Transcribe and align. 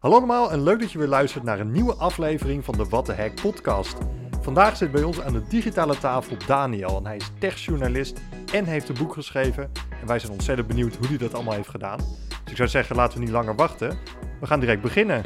Hallo 0.00 0.16
allemaal 0.16 0.52
en 0.52 0.62
leuk 0.62 0.80
dat 0.80 0.92
je 0.92 0.98
weer 0.98 1.08
luistert 1.08 1.44
naar 1.44 1.60
een 1.60 1.72
nieuwe 1.72 1.94
aflevering 1.94 2.64
van 2.64 2.76
de 2.76 2.84
What 2.84 3.04
the 3.04 3.12
Heck 3.12 3.40
podcast. 3.42 3.96
Vandaag 4.40 4.76
zit 4.76 4.90
bij 4.90 5.02
ons 5.02 5.20
aan 5.20 5.32
de 5.32 5.46
digitale 5.48 5.98
tafel 5.98 6.36
Daniel 6.46 6.96
en 6.96 7.06
hij 7.06 7.16
is 7.16 7.30
techjournalist 7.38 8.20
en 8.52 8.64
heeft 8.64 8.88
een 8.88 8.94
boek 8.98 9.12
geschreven. 9.12 9.70
En 10.00 10.06
wij 10.06 10.18
zijn 10.18 10.32
ontzettend 10.32 10.68
benieuwd 10.68 10.96
hoe 10.96 11.06
hij 11.06 11.16
dat 11.16 11.34
allemaal 11.34 11.54
heeft 11.54 11.68
gedaan. 11.68 11.98
Dus 12.28 12.50
ik 12.50 12.56
zou 12.56 12.68
zeggen, 12.68 12.96
laten 12.96 13.18
we 13.18 13.24
niet 13.24 13.32
langer 13.32 13.54
wachten. 13.54 13.98
We 14.40 14.46
gaan 14.46 14.60
direct 14.60 14.82
beginnen. 14.82 15.22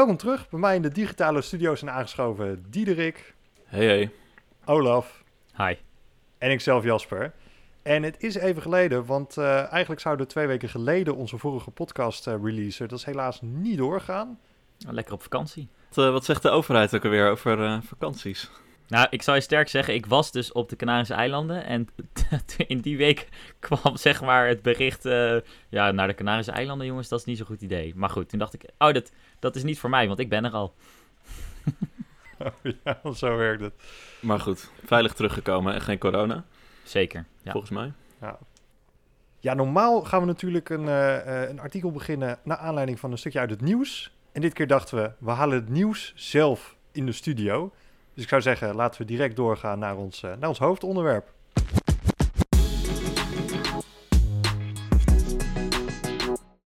Welkom 0.00 0.18
terug. 0.18 0.48
Bij 0.48 0.60
mij 0.60 0.76
in 0.76 0.82
de 0.82 0.88
digitale 0.88 1.40
studio's 1.40 1.78
zijn 1.78 1.90
aangeschoven 1.90 2.64
Diederik, 2.70 3.34
Hey, 3.64 3.84
hey. 3.84 4.10
Olaf 4.64 5.24
Hi. 5.56 5.74
en 6.38 6.50
ikzelf 6.50 6.84
Jasper. 6.84 7.32
En 7.82 8.02
het 8.02 8.22
is 8.22 8.34
even 8.34 8.62
geleden, 8.62 9.04
want 9.04 9.36
eh, 9.36 9.72
eigenlijk 9.72 10.00
zouden 10.00 10.26
we 10.26 10.32
twee 10.32 10.46
weken 10.46 10.68
geleden 10.68 11.16
onze 11.16 11.38
vorige 11.38 11.70
podcast 11.70 12.26
eh, 12.26 12.34
releasen. 12.42 12.88
Dat 12.88 12.98
is 12.98 13.04
helaas 13.04 13.40
niet 13.40 13.78
doorgaan. 13.78 14.38
Lekker 14.88 15.14
op 15.14 15.22
vakantie. 15.22 15.68
Wat, 15.88 16.04
eh, 16.04 16.12
wat 16.12 16.24
zegt 16.24 16.42
de 16.42 16.50
overheid 16.50 16.94
ook 16.94 17.04
alweer 17.04 17.30
over 17.30 17.64
eh, 17.64 17.78
vakanties? 17.82 18.50
Nou, 18.90 19.06
ik 19.10 19.22
zou 19.22 19.36
je 19.36 19.42
sterk 19.42 19.68
zeggen, 19.68 19.94
ik 19.94 20.06
was 20.06 20.32
dus 20.32 20.52
op 20.52 20.68
de 20.68 20.76
Canarische 20.76 21.14
eilanden 21.14 21.64
en 21.64 21.88
in 22.66 22.78
die 22.78 22.96
week 22.96 23.28
kwam 23.58 23.96
zeg 23.96 24.22
maar 24.22 24.48
het 24.48 24.62
bericht, 24.62 25.04
eh, 25.04 25.36
ja, 25.68 25.90
naar 25.90 26.06
de 26.06 26.14
Canarische 26.14 26.52
eilanden 26.52 26.86
jongens, 26.86 27.08
dat 27.08 27.18
is 27.18 27.24
niet 27.24 27.36
zo'n 27.36 27.46
goed 27.46 27.62
idee. 27.62 27.92
Maar 27.96 28.10
goed, 28.10 28.28
toen 28.28 28.38
dacht 28.38 28.54
ik, 28.54 28.64
oh, 28.78 28.92
dat, 28.92 29.12
dat 29.38 29.56
is 29.56 29.62
niet 29.62 29.78
voor 29.78 29.90
mij, 29.90 30.06
want 30.06 30.18
ik 30.18 30.28
ben 30.28 30.44
er 30.44 30.52
al. 30.52 30.74
ja, 32.84 33.12
zo 33.14 33.36
werkt 33.36 33.62
het. 33.62 33.74
Maar 34.20 34.40
goed, 34.40 34.70
veilig 34.84 35.12
teruggekomen 35.12 35.74
en 35.74 35.80
geen 35.80 35.98
corona, 35.98 36.44
Zeker, 36.82 37.24
ja. 37.42 37.52
volgens 37.52 37.72
mij. 37.72 37.92
Ja, 39.40 39.54
normaal 39.54 40.02
gaan 40.02 40.20
we 40.20 40.26
natuurlijk 40.26 40.68
een, 40.68 40.88
eh, 40.88 41.42
eh, 41.42 41.48
een 41.48 41.60
artikel 41.60 41.90
beginnen 41.90 42.38
naar 42.44 42.56
aanleiding 42.56 43.00
van 43.00 43.12
een 43.12 43.18
stukje 43.18 43.38
uit 43.38 43.50
het 43.50 43.60
nieuws. 43.60 44.14
En 44.32 44.40
dit 44.40 44.52
keer 44.52 44.66
dachten 44.66 44.98
we, 45.02 45.12
we 45.18 45.30
halen 45.30 45.56
het 45.56 45.68
nieuws 45.68 46.12
zelf 46.16 46.76
in 46.92 47.06
de 47.06 47.12
studio. 47.12 47.72
Dus 48.20 48.28
ik 48.28 48.34
zou 48.40 48.56
zeggen, 48.56 48.76
laten 48.76 49.00
we 49.00 49.06
direct 49.06 49.36
doorgaan 49.36 49.78
naar 49.78 49.96
ons, 49.96 50.22
eh, 50.22 50.30
naar 50.38 50.48
ons 50.48 50.58
hoofdonderwerp. 50.58 51.32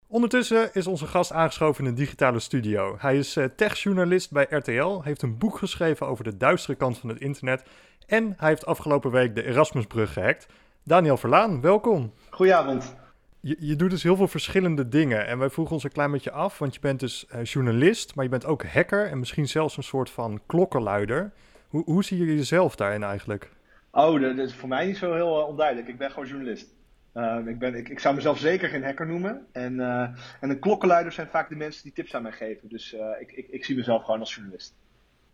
Ondertussen 0.08 0.74
is 0.74 0.88
onze 0.88 1.08
gast 1.08 1.32
aangeschoven 1.32 1.86
in 1.86 1.90
de 1.90 2.02
digitale 2.02 2.40
studio. 2.40 2.96
Hij 3.00 3.18
is 3.18 3.36
eh, 3.36 3.46
techjournalist 3.56 4.32
bij 4.32 4.48
RTL, 4.50 5.02
heeft 5.02 5.22
een 5.22 5.38
boek 5.38 5.58
geschreven 5.58 6.08
over 6.08 6.24
de 6.24 6.38
duistere 6.38 6.78
kant 6.78 6.98
van 6.98 7.10
het 7.10 7.20
internet 7.20 7.64
en 8.06 8.34
hij 8.38 8.50
heeft 8.50 8.66
afgelopen 8.66 9.12
week 9.12 9.36
de 9.36 9.46
Erasmusbrug 9.46 10.14
gehackt. 10.14 10.48
Daniel 10.84 11.18
Verlaan, 11.18 11.62
welkom. 11.62 12.14
Goedenavond. 12.30 13.03
Je, 13.46 13.56
je 13.60 13.76
doet 13.76 13.90
dus 13.90 14.04
heel 14.04 14.16
veel 14.16 14.28
verschillende 14.28 14.88
dingen. 14.90 15.28
En 15.28 15.38
wij 15.38 15.50
vroegen 15.50 15.74
ons 15.74 15.84
een 15.84 15.92
klein 15.92 16.12
beetje 16.12 16.32
af, 16.32 16.58
want 16.58 16.74
je 16.74 16.80
bent 16.80 17.00
dus 17.00 17.28
eh, 17.28 17.44
journalist, 17.44 18.16
maar 18.16 18.24
je 18.24 18.30
bent 18.30 18.46
ook 18.46 18.66
hacker 18.66 19.08
en 19.10 19.20
misschien 19.20 19.48
zelfs 19.48 19.78
een 19.78 19.84
soort 19.84 20.10
van 20.10 20.42
klokkenluider. 20.46 21.32
Hoe, 21.68 21.84
hoe 21.84 22.04
zie 22.04 22.18
je 22.18 22.36
jezelf 22.36 22.76
daarin 22.76 23.04
eigenlijk? 23.04 23.50
Oh, 23.92 24.22
dat 24.22 24.38
is 24.38 24.56
voor 24.56 24.70
mij 24.70 24.86
niet 24.86 24.98
zo 24.98 25.14
heel 25.14 25.40
eh, 25.40 25.48
onduidelijk. 25.48 25.88
Ik 25.88 25.98
ben 25.98 26.12
gewoon 26.12 26.28
journalist. 26.28 26.68
Ehm, 27.14 27.48
ik, 27.48 27.60
ben, 27.60 27.76
ik, 27.76 27.90
ik 27.90 28.00
zou 28.00 28.16
mezelf 28.16 28.38
zeker 28.38 28.70
geen 28.70 28.84
hacker 28.84 29.08
noemen. 29.08 29.48
En, 29.52 29.80
eh, 29.80 30.02
en 30.40 30.50
een 30.50 30.60
klokkenluider 30.60 31.12
zijn 31.12 31.28
vaak 31.28 31.50
de 31.50 31.56
mensen 31.56 31.84
die 31.84 31.94
tips 31.94 32.16
aan 32.16 32.22
mij 32.22 32.32
geven. 32.32 32.70
Dus 32.70 32.94
eh, 32.94 33.10
ik, 33.20 33.32
ik, 33.32 33.48
ik 33.48 33.66
zie 33.66 33.76
mezelf 33.76 34.04
gewoon 34.04 34.20
als 34.20 34.36
journalist. 34.36 34.76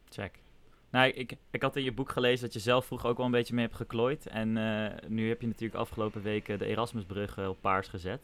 Check. 0.10 0.40
Nou, 0.92 1.10
ik, 1.10 1.36
ik 1.52 1.62
had 1.62 1.76
in 1.76 1.84
je 1.84 1.92
boek 1.92 2.12
gelezen 2.12 2.46
dat 2.46 2.54
je 2.54 2.60
zelf 2.60 2.86
vroeger 2.86 3.10
ook 3.10 3.18
wel 3.18 3.26
een 3.26 3.32
beetje 3.32 3.54
mee 3.54 3.66
hebt 3.66 3.78
geklooid. 3.78 4.28
En 4.28 4.58
eh, 4.58 5.10
nu 5.10 5.28
heb 5.28 5.42
je 5.42 5.48
natuurlijk 5.48 5.80
afgelopen 5.80 6.22
weken 6.22 6.60
de 6.60 6.66
Erasmusbrug 6.66 7.38
eh, 7.38 7.50
op 7.50 7.62
paars 7.62 7.88
gezet. 7.88 8.22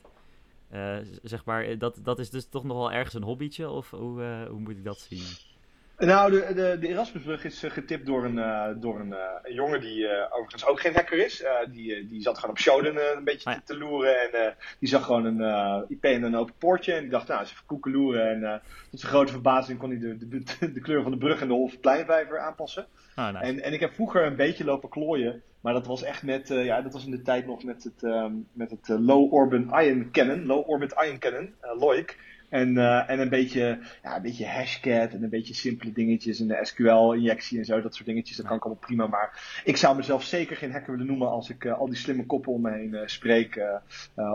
Eh, 0.70 0.98
zeg 1.24 1.46
maar, 1.46 1.78
dat, 1.78 2.00
dat 2.04 2.20
is 2.20 2.30
dus 2.30 2.50
toch 2.50 2.64
nog 2.64 2.78
wel 2.78 2.92
ergens 2.92 3.14
een 3.14 3.24
hobbytje? 3.24 3.70
Of 3.70 3.90
hoe, 3.90 4.46
hoe 4.50 4.60
moet 4.60 4.78
ik 4.78 4.84
dat 4.84 5.00
zien? 5.00 5.55
Nou, 5.98 6.32
de, 6.32 6.54
de, 6.54 6.78
de 6.80 6.88
Erasmusbrug 6.88 7.44
is 7.44 7.64
eh, 7.64 7.72
getipt 7.72 8.06
door 8.06 8.26
een, 8.26 8.40
eh, 8.40 8.68
door 8.76 9.00
een, 9.00 9.14
eh, 9.14 9.20
een 9.44 9.54
jongen 9.54 9.82
die 9.82 10.08
overigens 10.30 10.66
ook 10.66 10.80
geen 10.80 10.94
hacker 10.94 11.26
is. 11.26 11.44
Die, 11.72 12.08
die 12.08 12.22
zat 12.22 12.36
gewoon 12.38 12.50
op 12.52 12.60
Shodan 12.60 12.98
een 12.98 13.24
beetje 13.24 13.50
Ah, 13.50 13.56
ja. 13.56 13.62
te, 13.66 13.78
loeren. 13.78 14.32
En 14.32 14.56
die 14.80 14.90
zag 14.90 15.06
gewoon 15.06 15.26
een 15.26 15.86
IP 15.88 16.04
en 16.04 16.24
een 16.24 16.36
open 16.36 16.54
poortje. 16.58 16.94
En 16.94 17.02
die 17.02 17.10
dacht, 17.10 17.28
nou, 17.28 17.40
eens 17.40 17.52
even 17.52 17.66
koekeloeren. 17.66 18.30
En 18.30 18.44
eh, 18.44 18.60
tot 18.90 19.00
zijn 19.00 19.12
grote 19.12 19.32
verbazing 19.32 19.80
kon 19.80 19.90
hij 19.90 20.00
de, 20.00 20.28
de, 20.28 20.72
de 20.74 20.80
kleur 20.82 21.02
van 21.02 21.12
de 21.12 21.18
brug 21.18 21.42
en 21.42 21.48
de 21.48 21.54
Hofpleinvijver 21.54 22.40
aanpassen. 22.40 22.88
Ah, 23.16 23.34
nice. 23.34 23.46
En, 23.46 23.62
en 23.62 23.74
ik 23.74 23.80
heb 23.80 23.94
vroeger 23.94 24.26
een 24.26 24.36
beetje 24.36 24.64
lopen 24.64 24.90
klooien, 24.90 25.42
maar 25.62 25.74
dat 25.74 25.88
was 25.88 26.04
echt 26.04 26.24
met, 26.24 26.48
ja, 26.48 26.82
dat 26.82 26.94
was 26.94 27.06
in 27.06 27.12
de 27.12 27.22
tijd 27.22 27.46
nog 27.46 27.64
met 27.64 27.84
het, 27.84 28.04
ehm, 28.04 28.34
met 28.54 28.72
het 28.72 28.88
Low 28.88 29.34
Orbit 29.34 29.72
Ion 29.72 30.10
Cannon, 30.12 30.46
Low 30.46 30.70
Orbit 30.70 30.96
Ion 31.06 31.20
Cannon, 31.20 31.54
LOIC. 31.62 32.18
En, 32.50 32.78
eh, 32.78 33.10
en 33.10 33.20
een 33.20 33.30
beetje, 33.30 33.80
ja, 34.04 34.16
een 34.16 34.22
beetje 34.22 34.46
hashcat 34.48 35.12
en 35.14 35.24
een 35.24 35.30
beetje 35.30 35.54
simpele 35.54 35.92
dingetjes 35.92 36.40
en 36.40 36.48
de 36.48 36.60
SQL-injectie 36.62 37.58
en 37.60 37.66
zo, 37.66 37.82
dat 37.82 37.96
soort 37.96 38.06
dingetjes, 38.08 38.38
dat 38.38 38.46
kan 38.46 38.58
ik 38.58 38.64
allemaal 38.64 38.84
prima. 38.84 39.08
Maar 39.08 39.62
ik 39.64 39.78
zou 39.78 39.96
mezelf 39.96 40.24
zeker 40.24 40.56
geen 40.58 40.72
hacker 40.72 40.92
willen 40.92 41.06
noemen 41.08 41.30
als 41.30 41.50
ik 41.50 41.66
eh, 41.66 41.78
al 41.80 41.86
die 41.88 41.96
slimme 41.98 42.26
koppen 42.26 42.52
om 42.54 42.62
me 42.62 42.72
heen 42.72 42.94
eh, 42.96 43.08
spreek, 43.08 43.62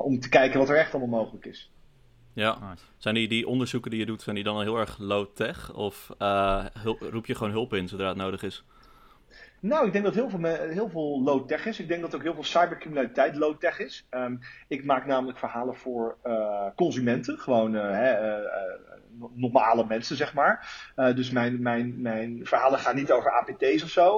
om 0.03 0.21
te 0.21 0.28
kijken 0.28 0.59
wat 0.59 0.69
er 0.69 0.76
echt 0.76 0.94
allemaal 0.94 1.19
mogelijk 1.21 1.47
is. 1.47 1.71
Ja, 2.32 2.59
Nice. 2.71 2.84
zijn 2.97 3.15
die, 3.15 3.28
die 3.28 3.47
onderzoeken 3.47 3.91
die 3.91 4.00
je 4.00 4.06
doet, 4.06 4.22
zijn 4.22 4.34
die 4.34 4.44
dan 4.44 4.54
al 4.54 4.60
heel 4.62 4.78
erg 4.78 4.98
low-tech? 4.98 5.75
Of 5.75 6.10
eh, 6.19 6.65
hulp- 6.78 7.00
roep 7.10 7.27
je 7.27 7.34
gewoon 7.34 7.53
hulp 7.53 7.75
in 7.75 7.88
zodra 7.88 8.09
het 8.09 8.16
nodig 8.16 8.42
is? 8.42 8.65
Nou, 9.60 9.87
ik 9.87 9.93
denk 9.93 10.04
dat 10.04 10.15
heel 10.15 10.31
veel, 10.31 10.44
heel 10.69 10.88
veel 10.88 11.22
low-tech 11.22 11.66
is. 11.66 11.81
Ik 11.81 11.88
denk 11.88 12.00
dat 12.00 12.15
ook 12.15 12.22
heel 12.22 12.34
veel 12.34 12.44
cybercriminaliteit 12.44 13.37
low-tech 13.37 13.78
is. 13.78 14.06
Ehm, 14.10 14.37
ik 14.69 14.84
maak 14.84 15.06
namelijk 15.06 15.38
verhalen 15.38 15.76
voor 15.76 16.16
eh, 16.22 16.66
consumenten, 16.76 17.38
gewoon 17.38 17.76
eh, 17.76 18.37
eh, 18.37 18.44
no- 19.19 19.32
normale 19.34 19.87
mensen, 19.87 20.16
zeg 20.16 20.34
maar. 20.34 20.69
Dus 21.15 21.31
mijn, 21.31 21.62
mijn, 21.62 22.00
mijn 22.03 22.41
verhalen 22.47 22.78
gaan 22.78 22.97
niet 22.97 23.12
over 23.12 23.31
APT's 23.31 23.82
of 23.82 23.88
zo, 23.88 24.16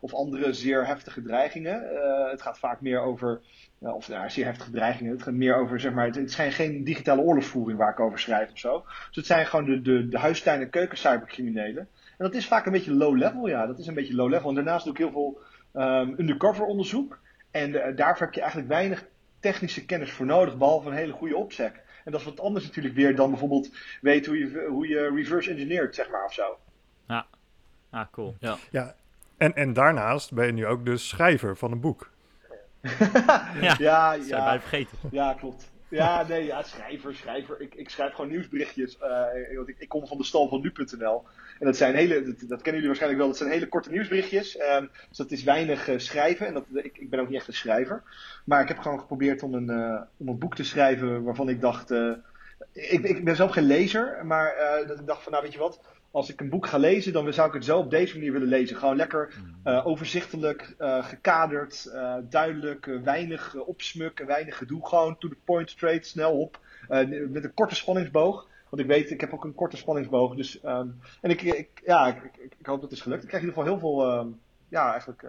of, 0.00 0.14
andere 0.14 0.52
zeer 0.52 0.86
heftige 0.86 1.22
dreigingen. 1.22 1.82
Het 2.30 2.42
gaat 2.42 2.58
vaak 2.58 2.80
meer 2.80 3.00
over, 3.00 3.40
of 3.78 4.08
nou, 4.08 4.30
zeer 4.30 4.44
heftige 4.44 4.70
dreigingen, 4.70 5.12
het 5.12 5.22
gaat 5.22 5.34
meer 5.34 5.56
over, 5.56 5.80
zeg 5.80 5.92
maar, 5.92 6.06
het, 6.06 6.32
zijn 6.32 6.52
geen 6.52 6.84
digitale 6.84 7.22
oorlogsvoering 7.22 7.78
waar 7.78 7.90
ik 7.90 8.00
over 8.00 8.18
schrijf 8.18 8.52
of 8.52 8.58
zo. 8.58 8.84
Dus 9.06 9.16
het 9.16 9.26
zijn 9.26 9.46
gewoon 9.46 9.64
de, 9.64 9.82
de, 9.82 10.08
de 10.08 10.18
huistuin- 10.18 10.60
en 10.60 10.70
keukencybercriminelen. 10.70 11.88
En 12.18 12.24
dat 12.24 12.34
is 12.34 12.46
vaak 12.46 12.66
een 12.66 12.72
beetje 12.72 12.94
low 12.94 13.16
level, 13.16 13.46
ja. 13.46 13.66
Dat 13.66 13.78
is 13.78 13.86
een 13.86 13.94
beetje 13.94 14.14
low 14.14 14.28
level. 14.28 14.48
En 14.48 14.54
daarnaast 14.54 14.84
doe 14.84 14.92
ik 14.92 14.98
heel 14.98 15.10
veel 15.10 15.40
ehm, 15.72 16.14
undercover 16.18 16.64
onderzoek. 16.64 17.18
En 17.50 17.82
eh, 17.82 17.96
daarvoor 17.96 18.26
heb 18.26 18.34
je 18.34 18.40
eigenlijk 18.40 18.70
weinig 18.70 19.04
technische 19.40 19.84
kennis 19.84 20.12
voor 20.12 20.26
nodig, 20.26 20.56
behalve 20.56 20.88
een 20.88 20.96
hele 20.96 21.12
goede 21.12 21.36
opsec. 21.36 21.84
En 22.04 22.12
dat 22.12 22.20
is 22.20 22.26
wat 22.26 22.40
anders 22.40 22.64
natuurlijk 22.64 22.94
weer 22.94 23.16
dan 23.16 23.30
bijvoorbeeld 23.30 23.70
weten 24.00 24.32
hoe 24.32 24.40
je, 24.40 24.66
hoe 24.68 24.88
je 24.88 25.10
reverse 25.14 25.50
engineert, 25.50 25.94
zeg 25.94 26.10
maar, 26.10 26.24
of 26.24 26.32
zo. 26.32 26.58
Ah, 27.90 28.06
cool. 28.10 28.36
Ja, 28.70 28.94
en, 29.36 29.54
en 29.54 29.72
daarnaast 29.72 30.32
ben 30.32 30.46
je 30.46 30.52
nu 30.52 30.66
ook 30.66 30.84
dus 30.84 31.08
schrijver 31.08 31.56
van 31.56 31.72
een 31.72 31.80
boek. 31.80 32.10
Ja, 33.60 33.76
ja, 33.78 34.16
dat 34.16 34.26
zijn 34.26 34.44
wij 34.44 34.54
ja, 34.54 34.60
vergeten. 34.60 34.98
ja, 35.10 35.34
klopt. 35.34 35.72
Ja, 36.00 36.26
nee, 36.28 36.44
ja, 36.44 36.62
schrijver, 36.62 37.14
schrijver. 37.14 37.60
Ik, 37.60 37.74
ik 37.74 37.90
schrijf 37.90 38.14
gewoon 38.14 38.30
nieuwsberichtjes. 38.30 38.98
eh, 38.98 39.56
want 39.56 39.68
ik, 39.68 39.78
ik 39.78 39.88
kom 39.88 40.06
van 40.06 40.18
de 40.18 40.24
stal 40.24 40.48
van 40.48 40.60
nu.nl. 40.60 41.24
En 41.58 41.66
dat 41.66 41.76
zijn 41.76 41.94
hele, 41.94 42.22
dat, 42.22 42.36
kennen 42.46 42.62
jullie 42.64 42.86
waarschijnlijk 42.86 43.20
wel, 43.20 43.28
dat 43.28 43.36
zijn 43.36 43.50
hele 43.50 43.68
korte 43.68 43.90
nieuwsberichtjes. 43.90 44.56
Ehm, 44.56 44.86
dus 45.08 45.16
dat 45.16 45.30
is 45.30 45.42
weinig 45.42 45.88
eh, 45.88 45.98
schrijven. 45.98 46.46
En 46.46 46.54
dat, 46.54 46.64
ik, 46.72 46.98
ik 46.98 47.10
ben 47.10 47.20
ook 47.20 47.28
niet 47.28 47.38
echt 47.38 47.48
een 47.48 47.54
schrijver. 47.54 48.02
Maar 48.44 48.62
ik 48.62 48.68
heb 48.68 48.78
gewoon 48.78 49.00
geprobeerd 49.00 49.42
om 49.42 49.54
een, 49.54 49.70
eh, 49.70 50.02
om 50.16 50.28
een 50.28 50.38
boek 50.38 50.54
te 50.54 50.64
schrijven 50.64 51.22
waarvan 51.22 51.48
ik 51.48 51.60
dacht. 51.60 51.90
ik, 52.72 53.02
ik 53.02 53.24
ben 53.24 53.36
zelf 53.36 53.50
geen 53.52 53.64
lezer, 53.64 54.26
maar 54.26 54.54
dat 54.86 54.98
ik 55.00 55.06
dacht 55.06 55.22
van, 55.22 55.32
nou 55.32 55.44
weet 55.44 55.52
je 55.52 55.58
wat. 55.58 55.80
Als 56.16 56.30
ik 56.30 56.40
een 56.40 56.48
boek 56.48 56.66
ga 56.66 56.78
lezen, 56.78 57.12
dan 57.12 57.32
zou 57.32 57.48
ik 57.48 57.54
het 57.54 57.64
zo 57.64 57.78
op 57.78 57.90
deze 57.90 58.14
manier 58.14 58.32
willen 58.32 58.48
lezen. 58.48 58.76
Gewoon 58.76 58.96
lekker 58.96 59.34
eh, 59.64 59.86
overzichtelijk, 59.86 60.74
eh, 60.78 61.04
gekaderd, 61.04 61.86
eh, 61.86 62.14
duidelijk, 62.28 62.84
weinig 63.04 63.54
uh, 63.54 63.68
opsmuk, 63.68 64.24
weinig 64.26 64.56
gedoe. 64.56 64.86
Gewoon 64.86 65.18
to 65.18 65.28
the 65.28 65.36
point, 65.44 65.70
straight, 65.70 66.06
snel 66.06 66.40
op. 66.40 66.60
Met 67.28 67.44
een 67.44 67.54
korte 67.54 67.74
spanningsboog. 67.74 68.48
Want 68.68 68.82
ik 68.82 68.88
weet, 68.88 69.10
ik 69.10 69.20
heb 69.20 69.32
ook 69.32 69.44
een 69.44 69.54
korte 69.54 69.76
spanningsboog. 69.76 70.34
Dus, 70.34 70.64
um, 70.64 71.00
en 71.20 71.30
ik, 71.30 71.42
ik, 71.42 71.82
ja, 71.84 72.06
ik, 72.06 72.22
ik, 72.22 72.54
ik, 72.58 72.66
hoop 72.66 72.80
dat 72.80 72.90
het 72.90 72.98
is 72.98 73.00
gelukt. 73.00 73.22
Ik 73.22 73.28
krijg 73.28 73.42
in 73.42 73.48
ieder 73.48 73.64
geval 73.64 73.78
heel 73.78 74.06
veel, 74.06 74.24
uh, 74.24 74.32
ja, 74.68 74.90
eigenlijk, 74.90 75.26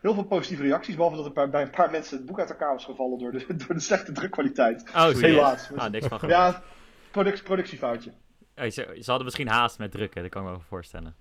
heel 0.00 0.14
veel 0.14 0.24
positieve 0.24 0.62
reacties. 0.62 0.94
Behalve 0.94 1.16
dat 1.16 1.26
er 1.26 1.32
bij, 1.32 1.50
bij 1.50 1.62
een 1.62 1.70
paar 1.70 1.90
mensen 1.90 2.16
het 2.16 2.26
boek 2.26 2.38
uit 2.38 2.50
elkaar 2.50 2.72
was 2.72 2.84
gevallen 2.84 3.18
door 3.18 3.32
de, 3.32 3.44
door 3.66 3.74
de 3.74 3.80
slechte 3.80 4.12
drukkwaliteit. 4.12 4.82
Oh, 4.94 5.08
helaas. 5.08 5.70
Ah, 5.76 5.90
niks 5.90 6.06
van. 6.06 6.28
Ja, 6.28 6.62
product, 7.10 7.42
productiefoutje. 7.44 8.12
Oh, 8.56 8.70
ze, 8.70 9.02
hadden 9.04 9.24
misschien 9.24 9.48
haast 9.48 9.78
met 9.78 9.90
drukken, 9.90 10.22
dat 10.22 10.30
kan 10.30 10.42
ik 10.42 10.48
me 10.48 10.54
wel 10.54 10.64
voorstellen. 10.68 11.14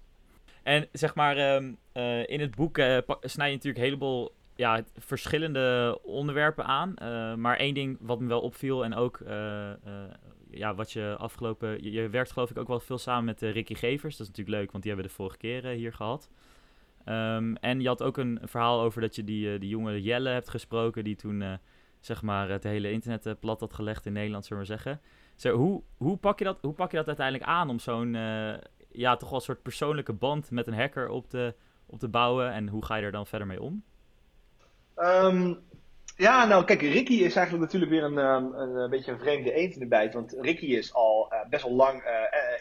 En 0.64 0.88
zeg 0.92 1.16
maar, 1.16 1.56
um, 1.56 1.78
uh, 1.94 2.30
in 2.30 2.40
het 2.40 2.56
boek 2.56 2.78
uh, 2.78 2.98
snij 3.22 3.48
je 3.48 3.54
natuurlijk 3.54 3.78
een 3.78 3.90
heleboel 3.90 4.36
ja, 4.56 4.84
verschillende 4.98 6.00
onderwerpen 6.04 6.66
aan. 6.66 6.94
Uh, 7.02 7.36
maar 7.36 7.58
één 7.58 7.74
ding 7.74 7.98
wat 8.00 8.20
me 8.20 8.28
wel 8.28 8.42
opviel 8.42 8.84
en 8.84 8.96
ook 8.96 9.22
ja, 10.50 10.76
wat 10.76 10.92
je 10.92 11.16
afgelopen... 11.18 11.92
Je, 11.92 12.10
werkt 12.10 12.32
geloof 12.32 12.50
ik 12.50 12.58
ook 12.58 12.68
wel 12.68 12.80
veel 12.80 12.98
samen 12.98 13.26
met 13.26 13.42
Ricky 13.42 13.76
Gevers. 13.76 14.18
Dat 14.18 14.28
is 14.28 14.34
natuurlijk 14.34 14.58
leuk, 14.58 14.72
want 14.72 14.84
die 14.84 14.94
hebben 14.94 15.10
we 15.12 15.16
de 15.16 15.22
vorige 15.22 15.38
keer 15.38 15.66
hier 15.66 15.94
gehad. 15.94 16.30
Um, 17.06 17.56
en 17.56 17.82
je 17.82 17.88
had 17.88 18.04
ook 18.04 18.18
een 18.18 18.40
verhaal 18.44 18.82
over 18.82 19.02
dat 19.02 19.16
je 19.16 19.24
die, 19.24 19.60
die 19.60 19.70
jonge 19.70 20.02
Jelle 20.02 20.30
hebt 20.30 20.50
gesproken... 20.50 21.04
die 21.04 21.16
toen 21.16 21.60
zeg 22.02 22.22
maar, 22.22 22.50
het 22.50 22.64
hele 22.64 22.92
internet 22.92 23.40
plat 23.40 23.60
had 23.60 23.74
gelegd 23.74 24.06
in 24.06 24.14
Nederland, 24.14 24.46
zullen 24.46 24.64
we 24.64 24.70
zeggen. 24.70 25.02
Zo, 25.36 25.56
hoe, 25.56 25.82
hoe, 25.98 26.18
pak 26.18 26.40
je 26.40 26.46
dat, 26.46 26.58
hoe 26.62 26.74
pak 26.74 26.92
je 26.92 26.98
dat 26.98 27.08
uiteindelijk 27.08 27.50
aan 27.50 27.70
om 27.70 27.80
zo'n 27.80 28.14
ja, 28.92 29.16
toch 29.16 29.30
wel 29.30 29.40
soort 29.40 29.62
persoonlijke 29.62 30.14
band 30.14 30.52
met 30.52 30.68
een 30.68 30.74
hacker 30.74 31.10
op 31.10 31.30
te, 31.30 31.56
op 31.86 32.00
te 32.00 32.08
bouwen? 32.08 32.52
En 32.52 32.68
hoe 32.68 32.86
ga 32.86 32.96
je 32.96 33.06
er 33.06 33.12
dan 33.12 33.28
verder 33.28 33.48
mee 33.48 33.62
om? 33.62 33.84
Um, 34.98 35.60
ja, 36.16 36.46
nou 36.46 36.66
kijk, 36.66 36.82
Ricky 36.82 37.14
is 37.14 37.36
eigenlijk 37.36 37.66
natuurlijk 37.66 37.92
weer 37.92 38.04
een, 38.04 38.18
um, 38.18 38.54
een, 38.54 38.76
een, 38.76 38.90
beetje 38.90 39.12
een 39.12 39.20
vreemde 39.20 39.54
eend 39.54 39.90
bijt. 39.90 40.14
Want 40.14 40.38
Ricky 40.40 40.66
is 40.66 40.94
al 40.94 41.34
best 41.50 41.64
wel 41.64 41.74
lang 41.74 42.04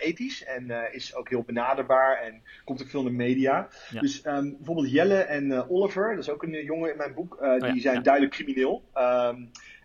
ethisch 0.00 0.44
en 0.44 0.64
uh, 0.64 0.82
is 0.90 1.14
ook 1.14 1.28
heel 1.28 1.42
benaderbaar 1.42 2.16
en 2.16 2.42
komt 2.64 2.82
ook 2.82 2.88
veel 2.88 3.00
in 3.00 3.06
de 3.06 3.12
media. 3.12 3.68
Ja. 3.90 4.00
Dus 4.00 4.26
um, 4.26 4.56
bijvoorbeeld 4.56 4.90
Jelle 4.90 5.18
en 5.18 5.68
Oliver, 5.68 6.10
dat 6.14 6.24
is 6.24 6.30
ook 6.30 6.42
een 6.42 6.64
jongen 6.64 6.90
in 6.90 6.96
mijn 6.96 7.14
boek, 7.14 7.40
oh, 7.40 7.60
die 7.60 7.74
ja, 7.74 7.80
zijn 7.80 8.02
duidelijk 8.02 8.34
crimineel. 8.34 8.84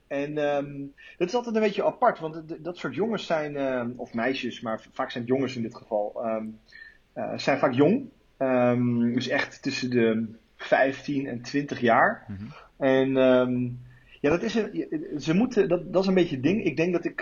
En 0.07 0.37
um, 0.37 0.93
dat 1.17 1.27
is 1.27 1.33
altijd 1.35 1.55
een 1.55 1.61
beetje 1.61 1.85
apart, 1.85 2.19
want 2.19 2.63
dat 2.63 2.77
soort 2.77 2.95
jongens 2.95 3.25
zijn, 3.25 3.55
um, 3.55 3.93
of 3.97 4.13
meisjes, 4.13 4.61
maar 4.61 4.85
vaak 4.91 5.11
zijn 5.11 5.23
het 5.23 5.33
jongens 5.33 5.55
in 5.55 5.61
dit 5.61 5.75
geval, 5.75 6.25
um, 6.25 6.59
uh, 7.15 7.37
zijn 7.37 7.57
vaak 7.57 7.73
jong. 7.73 8.09
dus 9.13 9.27
echt 9.27 9.61
tussen 9.61 9.89
de 9.89 10.35
15 10.55 11.27
en 11.27 11.41
20 11.41 11.79
jaar. 11.79 12.25
Mm 12.27 12.35
-hmm. 12.35 12.53
En 12.77 13.09
ja, 14.21 14.29
dat 14.29 14.43
is 14.43 14.55
een, 14.55 14.87
ze 15.17 15.33
moeten, 15.33 15.69
dat, 15.69 15.93
dat 15.93 16.01
is 16.01 16.07
een 16.07 16.13
beetje 16.13 16.35
het 16.35 16.43
ding. 16.43 16.63
Ik 16.63 16.77
denk 16.77 16.93
dat 16.93 17.05
ik, 17.05 17.21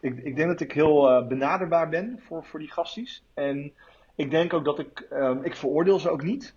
ik, 0.00 0.18
ik, 0.18 0.36
denk 0.36 0.48
dat 0.48 0.60
ik 0.60 0.72
heel 0.72 1.10
uh, 1.10 1.26
benaderbaar 1.26 1.88
ben 1.88 2.20
voor, 2.26 2.44
voor 2.44 2.58
die 2.58 2.70
gasties. 2.70 3.22
En 3.34 3.72
ik 4.14 4.30
denk 4.30 4.52
ook 4.52 4.64
dat 4.64 4.78
ik, 4.78 5.08
ik 5.42 5.54
veroordeel 5.54 5.98
ze 5.98 6.10
ook 6.10 6.22
niet. 6.22 6.54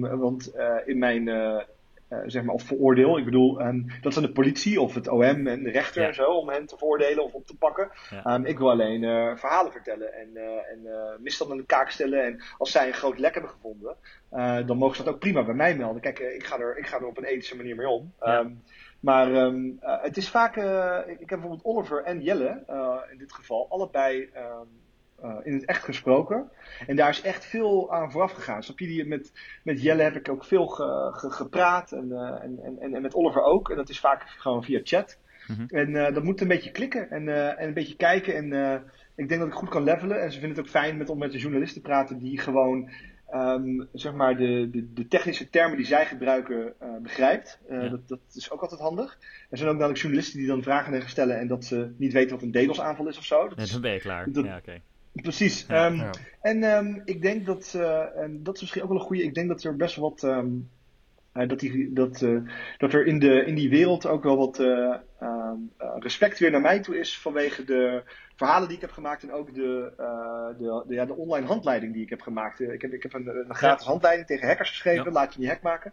want 0.00 0.52
uh, 0.56 0.76
in 0.84 0.98
mijn 0.98 1.26
uh, 1.26 1.58
zeg 2.26 2.42
maar, 2.42 2.54
of 2.54 2.62
veroordeel. 2.62 3.18
Ik 3.18 3.24
bedoel, 3.24 3.60
um, 3.60 3.86
dat 4.00 4.12
zijn 4.12 4.24
de 4.24 4.32
politie 4.32 4.80
of 4.80 4.94
het 4.94 5.08
OM 5.08 5.46
en 5.46 5.62
de 5.62 5.70
rechter 5.70 6.02
ja. 6.02 6.08
en 6.08 6.14
zo 6.14 6.24
om 6.24 6.48
hen 6.48 6.66
te 6.66 6.76
veroordelen 6.76 7.24
of 7.24 7.32
op 7.32 7.46
te 7.46 7.56
pakken. 7.56 7.90
Ja. 8.10 8.40
Ik 8.44 8.58
wil 8.58 8.70
alleen 8.70 9.00
verhalen 9.38 9.72
vertellen 9.72 10.14
en, 10.14 10.36
en 10.70 10.88
misstanden 11.18 11.56
in 11.56 11.62
de 11.62 11.68
kaak 11.68 11.90
stellen. 11.90 12.24
En 12.24 12.42
als 12.58 12.70
zij 12.70 12.86
een 12.86 12.94
groot 12.94 13.18
lek 13.18 13.32
hebben 13.32 13.50
gevonden, 13.50 13.96
dan 14.66 14.76
mogen 14.76 14.96
ze 14.96 15.02
dat 15.02 15.14
ook 15.14 15.20
prima 15.20 15.44
bij 15.44 15.54
mij 15.54 15.76
melden. 15.76 16.00
Kijk, 16.00 16.18
ik, 16.18 16.44
ga 16.44 16.58
er, 16.58 16.78
ik 16.78 16.86
ga 16.86 16.96
er 16.96 17.06
op 17.06 17.18
een 17.18 17.24
ethische 17.24 17.56
manier 17.56 17.76
mee 17.76 17.88
om. 17.88 18.12
Ja. 18.20 18.50
Maar 19.00 19.34
um, 19.34 19.78
het 19.80 20.16
is 20.16 20.28
vaak, 20.28 20.56
ik 21.06 21.18
heb 21.18 21.28
bijvoorbeeld 21.28 21.64
Oliver 21.64 22.02
en 22.02 22.22
Jelle 22.22 22.62
in 23.12 23.18
dit 23.18 23.32
geval, 23.32 23.66
allebei 23.68 24.30
uh, 25.24 25.36
in 25.42 25.52
het 25.52 25.64
echt 25.64 25.84
gesproken. 25.84 26.50
En 26.86 26.96
daar 26.96 27.08
is 27.08 27.22
echt 27.22 27.44
veel 27.44 27.92
aan 27.92 28.10
vooraf 28.10 28.32
gegaan. 28.32 28.62
Snap 28.62 28.78
je? 28.78 28.86
Die, 28.86 29.06
met, 29.06 29.32
met 29.62 29.82
Jelle 29.82 30.02
heb 30.02 30.16
ik 30.16 30.28
ook 30.28 30.44
veel 30.44 30.66
ge, 30.66 31.08
ge, 31.12 31.30
gepraat 31.30 31.92
en, 31.92 32.12
en, 32.42 32.78
en, 32.80 32.94
en 32.94 33.02
met 33.02 33.14
Oliver 33.14 33.42
ook. 33.42 33.70
En 33.70 33.76
dat 33.76 33.88
is 33.88 34.00
vaak 34.00 34.22
gewoon 34.22 34.64
via 34.64 34.80
chat. 34.82 35.18
Mm 35.46 35.56
-hmm. 35.56 35.66
En 35.68 36.14
dat 36.14 36.22
moet 36.22 36.40
een 36.40 36.48
beetje 36.48 36.70
klikken 36.70 37.10
en, 37.10 37.28
en 37.58 37.66
een 37.66 37.74
beetje 37.74 37.96
kijken. 37.96 38.34
En 38.34 38.82
ik 39.14 39.28
denk 39.28 39.40
dat 39.40 39.48
ik 39.48 39.54
goed 39.54 39.68
kan 39.68 39.82
levelen. 39.82 40.22
En 40.22 40.32
ze 40.32 40.38
vinden 40.38 40.56
het 40.56 40.66
ook 40.66 40.72
fijn 40.72 40.96
met, 40.96 41.08
om 41.08 41.18
met 41.18 41.32
de 41.32 41.38
journalisten 41.38 41.82
te 41.82 41.88
praten 41.88 42.18
die 42.18 42.38
gewoon 42.38 42.90
um, 43.34 43.88
zeg 43.92 44.12
maar 44.12 44.36
de, 44.36 44.68
de, 44.70 44.92
de, 44.92 45.08
technische 45.08 45.50
termen 45.50 45.76
die 45.76 45.86
zij 45.86 46.06
gebruiken 46.06 46.74
uh, 46.82 46.88
begrijpt. 47.02 47.58
Uh, 47.70 47.82
ja. 47.82 47.88
dat, 47.88 48.08
dat, 48.08 48.18
is 48.34 48.50
ook 48.50 48.60
altijd 48.60 48.80
handig. 48.80 49.18
Er 49.50 49.56
zijn 49.56 49.68
ook 49.68 49.76
namelijk 49.76 50.00
journalisten 50.00 50.38
die 50.38 50.48
dan 50.48 50.62
vragen 50.62 51.08
stellen 51.08 51.38
en 51.38 51.46
dat 51.46 51.64
ze 51.64 51.90
niet 51.96 52.12
weten 52.12 52.30
wat 52.30 52.42
een 52.42 52.50
DDoS-aanval 52.50 53.08
is 53.08 53.18
of 53.18 53.24
zo. 53.24 53.48
Dat 53.48 53.56
nee, 53.56 53.66
dan 53.66 53.80
ben 53.80 53.92
je 53.92 54.00
klaar. 54.00 54.32
Dat, 54.32 54.44
ja, 54.44 54.56
okay. 54.56 54.82
Precies. 55.12 55.64
Ja, 55.68 55.86
um, 55.86 55.96
ja. 55.96 56.10
En 56.40 56.62
um, 56.62 57.02
ik 57.04 57.22
denk 57.22 57.46
dat, 57.46 57.72
uh, 57.76 58.16
en 58.16 58.42
dat 58.42 58.54
is 58.54 58.60
misschien 58.60 58.82
ook 58.82 58.88
wel 58.88 58.98
een 58.98 59.04
goede, 59.04 59.22
ik 59.22 59.34
denk 59.34 59.48
dat 59.48 59.64
er 59.64 59.76
best 59.76 59.96
wat, 59.96 60.22
um, 60.22 60.68
uh, 61.34 61.48
dat, 61.48 61.60
die, 61.60 61.92
dat, 61.92 62.20
uh, 62.20 62.40
dat 62.78 62.92
er 62.92 63.06
in, 63.06 63.18
de, 63.18 63.44
in 63.44 63.54
die 63.54 63.70
wereld 63.70 64.06
ook 64.06 64.22
wel 64.22 64.36
wat 64.36 64.58
respect 65.98 66.38
weer 66.38 66.50
naar 66.50 66.60
mij 66.60 66.80
toe 66.80 66.98
is 66.98 67.18
vanwege 67.18 67.64
de 67.64 68.02
verhalen 68.36 68.68
die 68.68 68.76
ik 68.76 68.82
heb 68.82 68.92
gemaakt 68.92 69.22
en 69.22 69.32
ook 69.32 69.54
de, 69.54 69.92
de, 70.58 70.84
de, 70.86 70.94
ja, 70.94 71.04
de 71.04 71.16
online 71.16 71.46
handleiding 71.46 71.92
die 71.92 72.02
ik 72.02 72.10
heb 72.10 72.20
gemaakt. 72.20 72.60
ik 72.60 72.82
heb, 72.82 72.92
ik 72.92 73.02
heb 73.02 73.14
een, 73.14 73.28
een 73.48 73.54
gratis 73.54 73.86
handleiding 73.86 74.26
tegen 74.26 74.48
hackers 74.48 74.68
geschreven, 74.68 75.12
laat 75.12 75.34
je 75.34 75.40
niet 75.40 75.48
hack 75.48 75.62
maken. 75.62 75.92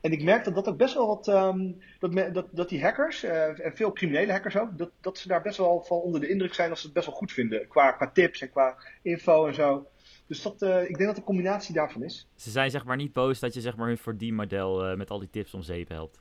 En 0.00 0.12
ik 0.12 0.22
merk 0.22 0.44
dat 0.44 0.54
dat 0.54 0.68
ook 0.68 0.76
best 0.76 0.94
wel 0.94 1.06
wat. 1.06 1.28
Um, 1.28 1.78
dat, 1.98 2.12
me, 2.12 2.30
dat, 2.30 2.46
dat 2.50 2.68
die 2.68 2.82
hackers, 2.82 3.24
uh, 3.24 3.64
en 3.64 3.76
veel 3.76 3.92
criminele 3.92 4.32
hackers 4.32 4.56
ook, 4.56 4.78
dat, 4.78 4.90
dat 5.00 5.18
ze 5.18 5.28
daar 5.28 5.42
best 5.42 5.58
wel 5.58 5.82
van 5.82 5.98
onder 5.98 6.20
de 6.20 6.28
indruk 6.28 6.54
zijn 6.54 6.68
dat 6.68 6.78
ze 6.78 6.84
het 6.84 6.94
best 6.94 7.06
wel 7.06 7.14
goed 7.14 7.32
vinden. 7.32 7.68
Qua, 7.68 7.92
qua 7.92 8.10
tips 8.10 8.40
en 8.40 8.50
qua 8.50 8.76
info 9.02 9.46
en 9.46 9.54
zo. 9.54 9.86
Dus 10.26 10.42
dat, 10.42 10.62
uh, 10.62 10.82
ik 10.82 10.96
denk 10.96 11.06
dat 11.06 11.16
de 11.16 11.22
combinatie 11.22 11.74
daarvan 11.74 12.02
is. 12.02 12.28
Ze 12.34 12.50
zijn 12.50 12.70
zeg 12.70 12.84
maar 12.84 12.96
niet 12.96 13.12
boos 13.12 13.40
dat 13.40 13.54
je 13.54 13.60
zeg 13.60 13.76
maar 13.76 13.86
hun 13.86 13.98
voor 13.98 14.16
die 14.16 14.32
model 14.32 14.90
uh, 14.90 14.96
met 14.96 15.10
al 15.10 15.18
die 15.18 15.30
tips 15.30 15.54
om 15.54 15.62
zeep 15.62 15.88
helpt. 15.88 16.18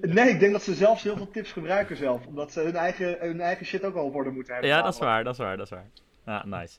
Nee, 0.00 0.28
ik 0.28 0.40
denk 0.40 0.52
dat 0.52 0.62
ze 0.62 0.74
zelfs 0.74 1.02
heel 1.02 1.16
veel 1.16 1.30
tips 1.30 1.52
gebruiken 1.52 1.96
zelf. 1.96 2.26
Omdat 2.26 2.52
ze 2.52 2.60
hun 2.60 2.76
eigen, 2.76 3.16
hun 3.20 3.40
eigen 3.40 3.66
shit 3.66 3.84
ook 3.84 3.94
al 3.94 4.04
op 4.04 4.14
orde 4.14 4.30
moeten 4.30 4.52
hebben. 4.52 4.70
Ja, 4.70 4.82
dat 4.82 4.94
is 4.94 5.00
waar, 5.00 5.24
dat 5.24 5.32
is 5.32 5.38
waar, 5.38 5.56
dat 5.56 5.66
is 5.66 5.72
waar. 5.72 5.90
Ja, 6.26 6.46
nice. 6.46 6.78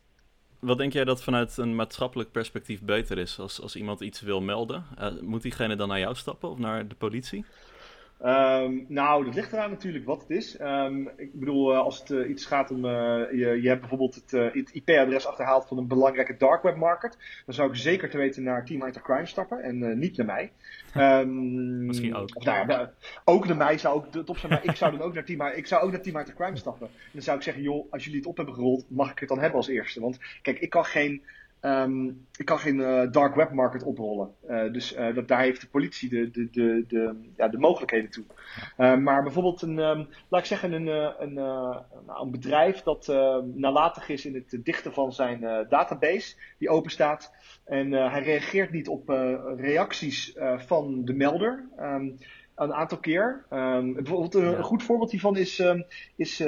Wat 0.60 0.78
denk 0.78 0.94
jij 0.94 1.04
dat 1.04 1.24
vanuit 1.24 1.57
een 1.57 1.75
maatschappelijk 1.75 2.31
perspectief 2.31 2.81
beter 2.81 3.18
is 3.18 3.39
als, 3.39 3.62
als 3.62 3.75
iemand 3.75 4.01
iets 4.01 4.22
wil 4.22 4.42
melden? 4.42 4.86
Uh, 5.00 5.22
moet 5.22 5.42
diegene 5.42 5.75
dan 5.75 5.88
naar 5.88 6.00
jou 6.00 6.16
stappen 6.16 6.50
of 6.50 6.57
naar 6.57 6.88
de 6.88 6.95
politie? 6.95 7.45
Um, 8.25 8.85
nou, 8.88 9.25
dat 9.25 9.35
ligt 9.35 9.53
eraan 9.53 9.69
natuurlijk 9.69 10.06
wat 10.06 10.21
het 10.21 10.29
is. 10.29 10.59
Um, 10.59 11.09
ik 11.18 11.39
bedoel, 11.39 11.71
uh, 11.71 11.79
als 11.79 12.00
het 12.00 12.09
uh, 12.09 12.29
iets 12.29 12.45
gaat 12.45 12.71
om. 12.71 12.85
Uh, 12.85 12.91
je, 13.31 13.59
je 13.62 13.68
hebt 13.68 13.79
bijvoorbeeld 13.79 14.15
het, 14.15 14.31
het 14.31 14.69
IP-adres 14.73 15.27
achterhaald 15.27 15.68
van 15.68 15.77
een 15.77 15.88
belangrijke 15.88 16.38
dark 16.38 16.63
web 16.63 16.75
market. 16.75 17.18
Dan 17.45 17.56
zou 17.56 17.69
ik 17.69 17.75
zeker 17.75 18.09
te 18.09 18.18
weten 18.18 18.44
naar 18.44 18.65
Team 18.65 18.81
Hunter 18.81 19.01
Crime 19.01 19.25
stappen 19.25 19.62
en 19.63 20.00
niet 20.00 20.18
naar 20.18 20.25
mij. 20.25 20.51
Um, 20.97 21.85
Misschien 21.85 22.15
ook. 22.15 22.35
Of, 22.35 22.44
nou 22.44 22.68
ja, 22.68 22.94
ook 23.25 23.47
naar 23.47 23.57
mij 23.57 23.77
zou 23.77 23.95
ook 23.95 24.25
top 24.25 24.38
zijn, 24.38 24.51
maar 24.51 24.63
ik 24.63 24.75
zou 24.75 24.91
dan 24.91 25.01
ook 25.01 25.13
naar 25.13 25.25
Team, 25.25 25.41
ik 25.41 25.67
zou 25.67 25.83
ook 25.83 25.91
naar 25.91 26.01
Team 26.01 26.15
Hunter 26.15 26.35
Crime 26.35 26.57
stappen. 26.57 26.88
En 26.88 27.09
dan 27.12 27.21
zou 27.21 27.38
ik 27.38 27.44
zeggen, 27.44 27.63
joh, 27.63 27.91
als 27.91 28.03
jullie 28.03 28.19
het 28.19 28.27
op 28.27 28.38
hebben 28.38 28.56
gerold, 28.56 28.85
mag 28.88 29.12
ik 29.12 29.19
het 29.19 29.29
dan 29.29 29.39
hebben 29.39 29.57
als 29.57 29.67
eerste. 29.67 30.01
Want 30.01 30.19
kijk, 30.41 30.59
ik 30.59 30.69
kan 30.69 30.85
geen 30.85 31.24
Um, 31.62 32.28
ik 32.36 32.46
kan 32.46 32.60
geen 32.60 32.78
uh, 32.78 33.12
dark 33.12 33.36
web 33.36 33.52
market 33.52 33.84
oprollen. 33.84 34.30
Uh, 34.50 34.74
dus 34.74 34.96
uh, 34.96 35.16
dat, 35.16 35.28
daar 35.28 35.42
heeft 35.42 35.62
de 35.62 35.68
politie 35.68 36.10
de, 36.10 36.31
de, 36.31 36.50
de, 36.52 36.84
de, 36.88 37.30
ja, 37.36 37.48
de 37.48 37.58
mogelijkheden 37.58 38.10
toe. 38.10 38.24
maar 38.78 39.24
bijvoorbeeld 39.24 39.62
een, 39.62 39.78
um, 39.78 40.08
laat 40.30 40.42
ik 40.42 40.46
zeggen, 40.46 40.72
een, 40.72 40.88
een, 41.22 41.38
een 42.08 42.31
bedrijf 42.31 42.81
dat 42.81 43.08
nalatig 43.54 44.10
is 44.10 44.25
in 44.25 44.34
het 44.34 44.66
dichten 44.66 44.94
van 44.94 45.13
zijn 45.13 45.66
database, 45.69 46.36
die 46.58 46.69
open 46.69 46.92
staat. 46.92 47.34
En 47.66 47.92
hij 47.92 48.24
reageert 48.24 48.72
niet 48.72 48.88
op 48.88 49.10
reacties 49.58 50.38
van 50.58 51.06
de 51.06 51.13
melder. 51.13 51.70
Um, 51.80 52.18
een 52.56 52.74
aantal 52.74 52.98
keer. 52.98 53.46
Um, 53.53 53.94
bijvoorbeeld 53.94 54.34
een, 54.34 54.63
goed 54.63 54.84
voorbeeld 54.84 55.12
hiervan 55.12 55.38
is, 55.38 55.60
um, 55.60 55.86
is 56.15 56.39
uh, 56.39 56.48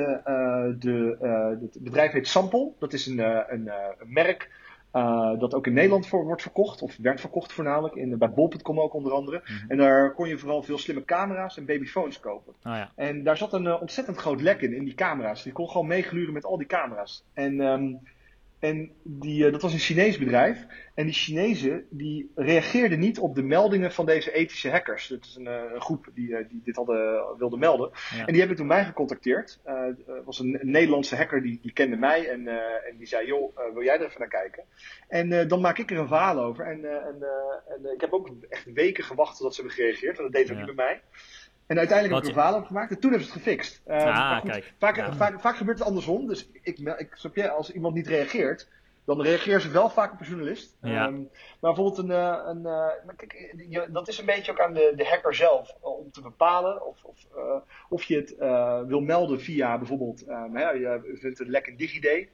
de, 0.79 1.17
uh, 1.21 1.61
het 1.61 1.83
bedrijf 1.83 2.11
heet 2.11 2.27
Sample. 2.27 2.71
Dat 2.79 2.93
is 2.93 3.05
een, 3.05 3.19
een, 3.19 3.71
een 3.99 4.13
merk 4.13 4.49
uh, 4.93 5.39
dat 5.39 5.53
ook 5.53 5.67
in 5.67 5.73
Nederland 5.73 6.07
voor 6.07 6.25
wordt 6.25 6.41
verkocht, 6.41 6.81
of 6.81 6.97
werd 6.97 7.19
verkocht 7.19 7.53
voornamelijk, 7.53 7.95
in, 7.95 8.17
bij 8.17 8.31
bol.com 8.31 8.79
ook 8.79 8.93
onder 8.93 9.11
andere. 9.11 9.37
Mm 9.37 9.57
-hmm. 9.57 9.69
En 9.69 9.77
daar 9.77 10.13
kon 10.13 10.27
je 10.27 10.37
vooral 10.37 10.63
veel 10.63 10.77
slimme 10.77 11.05
camera's 11.05 11.57
en 11.57 11.65
babyphones 11.65 12.19
kopen. 12.19 12.53
Oh, 12.53 12.75
ja. 12.75 12.91
En 12.95 13.23
daar 13.23 13.37
zat 13.37 13.53
een 13.53 13.65
uh, 13.65 13.81
ontzettend 13.81 14.17
groot 14.17 14.41
lek 14.41 14.61
in, 14.61 14.73
in 14.73 14.83
die 14.83 14.93
camera's. 14.93 15.43
Je 15.43 15.51
kon 15.51 15.69
gewoon 15.69 15.87
meegluren 15.87 16.33
met 16.33 16.45
al 16.45 16.57
die 16.57 16.67
camera's. 16.67 17.23
En 17.33 17.59
um, 17.59 17.99
en 18.63 18.91
die, 19.03 19.45
uh, 19.45 19.51
dat 19.51 19.61
was 19.61 19.73
een 19.73 19.79
Chinees 19.79 20.17
bedrijf. 20.17 20.65
En 20.93 21.05
die 21.05 21.13
Chinezen 21.13 21.85
die 21.89 22.31
reageerden 22.35 22.99
niet 22.99 23.19
op 23.19 23.35
de 23.35 23.43
meldingen 23.43 23.91
van 23.91 24.05
deze 24.05 24.31
ethische 24.31 24.69
hackers. 24.69 25.07
Dat 25.07 25.23
is 25.23 25.35
een, 25.35 25.45
uh, 25.45 25.61
een 25.73 25.81
groep 25.81 26.09
die, 26.13 26.27
uh, 26.27 26.37
die 26.49 26.61
dit 26.63 26.75
hadden, 26.75 27.23
wilde 27.37 27.57
melden. 27.57 27.91
Ja. 27.91 28.19
En 28.19 28.31
die 28.31 28.39
hebben 28.39 28.57
toen 28.57 28.67
mij 28.67 28.85
gecontacteerd. 28.85 29.59
Het 29.63 30.25
was 30.25 30.39
een, 30.39 30.59
een, 30.61 30.71
Nederlandse 30.71 31.15
hacker 31.15 31.41
die, 31.41 31.59
die 31.61 31.73
kende 31.73 31.95
mij. 31.95 32.29
En, 32.29 32.47
en 32.87 32.97
die 32.97 33.07
zei, 33.07 33.27
joh, 33.27 33.57
wil 33.73 33.83
jij 33.83 33.99
er 33.99 34.05
even 34.05 34.19
naar 34.19 34.29
kijken? 34.29 34.63
En 35.07 35.47
dan 35.47 35.61
maak 35.61 35.77
ik 35.77 35.91
er 35.91 35.97
een 35.97 36.07
verhaal 36.07 36.39
over. 36.39 36.65
En, 36.65 36.85
en, 37.05 37.23
en 37.67 37.93
ik 37.93 38.01
heb 38.01 38.13
ook 38.13 38.29
echt 38.49 38.73
weken 38.73 39.03
gewacht 39.03 39.37
tot 39.37 39.55
ze 39.55 39.61
hebben 39.61 39.79
gereageerd. 39.79 40.17
En 40.17 40.23
dat 40.23 40.33
deed 40.33 40.51
ook 40.51 40.57
ja. 40.57 40.65
niet 40.65 40.75
bij 40.75 40.85
mij. 40.85 41.01
En 41.67 41.77
uiteindelijk 41.77 42.15
heb 42.15 42.23
ik 42.23 42.29
een 42.29 42.41
verhaal 42.41 42.59
op 42.59 42.65
gemaakt 42.65 42.91
en 42.91 42.99
toen 42.99 43.09
hebben 43.09 43.27
ze 43.27 43.33
het 43.33 43.43
gefixt. 43.43 43.81
Uh, 43.87 44.03
ah, 44.03 44.39
goed, 44.39 44.49
kijk. 44.49 44.73
Vaak, 44.77 44.95
ja. 44.95 45.13
vaak, 45.13 45.39
vaak, 45.39 45.55
gebeurt 45.55 45.79
het 45.79 45.87
andersom. 45.87 46.27
Dus 46.27 46.49
ik, 46.61 46.79
ik, 46.79 47.09
snap 47.13 47.35
je, 47.35 47.49
als 47.49 47.71
iemand 47.71 47.95
niet 47.95 48.07
reageert, 48.07 48.67
dan 49.05 49.21
reageren 49.21 49.61
ze 49.61 49.69
wel 49.69 49.89
vaak 49.89 50.13
op 50.13 50.19
een 50.19 50.25
journalist. 50.25 50.77
Ja. 50.81 51.07
Um, 51.07 51.29
maar 51.59 51.73
bijvoorbeeld 51.73 51.97
een. 51.97 52.09
een 52.49 52.61
uh, 52.61 53.15
kijk, 53.15 53.89
dat 53.91 54.07
is 54.07 54.17
een 54.17 54.25
beetje 54.25 54.51
ook 54.51 54.59
aan 54.59 54.73
de, 54.73 54.93
de 54.95 55.05
hacker 55.05 55.35
zelf 55.35 55.75
om 55.79 56.11
te 56.11 56.21
bepalen 56.21 56.85
of, 56.85 57.03
of, 57.03 57.25
uh, 57.35 57.55
of 57.89 58.03
je 58.03 58.15
het 58.15 58.35
uh, 58.39 58.81
wil 58.81 59.01
melden 59.01 59.41
via 59.41 59.77
bijvoorbeeld. 59.77 60.27
Um, 60.27 60.55
hè, 60.55 60.69
je 60.69 61.17
vindt 61.21 61.39
een 61.39 61.49
lek 61.49 61.67
in 61.67 61.77
DigiD. 61.77 62.27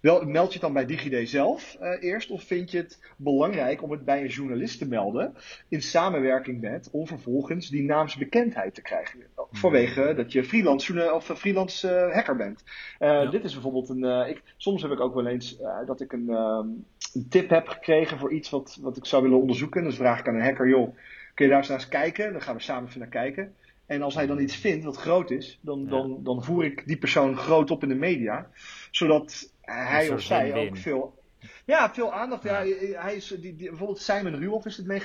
Wel, 0.00 0.24
meld 0.24 0.46
je 0.46 0.52
het 0.52 0.62
dan 0.62 0.72
bij 0.72 0.86
DigiD 0.86 1.28
zelf 1.28 1.76
uh, 1.80 2.02
eerst? 2.02 2.30
Of 2.30 2.42
vind 2.42 2.70
je 2.70 2.76
het 2.76 3.12
belangrijk 3.16 3.82
om 3.82 3.90
het 3.90 4.04
bij 4.04 4.20
een 4.20 4.28
journalist 4.28 4.78
te 4.78 4.88
melden? 4.88 5.34
In 5.68 5.82
samenwerking 5.82 6.60
met, 6.60 6.88
om 6.92 7.06
vervolgens 7.06 7.68
die 7.68 7.82
naamsbekendheid 7.82 8.74
te 8.74 8.82
krijgen. 8.82 9.20
Vanwege 9.50 10.14
dat 10.16 10.32
je 10.32 10.44
freelance, 10.44 11.12
of 11.12 11.24
freelance 11.24 11.88
uh, 11.88 12.14
hacker 12.14 12.36
bent. 12.36 12.62
Uh, 12.98 13.08
ja. 13.08 13.26
Dit 13.26 13.44
is 13.44 13.52
bijvoorbeeld 13.52 13.88
een. 13.88 14.28
Ik, 14.28 14.42
soms 14.56 14.82
heb 14.82 14.90
ik 14.90 15.00
ook 15.00 15.14
wel 15.14 15.26
eens 15.26 15.58
dat 15.86 16.00
ik 16.00 16.12
een, 16.12 16.28
een, 16.28 17.26
tip 17.28 17.50
heb 17.50 17.68
gekregen 17.68 18.18
voor 18.18 18.32
iets 18.32 18.50
wat, 18.50 18.78
wat 18.80 18.96
ik 18.96 19.04
zou 19.06 19.22
willen 19.22 19.40
onderzoeken. 19.40 19.84
Dus 19.84 19.96
vraag 19.96 20.18
ik 20.18 20.28
aan 20.28 20.34
een 20.34 20.44
hacker: 20.44 20.68
joh, 20.68 20.96
kun 21.34 21.44
je 21.44 21.50
daar 21.50 21.60
eens 21.60 21.68
naar 21.68 21.78
eens 21.78 21.88
kijken? 21.88 22.32
Dan 22.32 22.42
gaan 22.42 22.56
we 22.56 22.62
samen 22.62 22.88
even 22.88 23.00
naar 23.00 23.08
kijken. 23.08 23.54
En 23.90 24.02
als 24.02 24.14
hij 24.14 24.26
dan 24.26 24.40
iets 24.40 24.56
vindt 24.56 24.84
wat 24.84 24.96
groot 24.96 25.30
is, 25.30 25.58
dan, 25.62 25.86
dan, 25.86 26.20
dan 26.22 26.44
voer 26.44 26.64
ik 26.64 26.86
die 26.86 26.98
persoon 26.98 27.36
groot 27.36 27.70
op 27.70 27.82
in 27.82 27.88
de 27.88 27.94
media. 27.94 28.50
Zodat 28.90 29.52
hij 29.70 30.10
of 30.10 30.20
zij 30.20 30.54
ook 30.54 30.76
veel, 30.76 31.22
ja, 31.64 31.94
veel 31.94 32.12
aandacht. 32.12 32.42
Ja. 32.42 32.64
hij 32.94 33.14
is, 33.14 33.26
die, 33.26 33.56
die, 33.56 33.68
bijvoorbeeld 33.68 34.00
Simon 34.00 34.38
Ruoff 34.38 34.66
is 34.66 34.76
het 34.76 34.86
mee 34.86 35.00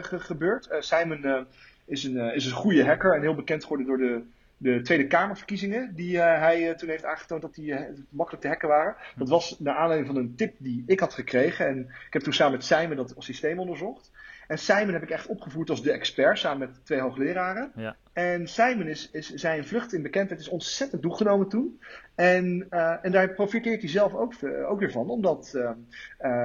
gebeurd. 0.00 0.68
Uh, 0.72 0.80
Simon 0.80 1.26
uh, 1.26 1.40
is, 1.84 2.04
een, 2.04 2.14
uh, 2.14 2.36
is 2.36 2.46
een 2.46 2.52
goede 2.52 2.84
hacker 2.84 3.14
en 3.14 3.20
heel 3.20 3.34
bekend 3.34 3.62
geworden 3.62 3.86
door 3.86 3.98
de, 3.98 4.22
de 4.56 4.82
Tweede 4.82 5.06
Kamerverkiezingen. 5.06 5.94
Die 5.94 6.18
hij 6.18 6.74
toen 6.74 6.88
heeft 6.88 7.04
aangetoond 7.04 7.42
dat 7.42 7.54
die 7.54 7.74
makkelijk 8.08 8.42
te 8.42 8.48
hacken 8.48 8.68
waren. 8.68 8.96
Dat 9.16 9.28
was 9.28 9.58
naar 9.58 9.76
aanleiding 9.76 10.12
van 10.12 10.22
een 10.22 10.34
tip 10.36 10.54
die 10.58 10.84
ik 10.86 11.00
had 11.00 11.14
gekregen. 11.14 11.66
En 11.66 11.78
ik 12.06 12.12
heb 12.12 12.22
toen 12.22 12.32
samen 12.32 12.52
met 12.52 12.64
Simon 12.64 12.96
dat 12.96 13.14
systeem 13.18 13.58
onderzocht. 13.58 14.10
En 14.48 14.58
Simon 14.58 14.92
heb 14.92 15.02
ik 15.02 15.10
echt 15.10 15.26
opgevoerd 15.26 15.70
als 15.70 15.82
de 15.82 15.92
expert, 15.92 16.38
samen 16.38 16.58
met 16.58 16.84
twee 16.84 17.00
hoogleraren. 17.00 17.72
Ja. 17.76 17.96
En 18.12 18.48
Simon 18.48 18.86
is, 18.86 19.10
is 19.12 19.34
zijn 19.34 19.66
vlucht 19.66 19.92
in 19.92 20.02
bekendheid 20.02 20.40
is 20.40 20.48
ontzettend 20.48 21.02
toegenomen 21.02 21.48
toen. 21.48 21.80
En, 22.14 22.66
uh, 22.70 22.94
en 23.02 23.12
daar 23.12 23.28
profiteert 23.28 23.80
hij 23.80 23.90
zelf 23.90 24.14
ook, 24.14 24.34
uh, 24.40 24.70
ook 24.70 24.78
weer 24.78 24.90
van, 24.90 25.08
omdat 25.10 25.52
uh, 25.54 25.70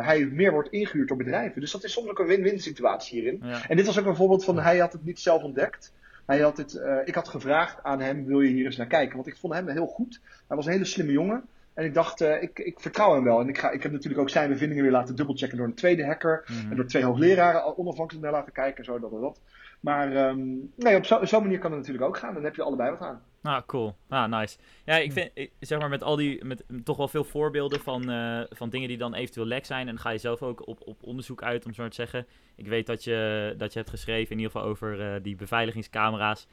hij 0.06 0.26
meer 0.26 0.52
wordt 0.52 0.72
ingehuurd 0.72 1.08
door 1.08 1.18
bedrijven. 1.18 1.62
Dus 1.62 1.72
dat 1.72 1.84
is 1.84 1.92
soms 1.92 2.10
ook 2.10 2.20
een 2.20 2.26
win-win 2.26 2.60
situatie 2.60 3.22
hierin. 3.22 3.40
Ja. 3.44 3.68
En 3.68 3.76
dit 3.76 3.86
was 3.86 4.00
ook 4.00 4.06
een 4.06 4.16
voorbeeld 4.16 4.44
van, 4.44 4.60
hij 4.60 4.78
had 4.78 4.94
het 4.94 5.06
niet 5.06 5.20
zelf 5.20 5.44
ontdekt. 5.44 5.94
Hij 6.26 6.40
had 6.40 6.58
het, 6.58 6.82
ik 7.06 7.16
had 7.16 7.28
gevraagd 7.28 7.84
aan 7.84 8.02
hem, 8.02 8.26
wil 8.26 8.42
je 8.42 8.54
hier 8.54 8.66
eens 8.66 8.78
naar 8.78 8.88
kijken? 8.88 9.16
Want 9.16 9.28
ik 9.28 9.38
vond 9.38 9.54
hem 9.54 9.68
heel 9.68 9.88
goed. 9.88 10.20
Hij 10.48 10.58
was 10.58 10.66
een 10.66 10.72
hele 10.72 10.86
slimme 10.86 11.12
jongen. 11.12 11.44
En 11.74 11.86
ik 11.86 11.94
dacht, 11.94 12.22
uh, 12.22 12.42
ik, 12.42 12.60
ik 12.60 12.80
vertrouw 12.80 13.14
hem 13.14 13.24
wel. 13.24 13.40
En 13.40 13.50
ik, 13.50 13.58
ga, 13.58 13.70
ik 13.70 13.84
heb 13.84 13.92
natuurlijk 13.92 14.22
ook 14.22 14.30
zijn 14.30 14.50
bevindingen 14.50 14.84
weer 14.84 14.92
laten 14.92 15.16
dubbelchecken 15.16 15.58
door 15.58 15.68
een 15.68 15.74
tweede 15.74 16.06
hacker. 16.06 16.44
Mhm. 16.48 16.70
En 16.70 16.76
door 16.76 16.86
twee 16.86 17.04
hoogleraren 17.04 17.78
onafhankelijk 17.78 18.24
naar 18.24 18.34
laten 18.34 18.54
kijken 18.54 18.78
en 18.78 18.84
zo, 18.84 19.00
dat 19.00 19.12
en 19.12 19.22
dat. 19.22 19.42
Maar 19.80 20.30
um, 20.30 20.72
nee, 20.76 20.96
op 20.98 21.06
zo'n 21.06 21.28
zo 21.28 21.42
manier 21.42 21.60
kan 21.60 21.72
het 21.72 21.80
natuurlijk 21.80 22.08
ook 22.08 22.18
gaan. 22.18 22.34
Dan 22.34 22.44
heb 22.44 22.56
je 22.56 22.64
allebei 22.64 22.90
wat 22.90 23.02
aan. 23.02 23.22
Ah, 23.42 23.62
cool. 23.66 23.96
Ah, 24.10 24.30
nice. 24.30 24.58
Ja, 24.86 24.96
ik 24.96 25.12
vind, 25.12 25.32
ik, 25.34 25.52
zeg 25.60 25.80
maar, 25.80 25.90
met 25.90 26.04
al 26.04 26.16
die, 26.16 26.46
met 26.46 26.64
toch 26.84 26.98
wel 26.98 27.08
veel 27.08 27.24
voorbeelden 27.24 27.80
van, 27.80 28.12
uh, 28.12 28.42
van 28.50 28.70
dingen 28.70 28.88
die 28.88 28.98
dan 28.98 29.14
eventueel 29.14 29.46
lek 29.46 29.66
zijn. 29.66 29.88
En 29.88 30.00
ga 30.00 30.10
je 30.10 30.18
zelf 30.18 30.42
ook 30.42 30.68
op, 30.68 30.82
op 30.86 31.04
onderzoek 31.04 31.44
uit, 31.44 31.66
om 31.66 31.74
zo 31.74 31.82
maar 31.82 31.90
te 31.90 31.96
zeggen. 31.96 32.26
Ik 32.56 32.68
weet 32.68 32.86
dat 32.86 33.04
je, 33.04 33.54
dat 33.58 33.74
je 33.74 33.80
hebt 33.80 33.92
geschreven, 33.92 34.32
in 34.32 34.38
ieder 34.38 34.52
geval 34.52 34.68
over 34.68 35.00
uh, 35.00 35.24
die 35.24 35.36
beveiligingscamera's. 35.36 36.48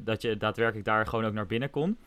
Dat 0.00 0.22
je 0.22 0.36
daadwerkelijk 0.36 0.86
daar 0.86 1.06
gewoon 1.06 1.24
ook 1.24 1.32
naar 1.32 1.46
binnen 1.46 1.70
kon. 1.70 1.98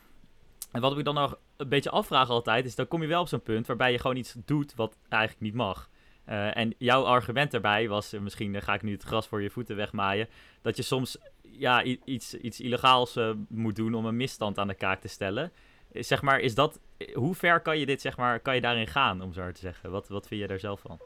En 0.71 0.81
wat 0.81 0.97
ik 0.97 1.05
dan 1.05 1.15
nog 1.15 1.37
een 1.57 1.69
beetje 1.69 1.89
afvraag 1.89 2.29
altijd, 2.29 2.65
is 2.65 2.75
dan 2.75 2.87
kom 2.87 3.01
je 3.01 3.07
wel 3.07 3.21
op 3.21 3.27
zo'n 3.27 3.41
punt 3.41 3.67
waarbij 3.67 3.91
je 3.91 3.99
gewoon 3.99 4.15
iets 4.15 4.35
doet 4.45 4.75
wat 4.75 4.95
eigenlijk 5.09 5.41
niet 5.41 5.53
mag. 5.53 5.89
Uh, 6.29 6.57
en 6.57 6.73
jouw 6.77 7.03
argument 7.03 7.51
daarbij 7.51 7.87
was, 7.87 8.13
uh, 8.13 8.19
misschien 8.19 8.53
uh, 8.53 8.61
ga 8.61 8.73
ik 8.73 8.81
nu 8.81 8.91
het 8.91 9.03
gras 9.03 9.27
voor 9.27 9.41
je 9.41 9.49
voeten 9.49 9.75
wegmaaien, 9.75 10.27
dat 10.61 10.77
je 10.77 10.83
soms 10.83 11.17
ja, 11.41 11.83
iets, 11.83 12.33
iets 12.33 12.59
illegaals 12.59 13.19
moet 13.47 13.75
doen 13.75 13.93
om 13.93 14.05
een 14.05 14.17
misstand 14.17 14.57
aan 14.57 14.67
de 14.67 14.73
kaak 14.73 15.01
te 15.01 15.07
stellen. 15.07 15.51
Zeg 15.93 16.21
maar, 16.21 16.39
is 16.39 16.55
dat, 16.55 16.79
hoe 17.13 17.35
ver 17.35 17.59
kan 17.59 17.79
je 17.79 17.85
dit, 17.85 18.01
zeg 18.01 18.17
maar, 18.17 18.39
kan 18.39 18.55
je 18.55 18.61
daarin 18.61 18.87
gaan, 18.87 19.21
om 19.21 19.33
zo 19.33 19.51
te 19.51 19.59
zeggen? 19.59 19.91
Wat, 19.91 20.07
wat 20.07 20.27
vind 20.27 20.41
je 20.41 20.47
daar 20.47 20.59
zelf 20.59 20.79
van? 20.79 20.99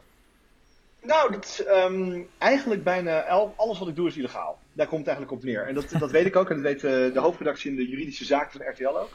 Nou, 1.02 1.32
dat, 1.32 1.66
um, 1.68 2.28
eigenlijk 2.38 2.84
bijna 2.84 3.22
alles 3.56 3.80
wat 3.80 3.88
ik 3.88 3.96
doe 3.96 4.08
is 4.08 4.18
illegaal. 4.18 4.60
Daar 4.74 4.88
komt 4.88 5.00
het 5.00 5.10
eigenlijk 5.10 5.38
op 5.38 5.44
neer. 5.44 5.68
En 5.68 5.74
dat, 5.74 5.90
dat 6.00 6.12
weet 6.12 6.26
ik 6.26 6.36
ook 6.36 6.50
en 6.50 6.62
dat 6.62 6.82
weet 6.82 6.82
de 7.14 7.20
hoofdredactie 7.20 7.72
in 7.72 7.78
de 7.78 7.88
juridische 7.88 8.26
zaken 8.26 8.52
van 8.52 8.72
RTL 8.72 8.98
ook. 8.98 9.12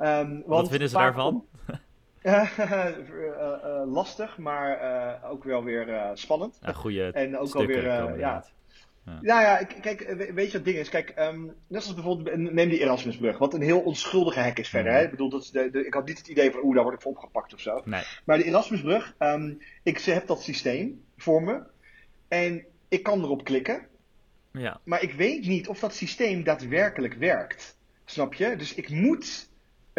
Um, 0.00 0.42
Wat 0.46 0.68
vinden 0.68 0.88
ze 0.88 0.96
daarvan? 0.96 1.44
uh, 2.22 3.82
lastig, 3.98 4.38
maar 4.38 5.20
ook 5.30 5.44
wel 5.44 5.64
weer 5.64 6.10
spannend. 6.14 6.58
Ja, 6.62 6.72
goede 6.72 7.10
en 7.12 7.38
ook 7.38 7.52
wel 7.52 7.66
weer, 7.66 7.84
ja. 7.84 8.14
ja. 8.16 8.44
Nou 9.04 9.42
ja, 9.42 9.64
kijk, 9.64 10.14
weet 10.16 10.28
je 10.28 10.42
wat 10.42 10.52
het 10.52 10.64
ding 10.64 10.76
is? 10.76 10.88
Kijk, 10.88 11.14
um, 11.18 11.54
net 11.66 11.84
als 11.84 11.94
bijvoorbeeld, 11.94 12.36
neem 12.36 12.68
die 12.68 12.80
Erasmusbrug, 12.80 13.38
wat 13.38 13.54
een 13.54 13.62
heel 13.62 13.80
onschuldige 13.80 14.40
hek 14.40 14.58
is 14.58 14.68
verder. 14.68 14.92
Hè? 14.92 15.02
Ik 15.02 15.10
bedoel, 15.10 15.28
dat 15.28 15.42
is 15.42 15.50
de, 15.50 15.70
de, 15.70 15.86
ik 15.86 15.94
had 15.94 16.06
niet 16.06 16.18
het 16.18 16.28
idee 16.28 16.50
van, 16.50 16.62
oeh, 16.62 16.74
daar 16.74 16.84
word 16.84 16.96
ik 16.96 17.02
voor 17.02 17.12
opgepakt 17.12 17.54
of 17.54 17.60
zo. 17.60 17.82
Nee. 17.84 18.02
Maar 18.24 18.38
de 18.38 18.44
Erasmusbrug, 18.44 19.14
um, 19.18 19.58
ik 19.82 19.98
heb 19.98 20.26
dat 20.26 20.42
systeem 20.42 21.04
voor 21.16 21.42
me 21.42 21.62
en 22.28 22.64
ik 22.88 23.02
kan 23.02 23.22
erop 23.22 23.44
klikken. 23.44 23.86
Ja. 24.52 24.80
Maar 24.84 25.02
ik 25.02 25.12
weet 25.12 25.46
niet 25.46 25.68
of 25.68 25.78
dat 25.78 25.94
systeem 25.94 26.44
daadwerkelijk 26.44 27.14
werkt. 27.14 27.76
Snap 28.04 28.34
je? 28.34 28.56
Dus 28.56 28.74
ik 28.74 28.90
moet 28.90 29.49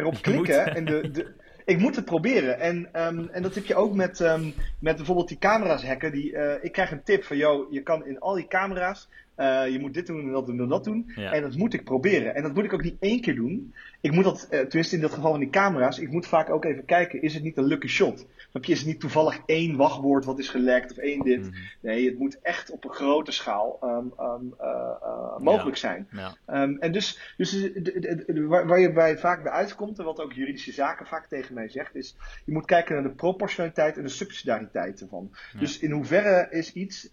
erop 0.01 0.21
klikken 0.21 0.75
en 0.75 0.85
de, 0.85 1.11
de, 1.11 1.27
ik 1.65 1.79
moet 1.79 1.95
het 1.95 2.05
proberen. 2.05 2.59
En, 2.59 2.77
um, 2.77 3.29
en 3.31 3.41
dat 3.41 3.55
heb 3.55 3.65
je 3.65 3.75
ook 3.75 3.93
met, 3.93 4.19
um, 4.19 4.53
met 4.79 4.95
bijvoorbeeld 4.95 5.27
die 5.27 5.37
camera's 5.37 5.85
hacken. 5.85 6.11
Die, 6.11 6.31
uh, 6.31 6.53
ik 6.61 6.71
krijg 6.71 6.91
een 6.91 7.03
tip 7.03 7.23
van, 7.23 7.37
joh, 7.37 7.71
je 7.71 7.81
kan 7.81 8.05
in 8.05 8.19
al 8.19 8.35
die 8.35 8.47
camera's, 8.47 9.07
uh, 9.37 9.69
je 9.69 9.79
moet 9.79 9.93
dit 9.93 10.07
doen 10.07 10.19
en 10.19 10.31
dat 10.31 10.45
doen 10.45 10.59
en 10.59 10.67
dat 10.67 10.83
doen. 10.83 11.11
Ja. 11.15 11.31
En 11.31 11.41
dat 11.41 11.55
moet 11.55 11.73
ik 11.73 11.83
proberen. 11.83 12.35
En 12.35 12.43
dat 12.43 12.53
moet 12.53 12.63
ik 12.63 12.73
ook 12.73 12.83
niet 12.83 12.97
één 12.99 13.21
keer 13.21 13.35
doen. 13.35 13.73
Ik 14.01 14.11
moet 14.11 14.23
dat, 14.23 14.47
uh, 14.51 14.59
tenminste 14.59 14.95
in 14.95 15.01
dat 15.01 15.13
geval 15.13 15.31
van 15.31 15.39
die 15.39 15.49
camera's, 15.49 15.99
ik 15.99 16.11
moet 16.11 16.27
vaak 16.27 16.49
ook 16.49 16.65
even 16.65 16.85
kijken, 16.85 17.21
is 17.21 17.33
het 17.33 17.43
niet 17.43 17.57
een 17.57 17.63
lucky 17.63 17.87
shot? 17.87 18.25
Snap 18.49 18.65
je, 18.65 18.71
is 18.71 18.77
het 18.77 18.87
niet 18.87 18.99
toevallig 18.99 19.39
één 19.45 19.75
wachtwoord 19.75 20.25
wat 20.25 20.39
is 20.39 20.49
gelekt 20.49 20.91
of 20.91 20.97
één 20.97 21.23
dit? 21.23 21.41
Mm. 21.41 21.53
Nee, 21.81 22.05
het 22.05 22.19
moet 22.19 22.39
echt 22.41 22.71
op 22.71 22.83
een 22.83 22.93
grote 22.93 23.31
schaal 23.31 23.79
um, 23.83 24.13
um, 24.19 24.53
uh, 24.61 24.67
uh, 25.03 25.37
mogelijk 25.37 25.75
ja. 25.75 25.81
zijn. 25.81 26.07
Ja. 26.11 26.61
Um, 26.61 26.77
en 26.79 26.91
dus, 26.91 27.33
dus 27.37 27.49
de, 27.51 27.81
de, 27.81 28.23
de, 28.27 28.45
waar, 28.45 28.67
waar, 28.67 28.79
je 28.79 28.91
bij, 28.91 29.17
vaak 29.17 29.43
bij 29.43 29.51
uitkomt, 29.51 29.99
en 29.99 30.05
wat 30.05 30.19
ook 30.19 30.33
juridische 30.33 30.71
zaken 30.71 31.05
vaak 31.05 31.27
tegen 31.27 31.53
mij 31.53 31.69
zegt, 31.69 31.95
is 31.95 32.15
je 32.45 32.51
moet 32.51 32.65
kijken 32.65 32.93
naar 32.93 33.03
de 33.03 33.15
proportionaliteit 33.15 33.97
en 33.97 34.03
de 34.03 34.09
subsidiariteit 34.09 35.01
ervan. 35.01 35.29
Ja. 35.53 35.59
Dus 35.59 35.79
in 35.79 35.91
hoeverre 35.91 36.47
is 36.49 36.73
iets, 36.73 37.09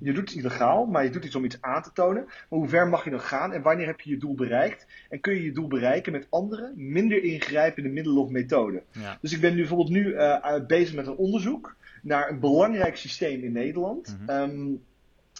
je 0.00 0.12
doet 0.12 0.30
iets 0.30 0.34
illegaal, 0.34 0.86
maar 0.86 1.04
je 1.04 1.10
doet 1.10 1.24
iets 1.24 1.34
om 1.34 1.44
iets 1.44 1.58
aan 1.60 1.82
te 1.82 1.92
tonen. 1.92 2.24
Maar 2.24 2.58
hoe 2.58 2.68
ver 2.68 2.88
mag 2.88 3.04
je 3.04 3.10
dan 3.10 3.20
gaan 3.20 3.52
en 3.52 3.62
wanneer 3.62 3.86
heb 3.86 4.00
je 4.00 4.10
je 4.10 4.18
doel 4.18 4.34
bereikt? 4.34 4.86
En 5.08 5.20
kun 5.20 5.34
je 5.34 5.42
je 5.42 5.52
doel 5.52 5.68
bereiken 5.68 6.12
met 6.12 6.17
andere, 6.28 6.72
minder 6.76 7.22
ingrijpende 7.22 7.88
middelen 7.88 8.22
of 8.22 8.30
methoden? 8.30 8.82
Dus 9.20 9.32
ik 9.32 9.40
ben 9.40 9.50
nu 9.50 9.58
bijvoorbeeld 9.58 9.90
nu 9.90 10.06
uh, 10.06 10.56
bezig 10.66 10.94
met 10.94 11.06
een 11.06 11.16
onderzoek 11.16 11.76
naar 12.02 12.30
een 12.30 12.40
belangrijk 12.40 12.96
systeem 12.96 13.42
in 13.42 13.52
Nederland. 13.52 14.16
Mm 14.18 14.26
-hmm. 14.26 14.50
um, 14.50 14.82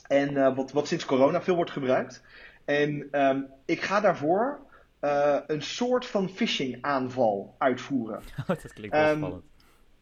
en 0.09 0.33
uh, 0.33 0.57
wat, 0.57 0.73
wat 0.73 0.89
sinds 0.89 1.05
corona 1.05 1.43
veel 1.43 1.55
wordt 1.55 1.71
gebruikt. 1.71 2.23
En 2.65 3.09
um, 3.13 3.47
ik 3.65 3.81
ga 3.81 4.01
daarvoor 4.01 4.59
uh, 5.01 5.37
een 5.47 5.63
soort 5.63 6.07
van 6.07 6.29
phishing 6.29 6.79
aanval 6.81 7.55
uitvoeren. 7.59 8.23
Oh, 8.41 8.47
dat 8.47 8.73
klinkt 8.73 8.97
wel 8.97 9.11
um, 9.11 9.17
spannend. 9.17 9.45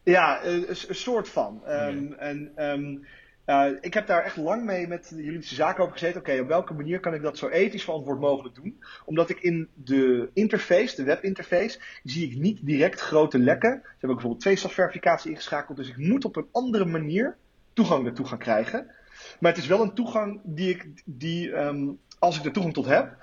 Ja, 0.03 0.43
een, 0.43 0.69
een, 0.69 0.95
soort 0.95 1.29
van. 1.29 1.59
Okay. 1.61 2.07
En 2.17 3.03
uh, 3.47 3.65
ik 3.81 3.93
heb 3.93 4.07
daar 4.07 4.23
echt 4.23 4.37
lang 4.37 4.63
mee 4.63 4.87
met 4.87 5.09
de 5.09 5.23
juridische 5.23 5.55
zaken 5.55 5.81
over 5.81 5.93
gezeten. 5.93 6.19
Oké, 6.19 6.29
okay, 6.29 6.41
op 6.41 6.47
welke 6.47 6.73
manier 6.73 6.99
kan 6.99 7.13
ik 7.13 7.21
dat 7.21 7.37
zo 7.37 7.47
ethisch 7.47 7.83
verantwoord 7.83 8.19
mogelijk 8.19 8.55
doen? 8.55 8.83
Omdat 9.05 9.29
ik 9.29 9.39
in 9.39 9.69
de 9.73 10.29
interface, 10.33 10.95
de 10.95 11.03
webinterface, 11.03 11.79
zie 12.03 12.31
ik 12.31 12.37
niet 12.37 12.65
direct 12.65 12.99
grote 12.99 13.39
lekken. 13.39 13.71
Ze 13.83 13.89
hebben 13.89 14.09
bijvoorbeeld 14.09 14.41
twee-stapsverificatie 14.41 15.31
ingeschakeld, 15.31 15.77
dus 15.77 15.89
ik 15.89 15.97
moet 15.97 16.25
op 16.25 16.35
een 16.35 16.47
andere 16.51 16.85
manier 16.85 17.37
toegang 17.73 18.05
ertoe 18.05 18.25
gaan 18.25 18.37
krijgen. 18.37 18.91
Maar 19.39 19.51
het 19.51 19.61
is 19.61 19.67
wel 19.67 19.81
een 19.81 19.93
toegang 19.93 20.41
die 20.43 20.69
ik, 20.69 20.87
die, 21.05 21.51
um, 21.51 21.99
als 22.19 22.37
ik 22.37 22.45
er 22.45 22.51
toegang 22.51 22.73
tot 22.73 22.85
heb, 22.85 23.15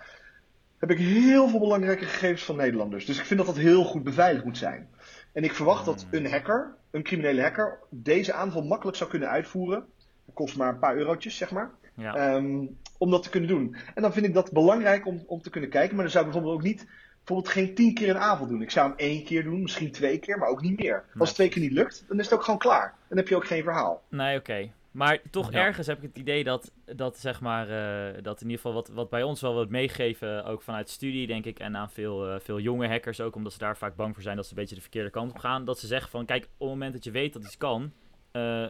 heb 0.78 0.90
ik 0.90 0.98
heel 0.98 1.48
veel 1.48 1.58
belangrijke 1.60 2.04
gegevens 2.04 2.44
van 2.44 2.56
Nederlanders. 2.56 3.06
Dus 3.06 3.18
ik 3.18 3.24
vind 3.24 3.38
dat 3.38 3.48
dat 3.48 3.64
heel 3.64 3.84
goed 3.84 4.02
beveiligd 4.02 4.44
moet 4.44 4.58
zijn. 4.58 4.88
En 5.32 5.44
ik 5.44 5.54
verwacht 5.54 5.84
dat 5.84 6.06
een 6.10 6.30
hacker, 6.30 6.74
een 6.90 7.02
criminele 7.02 7.42
hacker, 7.42 7.78
deze 7.90 8.32
aanval 8.32 8.62
makkelijk 8.62 8.96
zou 8.96 9.10
kunnen 9.10 9.28
uitvoeren 9.28 9.86
dat 10.24 10.34
kost 10.34 10.56
maar 10.56 10.68
een 10.68 10.78
paar 10.78 10.96
eurotjes, 10.96 11.36
zeg 11.36 11.50
maar. 11.50 11.70
Ja. 11.94 12.34
Um, 12.34 12.78
om 12.98 13.10
dat 13.10 13.22
te 13.22 13.30
kunnen 13.30 13.48
doen. 13.48 13.76
En 13.94 14.02
dan 14.02 14.12
vind 14.12 14.26
ik 14.26 14.34
dat 14.34 14.52
belangrijk 14.52 15.06
om, 15.06 15.24
om 15.26 15.42
te 15.42 15.50
kunnen 15.50 15.70
kijken. 15.70 15.94
Maar 15.94 16.04
dan 16.04 16.12
zou 16.12 16.26
ik 16.26 16.32
bijvoorbeeld 16.32 16.62
ook 16.62 16.68
niet 16.68 16.86
bijvoorbeeld 17.24 17.54
geen 17.54 17.74
tien 17.74 17.94
keer 17.94 18.08
een 18.08 18.18
avond 18.18 18.48
doen. 18.48 18.62
Ik 18.62 18.70
zou 18.70 18.88
hem 18.88 18.98
één 18.98 19.24
keer 19.24 19.42
doen, 19.42 19.62
misschien 19.62 19.92
twee 19.92 20.18
keer, 20.18 20.38
maar 20.38 20.48
ook 20.48 20.60
niet 20.60 20.78
meer. 20.78 21.04
Als 21.18 21.28
het 21.28 21.36
twee 21.36 21.48
keer 21.48 21.62
niet 21.62 21.72
lukt, 21.72 22.04
dan 22.08 22.18
is 22.18 22.24
het 22.24 22.34
ook 22.34 22.44
gewoon 22.44 22.58
klaar. 22.58 22.94
Dan 23.08 23.18
heb 23.18 23.28
je 23.28 23.36
ook 23.36 23.46
geen 23.46 23.62
verhaal. 23.62 24.02
Nee, 24.08 24.38
oké. 24.38 24.50
Okay. 24.50 24.72
Maar 24.90 25.18
toch 25.30 25.52
ja. 25.52 25.64
ergens 25.64 25.86
heb 25.86 25.96
ik 25.96 26.02
het 26.02 26.18
idee 26.18 26.44
dat, 26.44 26.72
dat 26.84 27.18
zeg 27.18 27.40
maar, 27.40 27.68
uh, 27.68 28.22
dat 28.22 28.40
in 28.40 28.46
ieder 28.46 28.62
geval 28.62 28.72
wat, 28.72 28.88
wat 28.88 29.10
bij 29.10 29.22
ons 29.22 29.40
wel 29.40 29.52
wordt 29.52 29.70
meegegeven, 29.70 30.44
ook 30.44 30.62
vanuit 30.62 30.90
studie, 30.90 31.26
denk 31.26 31.44
ik, 31.44 31.58
en 31.58 31.76
aan 31.76 31.90
veel, 31.90 32.28
uh, 32.28 32.40
veel 32.40 32.60
jonge 32.60 32.88
hackers 32.88 33.20
ook, 33.20 33.34
omdat 33.34 33.52
ze 33.52 33.58
daar 33.58 33.76
vaak 33.76 33.96
bang 33.96 34.14
voor 34.14 34.22
zijn 34.22 34.36
dat 34.36 34.44
ze 34.44 34.50
een 34.50 34.58
beetje 34.58 34.74
de 34.74 34.80
verkeerde 34.80 35.10
kant 35.10 35.30
op 35.30 35.38
gaan. 35.38 35.64
Dat 35.64 35.78
ze 35.78 35.86
zeggen 35.86 36.10
van, 36.10 36.24
kijk, 36.24 36.44
op 36.44 36.50
het 36.58 36.68
moment 36.68 36.92
dat 36.92 37.04
je 37.04 37.10
weet 37.10 37.32
dat 37.32 37.44
iets 37.44 37.56
kan, 37.56 37.92
uh, 38.36 38.66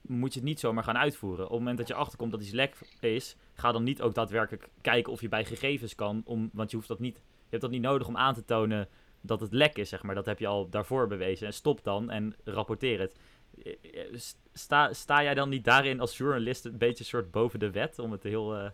moet 0.00 0.32
je 0.32 0.38
het 0.38 0.48
niet 0.48 0.60
zomaar 0.60 0.84
gaan 0.84 0.98
uitvoeren. 0.98 1.44
Op 1.44 1.50
het 1.50 1.58
moment 1.58 1.78
dat 1.78 1.88
je 1.88 1.94
achterkomt 1.94 2.30
dat 2.30 2.40
iets 2.40 2.50
lek 2.50 2.76
is, 3.00 3.36
ga 3.54 3.72
dan 3.72 3.82
niet 3.82 4.02
ook 4.02 4.14
daadwerkelijk 4.14 4.68
kijken 4.80 5.12
of 5.12 5.20
je 5.20 5.28
bij 5.28 5.44
gegevens 5.44 5.94
kan. 5.94 6.22
Om, 6.24 6.50
want 6.52 6.70
je 6.70 6.76
hoeft 6.76 6.88
dat 6.88 6.98
niet. 6.98 7.16
Je 7.16 7.48
hebt 7.58 7.62
dat 7.62 7.70
niet 7.70 7.82
nodig 7.82 8.08
om 8.08 8.16
aan 8.16 8.34
te 8.34 8.44
tonen 8.44 8.88
dat 9.20 9.40
het 9.40 9.52
lek 9.52 9.76
is, 9.76 9.88
zeg 9.88 10.02
maar. 10.02 10.14
Dat 10.14 10.26
heb 10.26 10.38
je 10.38 10.46
al 10.46 10.68
daarvoor 10.68 11.06
bewezen. 11.06 11.46
En 11.46 11.52
stop 11.52 11.84
dan 11.84 12.10
en 12.10 12.34
rapporteer 12.44 13.00
het. 13.00 13.16
Eh, 13.64 13.72
eh, 13.82 14.18
sta, 14.52 14.92
sta 14.92 15.22
jij 15.22 15.34
dan 15.34 15.48
niet 15.48 15.64
daarin 15.64 16.00
als 16.00 16.16
journalist 16.16 16.64
een 16.64 16.78
beetje 16.78 17.04
soort 17.04 17.30
boven 17.30 17.58
de 17.58 17.70
wet? 17.70 17.98
Om 17.98 18.12
het 18.12 18.22
heel... 18.22 18.72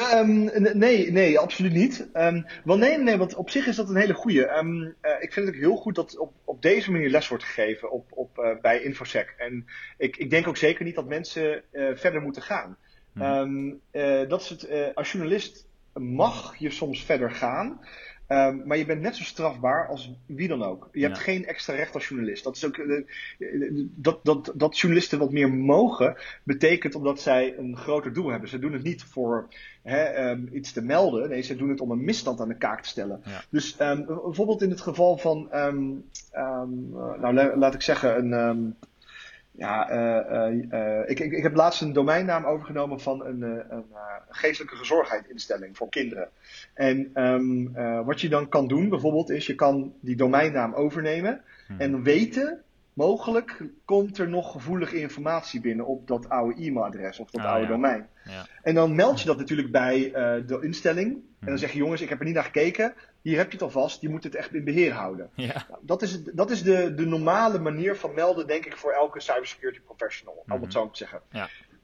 Um, 0.00 0.50
nee, 0.78 1.12
nee, 1.12 1.38
absoluut 1.38 1.72
niet. 1.72 2.08
Um, 2.14 2.46
wel 2.64 2.78
nee, 2.78 2.98
nee, 2.98 3.16
want 3.16 3.34
op 3.34 3.50
zich 3.50 3.66
is 3.66 3.76
dat 3.76 3.88
een 3.88 3.96
hele 3.96 4.14
goede. 4.14 4.56
Um, 4.56 4.82
uh, 4.82 4.92
ik 5.20 5.32
vind 5.32 5.46
het 5.46 5.54
ook 5.54 5.60
heel 5.60 5.76
goed 5.76 5.94
dat 5.94 6.18
op, 6.18 6.32
op 6.44 6.62
deze 6.62 6.90
manier 6.90 7.10
les 7.10 7.28
wordt 7.28 7.44
gegeven 7.44 7.90
op, 7.90 8.06
op, 8.10 8.38
uh, 8.38 8.60
bij 8.60 8.82
Infosec. 8.82 9.34
En 9.38 9.66
ik, 9.96 10.16
ik 10.16 10.30
denk 10.30 10.48
ook 10.48 10.56
zeker 10.56 10.84
niet 10.84 10.94
dat 10.94 11.08
mensen 11.08 11.62
uh, 11.72 11.96
verder 11.96 12.22
moeten 12.22 12.42
gaan. 12.42 12.76
Hmm. 13.12 13.80
dat 14.28 14.40
is 14.40 14.48
het, 14.48 14.94
als 14.94 15.12
journalist 15.12 15.66
mag 15.94 16.56
je 16.58 16.70
soms 16.70 17.04
verder 17.04 17.30
gaan. 17.30 17.80
Um, 18.32 18.62
maar 18.66 18.76
je 18.76 18.86
bent 18.86 19.00
net 19.00 19.16
zo 19.16 19.22
strafbaar 19.22 19.88
als 19.88 20.12
wie 20.26 20.48
dan 20.48 20.62
ook. 20.62 20.88
Je 20.92 21.02
hebt 21.02 21.18
geen 21.18 21.46
extra 21.46 21.74
recht 21.74 21.94
als 21.94 22.08
journalist. 22.08 22.44
Dat, 22.44 22.56
is 22.56 22.64
ook, 22.64 22.76
uh, 22.76 23.04
dat, 23.94 24.20
dat, 24.22 24.52
dat 24.54 24.78
journalisten 24.78 25.18
wat 25.18 25.32
meer 25.32 25.50
mogen, 25.50 26.16
betekent 26.42 26.94
omdat 26.94 27.20
zij 27.20 27.58
een 27.58 27.76
groter 27.76 28.12
doel 28.12 28.30
hebben. 28.30 28.48
Ze 28.48 28.58
doen 28.58 28.72
het 28.72 28.82
niet 28.82 29.04
voor 29.04 29.48
hè, 29.82 30.30
um, 30.30 30.48
iets 30.52 30.72
te 30.72 30.82
melden. 30.82 31.28
Nee, 31.28 31.42
ze 31.42 31.56
doen 31.56 31.68
het 31.68 31.80
om 31.80 31.90
een 31.90 32.04
misstand 32.04 32.40
aan 32.40 32.48
de 32.48 32.56
kaak 32.56 32.82
te 32.82 32.88
stellen. 32.88 33.20
Ja. 33.24 33.44
Dus 33.50 33.76
um, 33.80 34.04
bijvoorbeeld 34.06 34.62
in 34.62 34.70
het 34.70 34.80
geval 34.80 35.16
van, 35.16 35.48
nou 37.20 37.56
laat 37.56 37.74
ik 37.74 37.82
zeggen, 37.82 38.34
een 38.34 38.76
ja, 39.52 39.90
uh, 39.90 40.54
uh, 40.70 41.10
ik, 41.10 41.20
ik, 41.20 41.32
ik, 41.32 41.42
heb 41.42 41.54
laatst 41.54 41.80
een 41.82 41.92
domeinnaam 41.92 42.44
overgenomen 42.44 43.00
van 43.00 43.24
een, 43.24 43.42
een 43.42 43.84
geestelijke 44.28 44.76
gezorgheidinstelling 44.76 45.76
voor 45.76 45.88
kinderen. 45.88 46.28
En 46.74 47.24
um, 47.24 47.72
wat 48.04 48.20
je 48.20 48.28
dan 48.28 48.48
kan 48.48 48.68
doen 48.68 48.88
bijvoorbeeld 48.88 49.30
is, 49.30 49.46
je 49.46 49.54
kan 49.54 49.94
die 50.00 50.16
domeinnaam 50.16 50.74
overnemen 50.74 51.40
hmm. 51.66 51.80
en 51.80 52.02
weten, 52.02 52.62
mogelijk 52.92 53.62
komt 53.84 54.18
er 54.18 54.28
nog 54.28 54.52
gevoelige 54.52 55.00
informatie 55.00 55.60
binnen 55.60 55.86
op 55.86 56.06
dat 56.06 56.28
oude 56.28 56.62
e-mailadres 56.62 57.18
of 57.18 57.30
dat 57.30 57.44
oh, 57.44 57.50
oude 57.50 57.66
domein. 57.66 58.08
Ja. 58.24 58.46
En 58.62 58.74
dan 58.74 58.94
meld 58.94 59.20
je 59.20 59.26
dat 59.26 59.38
natuurlijk 59.38 59.70
bij 59.70 60.10
de 60.46 60.58
instelling. 60.60 61.08
En 61.08 61.48
dan 61.48 61.48
hmm. 61.48 61.58
zeg 61.58 61.72
je 61.72 61.78
jongens, 61.78 62.00
ik 62.00 62.08
heb 62.08 62.18
er 62.18 62.24
niet 62.24 62.34
naar 62.34 62.44
gekeken 62.44 62.94
hier 63.22 63.36
heb 63.36 63.46
je 63.46 63.52
het 63.52 63.62
alvast, 63.62 64.00
je 64.00 64.08
moet 64.08 64.24
het 64.24 64.34
echt 64.34 64.54
in 64.54 64.64
beheer 64.64 64.92
houden. 64.92 65.30
Ja. 65.34 65.66
Nou, 65.68 65.80
dat 65.82 66.02
is, 66.02 66.22
dat 66.24 66.50
is 66.50 66.62
de, 66.62 66.94
de 66.94 67.06
normale 67.06 67.58
manier 67.58 67.96
van 67.96 68.14
melden, 68.14 68.46
denk 68.46 68.66
ik, 68.66 68.76
voor 68.76 68.92
elke 68.92 69.20
cybersecurity 69.20 69.80
professional, 69.80 70.42
mm 70.46 70.52
-hmm. 70.52 70.62
het 70.62 70.72
zo 70.72 70.90
te 70.90 70.96
zeggen. 70.96 71.20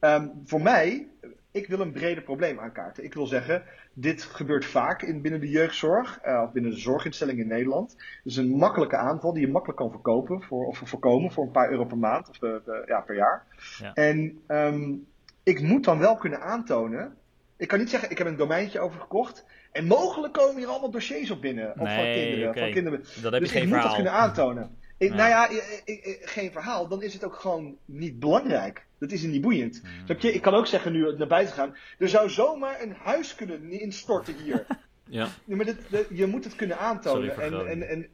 Um, 0.00 0.32
voor 0.44 0.62
mij, 0.62 1.08
ik 1.50 1.68
wil 1.68 1.80
een 1.80 1.92
breder 1.92 2.22
probleem 2.22 2.58
aankaarten. 2.58 3.04
Ik 3.04 3.14
wil 3.14 3.26
zeggen, 3.26 3.62
dit 3.92 4.22
gebeurt 4.22 4.64
vaak 4.64 5.02
in, 5.02 5.22
binnen 5.22 5.40
de 5.40 5.48
jeugdzorg, 5.48 6.20
uh, 6.26 6.42
of 6.46 6.52
binnen 6.52 6.70
de 6.70 6.78
zorginstelling 6.78 7.38
in 7.38 7.46
Nederland. 7.46 7.90
Het 7.90 8.32
is 8.32 8.36
een 8.36 8.50
makkelijke 8.50 8.96
aanval 8.96 9.32
die 9.32 9.46
je 9.46 9.52
makkelijk 9.52 9.78
kan 9.78 9.90
verkopen, 9.90 10.42
voor, 10.42 10.66
of 10.66 10.82
voorkomen 10.84 11.32
voor 11.32 11.44
een 11.44 11.50
paar 11.50 11.70
euro 11.70 11.84
per 11.84 11.98
maand, 11.98 12.28
of 12.28 12.42
uh, 12.42 12.54
ja, 12.86 13.00
per 13.00 13.14
jaar. 13.14 13.46
Ja. 13.78 13.94
En 13.94 14.40
um, 14.48 15.06
ik 15.42 15.60
moet 15.60 15.84
dan 15.84 15.98
wel 15.98 16.16
kunnen 16.16 16.40
aantonen, 16.40 17.16
ik 17.56 17.68
kan 17.68 17.78
niet 17.78 17.90
zeggen, 17.90 18.10
ik 18.10 18.18
heb 18.18 18.26
een 18.26 18.36
domeintje 18.36 18.80
overgekocht 18.80 19.44
en 19.72 19.86
mogelijk 19.86 20.32
komen 20.32 20.56
hier 20.56 20.66
allemaal 20.66 20.90
dossiers 20.90 21.30
op 21.30 21.40
binnen. 21.40 21.70
Of 21.70 21.94
van 21.94 22.12
kinderen. 22.12 22.54
Van 22.54 22.70
kinderen. 22.70 23.04
Dat 23.22 23.32
heb 23.32 23.40
dus 23.40 23.52
ik 23.52 23.58
verhaal. 23.58 23.74
moet 23.74 23.82
dat 23.82 23.94
kunnen 23.94 24.12
aantonen. 24.12 24.76
Ik, 24.96 25.08
ja. 25.08 25.16
Nou 25.16 25.28
ja, 25.28 25.48
ik, 25.48 25.82
ik, 25.84 26.20
geen 26.22 26.52
verhaal. 26.52 26.88
Dan 26.88 27.02
is 27.02 27.12
het 27.12 27.24
ook 27.24 27.34
gewoon 27.34 27.76
niet 27.84 28.18
belangrijk. 28.18 28.86
Dat 28.98 29.12
is 29.12 29.22
niet 29.22 29.40
boeiend. 29.40 29.82
Mm. 29.82 30.16
Je, 30.18 30.32
ik 30.32 30.42
kan 30.42 30.54
ook 30.54 30.66
zeggen 30.66 30.92
nu 30.92 31.16
naar 31.16 31.26
buiten 31.26 31.54
gaan. 31.54 31.76
Er 31.98 32.08
zou 32.08 32.30
zomaar 32.30 32.82
een 32.82 32.92
huis 32.92 33.34
kunnen 33.34 33.70
instorten 33.70 34.34
hier. 34.42 34.66
ja. 35.08 35.28
maar 35.44 35.64
dit, 35.64 35.76
dit, 35.90 36.06
je 36.10 36.26
moet 36.26 36.44
het 36.44 36.56
kunnen 36.56 36.78
aantonen. 36.78 37.34
Sorry 37.34 37.54
en, 37.54 37.66
en, 37.66 37.88
en, 37.88 38.08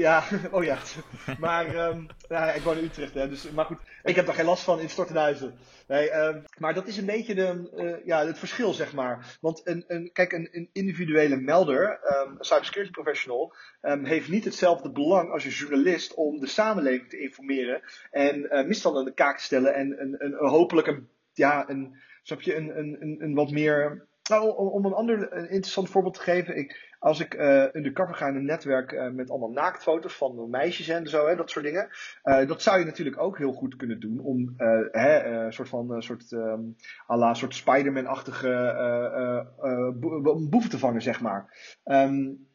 ja, 0.00 0.24
oh 0.56 0.64
ja. 0.64 0.78
Maar 1.38 1.88
um, 1.88 2.06
ja, 2.28 2.52
ik 2.52 2.62
woon 2.62 2.76
in 2.76 2.84
Utrecht, 2.84 3.14
hè, 3.14 3.28
dus, 3.28 3.50
maar 3.50 3.64
goed, 3.64 3.78
ik 4.02 4.16
heb 4.16 4.26
daar 4.26 4.34
geen 4.34 4.44
last 4.44 4.62
van 4.62 4.80
in 4.80 4.88
stortenhuizen. 4.88 5.54
Nee, 5.86 6.14
um, 6.14 6.44
maar 6.58 6.74
dat 6.74 6.86
is 6.86 6.96
een 6.96 7.06
beetje 7.06 7.34
de, 7.34 7.70
uh, 7.76 8.06
ja, 8.06 8.26
het 8.26 8.38
verschil, 8.38 8.72
zeg 8.72 8.92
maar. 8.92 9.38
Want 9.40 9.60
een, 9.64 9.84
een, 9.86 10.10
kijk, 10.12 10.32
een, 10.32 10.68
individuele 10.72 11.36
melder, 11.36 11.90
um, 11.90 12.36
een 12.38 12.44
cybersecurity 12.44 12.92
professional, 12.92 13.54
heeft 14.02 14.28
niet 14.28 14.44
hetzelfde 14.44 14.90
belang 14.90 15.30
als 15.30 15.44
een 15.44 15.50
journalist 15.50 16.14
om 16.14 16.40
de 16.40 16.46
samenleving 16.46 17.08
te 17.08 17.20
informeren 17.20 17.82
en 18.10 18.38
uh, 18.38 18.66
misstanden 18.66 19.00
aan 19.00 19.08
de 19.08 19.14
kaak 19.14 19.36
te 19.36 19.44
stellen 19.44 19.74
en 19.74 20.00
een, 20.00 20.16
een, 20.18 20.34
een 20.42 20.48
hopelijk 20.48 20.86
een, 20.86 21.08
ja, 21.32 21.68
een, 21.68 21.96
snap 22.22 22.40
je, 22.40 22.56
een, 22.56 22.78
een, 22.78 23.16
een, 23.18 23.34
wat 23.34 23.50
meer 23.50 24.08
nou, 24.30 24.56
om 24.56 24.84
een 24.84 24.92
ander 24.92 25.32
een 25.32 25.50
interessant 25.50 25.90
voorbeeld 25.90 26.14
te 26.14 26.20
geven. 26.20 26.56
Ik, 26.56 26.89
als 27.00 27.20
ik 27.20 27.34
uh, 27.34 27.64
undercover 27.72 28.14
ga 28.14 28.26
in 28.26 28.34
een 28.34 28.44
netwerk 28.44 28.92
uh, 28.92 29.10
met 29.10 29.30
allemaal 29.30 29.50
naaktfoto's 29.50 30.14
van 30.14 30.50
meisjes 30.50 30.88
en 30.88 31.08
zo, 31.08 31.26
hè, 31.26 31.36
dat 31.36 31.50
soort 31.50 31.64
dingen. 31.64 31.88
Uh, 32.24 32.48
dat 32.48 32.62
zou 32.62 32.78
je 32.78 32.84
natuurlijk 32.84 33.20
ook 33.20 33.38
heel 33.38 33.52
goed 33.52 33.76
kunnen 33.76 34.00
doen 34.00 34.18
om 34.18 34.54
een 34.56 35.52
soort 35.52 35.68
van 35.68 36.02
soort 36.02 36.30
um, 36.30 36.76
soort 37.32 37.54
Spider-Man-achtige 37.54 39.46
boeven 40.50 40.70
te 40.70 40.78
vangen, 40.78 41.02
zeg 41.02 41.20
maar. 41.20 41.54
Um, 41.84 42.48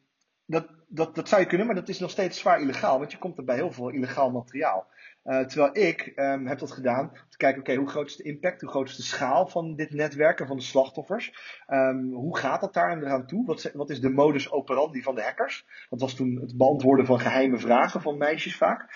dat, 0.44 0.66
dat, 0.88 1.14
dat 1.14 1.28
zou 1.28 1.40
je 1.40 1.46
kunnen, 1.46 1.66
maar 1.66 1.76
dat 1.76 1.88
is 1.88 1.98
nog 1.98 2.10
steeds 2.10 2.38
zwaar 2.38 2.60
illegaal, 2.60 2.98
want 2.98 3.12
je 3.12 3.18
komt 3.18 3.38
er 3.38 3.44
bij 3.44 3.56
heel 3.56 3.72
veel 3.72 3.88
illegaal 3.88 4.30
materiaal. 4.30 4.86
Uh, 5.26 5.40
terwijl 5.40 5.86
ik 5.86 6.12
um, 6.16 6.46
heb 6.46 6.58
dat 6.58 6.72
gedaan 6.72 7.10
om 7.10 7.28
te 7.28 7.36
kijken, 7.36 7.60
oké, 7.60 7.74
hoe 7.74 7.88
groot 7.88 8.06
is 8.06 8.16
de 8.16 8.22
impact, 8.22 8.60
hoe 8.60 8.70
groot 8.70 8.88
is 8.88 8.96
de 8.96 9.02
schaal 9.02 9.46
van 9.46 9.74
dit 9.76 9.90
netwerk 9.90 10.40
en 10.40 10.46
van 10.46 10.56
de 10.56 10.62
slachtoffers? 10.62 11.32
Um, 11.68 12.12
hoe 12.12 12.38
gaat 12.38 12.60
dat 12.60 12.74
daar 12.74 12.98
eraan 13.02 13.26
toe? 13.26 13.46
Wat, 13.46 13.70
wat, 13.74 13.90
is 13.90 14.00
de 14.00 14.10
modus 14.10 14.50
operandi 14.50 15.02
van 15.02 15.14
de 15.14 15.22
hackers? 15.22 15.66
Dat 15.90 16.00
was 16.00 16.14
toen 16.14 16.40
het 16.40 16.56
beantwoorden 16.56 17.06
van 17.06 17.20
geheime 17.20 17.58
vragen 17.58 18.00
van 18.00 18.18
meisjes 18.18 18.56
vaak. 18.56 18.86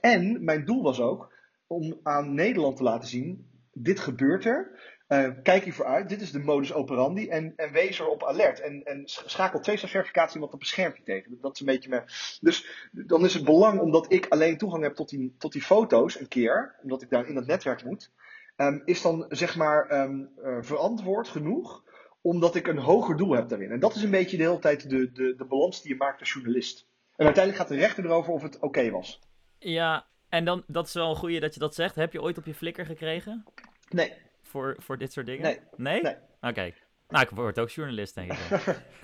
En 0.00 0.44
mijn 0.44 0.64
doel 0.64 0.82
was 0.82 1.00
ook 1.00 1.32
om 1.66 2.00
aan 2.02 2.34
Nederland 2.34 2.76
te 2.76 2.82
laten 2.82 3.08
zien, 3.08 3.46
dit 3.72 4.00
gebeurt 4.00 4.44
er. 4.44 4.78
Uh, 5.12 5.28
kijk 5.42 5.64
hiervoor 5.64 5.84
uit, 5.84 6.08
dit 6.08 6.20
is 6.20 6.32
de 6.32 6.38
modus 6.38 6.72
operandi 6.72 7.28
en, 7.28 7.52
en 7.56 7.72
wees 7.72 7.98
erop 7.98 8.24
alert. 8.24 8.60
En, 8.60 8.82
en 8.84 9.02
schakel 9.04 9.60
twee 9.60 9.78
verificatie 9.78 10.34
iemand 10.34 10.52
op 10.52 10.60
een 10.60 10.66
schermpje 10.66 11.02
tegen. 11.02 11.38
Dat 11.40 11.54
is 11.54 11.60
een 11.60 11.66
beetje 11.66 11.88
mijn... 11.88 12.04
Dus 12.40 12.88
dan 12.90 13.24
is 13.24 13.34
het 13.34 13.44
belang, 13.44 13.80
omdat 13.80 14.12
ik 14.12 14.26
alleen 14.28 14.58
toegang 14.58 14.82
heb 14.82 14.94
tot 14.94 15.08
die, 15.08 15.34
tot 15.38 15.52
die 15.52 15.62
foto's 15.62 16.20
een 16.20 16.28
keer, 16.28 16.74
omdat 16.82 17.02
ik 17.02 17.10
daar 17.10 17.28
in 17.28 17.34
dat 17.34 17.46
netwerk 17.46 17.84
moet, 17.84 18.10
um, 18.56 18.82
is 18.84 19.02
dan 19.02 19.24
zeg 19.28 19.56
maar 19.56 20.00
um, 20.00 20.30
uh, 20.44 20.58
verantwoord 20.60 21.28
genoeg, 21.28 21.84
omdat 22.20 22.54
ik 22.54 22.66
een 22.66 22.78
hoger 22.78 23.16
doel 23.16 23.32
heb 23.32 23.48
daarin. 23.48 23.70
En 23.70 23.80
dat 23.80 23.94
is 23.94 24.02
een 24.02 24.10
beetje 24.10 24.36
de 24.36 24.42
hele 24.42 24.58
tijd 24.58 24.90
de, 24.90 25.12
de, 25.12 25.34
de 25.36 25.44
balans 25.44 25.82
die 25.82 25.92
je 25.92 25.98
maakt 25.98 26.20
als 26.20 26.32
journalist. 26.32 26.86
En 27.16 27.24
uiteindelijk 27.24 27.64
gaat 27.64 27.76
de 27.78 27.84
rechter 27.84 28.04
erover 28.04 28.32
of 28.32 28.42
het 28.42 28.56
oké 28.56 28.66
okay 28.66 28.90
was. 28.90 29.20
Ja, 29.58 30.06
en 30.28 30.44
dan, 30.44 30.64
dat 30.66 30.86
is 30.86 30.92
wel 30.92 31.10
een 31.10 31.16
goede 31.16 31.40
dat 31.40 31.54
je 31.54 31.60
dat 31.60 31.74
zegt. 31.74 31.94
Heb 31.94 32.12
je 32.12 32.22
ooit 32.22 32.38
op 32.38 32.46
je 32.46 32.54
flikker 32.54 32.86
gekregen? 32.86 33.44
Nee 33.88 34.28
voor, 34.50 34.76
voor 34.78 34.98
dit 34.98 35.12
soort 35.12 35.26
dingen? 35.26 35.42
Nee. 35.42 35.58
Nee? 35.76 36.02
nee. 36.02 36.14
Oké. 36.40 36.48
Okay. 36.48 36.74
Nou, 37.10 37.24
ik 37.24 37.30
word 37.30 37.58
ook 37.58 37.70
journalist, 37.70 38.14
denk 38.14 38.32
ik. 38.32 38.38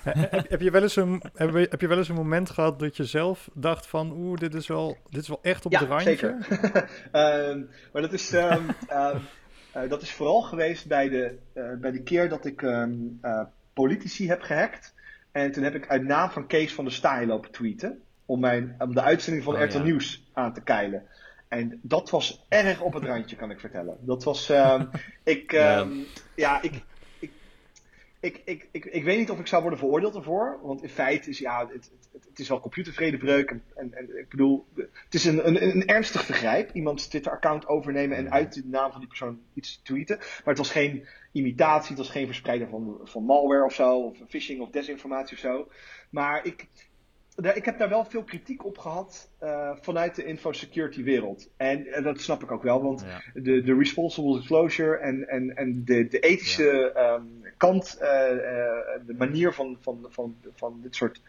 heb, 0.02 0.48
heb, 0.48 0.60
je 0.60 0.70
wel 0.70 0.82
eens 0.82 0.96
een, 0.96 1.22
heb, 1.34 1.54
heb, 1.54 1.80
je 1.80 1.86
wel 1.86 1.98
eens 1.98 2.08
een 2.08 2.14
moment 2.14 2.50
gehad 2.50 2.78
dat 2.78 2.96
je 2.96 3.04
zelf 3.04 3.48
dacht 3.54 3.86
van... 3.86 4.10
Oeh, 4.10 4.38
dit 4.38 4.54
is 4.54 4.66
wel, 4.66 4.96
dit 5.08 5.22
is 5.22 5.28
wel 5.28 5.38
echt 5.42 5.66
op 5.66 5.72
ja, 5.72 5.78
de 5.78 5.86
randje? 5.86 6.16
zeker. 6.16 6.32
um, 7.12 7.70
maar 7.92 8.02
dat 8.02 8.12
is, 8.12 8.32
um, 8.32 8.42
um, 8.42 9.20
uh, 9.76 9.88
dat 9.88 10.02
is 10.02 10.12
vooral 10.12 10.42
geweest 10.42 10.86
bij 10.86 11.08
de, 11.08 11.38
uh, 11.54 11.72
bij 11.80 11.90
de 11.90 12.02
keer 12.02 12.28
dat 12.28 12.44
ik 12.44 12.62
uh, 12.62 13.40
politici 13.72 14.28
heb 14.28 14.40
gehackt. 14.40 14.94
En 15.32 15.52
toen 15.52 15.62
heb 15.62 15.74
ik 15.74 15.88
uit 15.88 16.02
naam 16.02 16.30
van 16.30 16.46
Kees 16.46 16.74
van 16.74 16.84
der 16.84 16.92
Staaij 16.92 17.26
lopen 17.26 17.50
tweeten. 17.50 18.00
Om, 18.26 18.40
mijn, 18.40 18.74
om 18.78 18.94
de 18.94 19.02
uitzending 19.02 19.44
van 19.44 19.54
oh, 19.54 19.62
RTL 19.62 19.76
ja. 19.76 19.82
Nieuws 19.82 20.30
aan 20.32 20.52
te 20.52 20.62
keilen. 20.62 21.02
En 21.56 21.80
dat 21.82 22.10
was 22.10 22.46
erg 22.48 22.80
op 22.80 22.92
het 22.92 23.04
randje, 23.04 23.36
kan 23.36 23.50
ik 23.50 23.60
vertellen. 23.60 23.98
Dat 24.00 24.24
was. 24.24 24.50
Uh, 24.50 24.82
ik, 25.24 25.52
ja. 25.52 25.86
ja, 26.34 26.62
ik, 26.62 26.82
ik, 27.18 27.30
ik, 28.20 28.42
ik, 28.44 28.68
ik, 28.70 28.84
ik 28.84 29.04
weet 29.04 29.18
niet 29.18 29.30
of 29.30 29.38
ik 29.38 29.46
zou 29.46 29.60
worden 29.60 29.78
veroordeeld 29.78 30.14
ervoor. 30.14 30.58
Want 30.62 30.82
in 30.82 30.88
feite 30.88 31.30
is 31.30 31.38
ja, 31.38 31.68
het, 31.72 31.90
het, 32.12 32.24
het 32.28 32.38
is 32.38 32.48
wel 32.48 32.60
computervredebreuk. 32.60 33.50
En, 33.50 33.62
en, 33.74 33.94
en, 33.94 34.18
ik 34.18 34.28
bedoel, 34.28 34.66
het 34.76 35.14
is 35.14 35.24
een, 35.24 35.46
een, 35.46 35.62
een 35.62 35.86
ernstig 35.86 36.24
vergrijp. 36.24 36.70
Iemands 36.72 37.06
Twitter-account 37.06 37.66
overnemen 37.66 38.16
en 38.16 38.30
uit 38.30 38.54
de 38.54 38.62
naam 38.64 38.90
van 38.90 39.00
die 39.00 39.08
persoon 39.08 39.40
iets 39.54 39.80
tweeten. 39.82 40.16
Maar 40.18 40.54
het 40.54 40.58
was 40.58 40.70
geen 40.70 41.06
imitatie, 41.32 41.88
het 41.88 41.98
was 41.98 42.10
geen 42.10 42.26
verspreiden 42.26 42.68
van, 42.68 43.00
van 43.04 43.24
malware 43.24 43.64
of 43.64 43.74
zo. 43.74 43.98
Of 43.98 44.18
phishing 44.28 44.60
of 44.60 44.70
desinformatie 44.70 45.36
of 45.36 45.42
zo. 45.42 45.68
Maar 46.10 46.46
ik, 46.46 46.68
ik 47.36 47.64
heb 47.64 47.78
daar 47.78 47.88
wel 47.88 48.04
veel 48.04 48.22
kritiek 48.22 48.64
op 48.64 48.78
gehad 48.78 49.30
uh, 49.42 49.70
vanuit 49.80 50.14
de 50.14 50.24
infosecurity 50.24 51.02
wereld. 51.02 51.48
En, 51.56 51.86
en, 51.86 52.02
dat 52.02 52.20
snap 52.20 52.42
ik 52.42 52.50
ook 52.50 52.62
wel, 52.62 52.82
want 52.82 53.04
ja. 53.06 53.40
de, 53.40 53.62
de 53.62 53.74
responsible 53.74 54.36
disclosure 54.36 54.96
en, 54.96 55.28
en, 55.28 55.56
en 55.56 55.84
de, 55.84 56.08
de 56.08 56.18
ethische 56.18 56.92
ja. 56.94 57.14
um, 57.14 57.42
kant, 57.56 57.98
uh, 58.02 58.08
uh, 58.08 58.36
de 59.06 59.14
manier 59.18 59.52
van, 59.52 59.76
van, 59.80 60.06
van, 60.08 60.36
van 60.54 60.78
dit 60.82 60.94
soort 60.94 61.20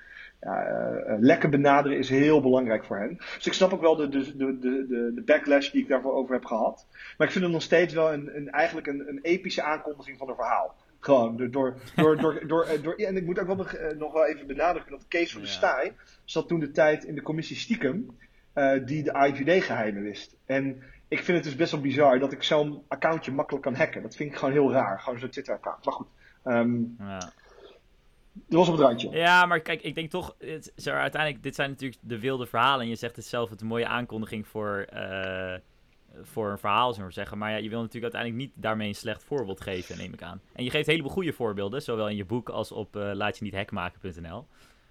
lekken 1.20 1.50
benaderen 1.50 1.98
is 1.98 2.10
heel 2.10 2.42
belangrijk 2.42 2.86
voor 2.86 2.98
hen. 2.98 3.18
Dus 3.36 3.48
ik 3.48 3.54
snap 3.54 3.74
ook 3.74 3.82
wel 3.82 3.96
de, 3.96 4.10
de, 4.10 4.38
de, 4.38 4.60
de, 4.60 5.12
de 5.16 5.22
backlash 5.26 5.72
die 5.72 5.82
ik 5.82 5.88
daarvoor 5.88 6.14
over 6.14 6.34
heb 6.34 6.46
gehad. 6.46 6.86
Maar 7.18 7.28
ik 7.28 7.34
vind 7.34 7.44
het 7.44 7.54
nog 7.54 7.62
steeds 7.62 7.94
wel 7.94 8.14
een, 8.14 8.36
een, 8.36 8.50
eigenlijk 8.50 8.88
een, 8.88 9.08
een 9.08 9.20
epische 9.22 9.62
aankondiging 9.62 10.18
van 10.18 10.30
een 10.30 10.36
verhaal. 10.36 10.76
Gewoon, 11.00 11.38
door, 11.38 11.52
door, 11.52 11.78
door, 11.96 12.18
door, 12.18 12.48
door, 12.48 12.82
door, 12.82 12.94
en 12.96 13.18
ik 13.18 13.26
moet 13.26 13.40
ook 13.40 13.48
wel 13.48 13.56
nog, 13.56 13.76
nog 13.98 14.14
wel 14.14 14.26
even 14.26 14.48
benadrukken 14.48 14.92
dat 14.92 15.06
Kees 15.08 15.32
van 15.32 15.42
de 15.42 15.48
Ja. 15.48 15.54
Staaij 15.54 15.94
zat 16.26 16.48
toen 16.48 16.60
de 16.60 16.72
tijd 16.72 17.04
in 17.04 17.16
de 17.16 17.22
commissie 17.22 17.56
stiekem 17.56 18.18
eh, 18.54 18.86
die 18.86 19.04
de 19.04 19.12
IVD-geheimen 19.28 20.04
wist. 20.04 20.36
En 20.46 20.84
ik 21.08 21.20
vind 21.24 21.38
het 21.38 21.44
dus 21.44 21.56
best 21.56 21.72
wel 21.72 21.82
bizar 21.82 22.20
dat 22.20 22.32
ik 22.32 22.44
zo'n 22.44 22.84
accountje 22.88 23.32
makkelijk 23.32 23.64
kan 23.64 23.76
hacken. 23.76 24.02
Dat 24.02 24.16
vind 24.16 24.32
ik 24.32 24.38
gewoon 24.38 24.54
heel 24.54 24.72
raar, 24.72 25.00
gewoon 25.00 25.20
zo'n 25.20 25.30
Twitter-account. 25.30 25.86
Maar 25.86 25.94
goed, 25.94 26.08
ehm 26.44 26.76
Ja. 27.00 27.18
dat 28.34 28.60
was 28.60 28.68
op 28.68 28.78
het 28.78 28.84
randje. 28.84 29.10
Ja, 29.10 29.46
maar 29.46 29.60
kijk, 29.60 29.82
ik 29.82 29.96
denk 29.96 30.10
toch, 30.10 30.36
het, 30.40 30.72
maar, 30.86 31.02
uiteindelijk, 31.02 31.44
dit 31.44 31.56
zijn 31.56 31.70
natuurlijk 31.70 32.02
de 32.02 32.20
wilde 32.20 32.46
verhalen. 32.46 32.82
En 32.82 32.90
je 32.90 32.96
zegt 32.96 33.16
het 33.16 33.26
zelf, 33.26 33.50
het 33.50 33.56
is 33.56 33.62
een 33.62 33.68
mooie 33.68 33.88
aankondiging 33.88 34.48
voor, 34.48 34.86
eh, 34.90 35.56
voor 36.22 36.52
een 36.52 36.58
verhaal, 36.58 36.94
zullen 36.94 37.08
we 37.08 37.14
zeggen. 37.14 37.38
Maar 37.38 37.52
ja, 37.52 37.58
je 37.58 37.70
wil 37.70 37.82
natuurlijk 37.82 38.14
uiteindelijk 38.14 38.42
niet 38.42 38.64
daarmee 38.64 38.88
een 38.88 38.96
slecht 38.96 39.24
voorbeeld 39.24 39.62
geven, 39.62 39.98
neem 39.98 40.14
ik 40.14 40.22
aan. 40.22 40.42
En 40.54 40.64
je 40.64 40.70
geeft 40.70 40.88
een 40.88 40.92
heleboel 40.92 41.14
goede 41.14 41.34
voorbeelden, 41.34 41.82
zowel 41.82 42.10
in 42.10 42.16
je 42.16 42.26
boek 42.26 42.50
als 42.50 42.72
op 42.72 42.96
uh, 42.96 43.12
laatje-niet-hackmaken.nl. 43.14 44.46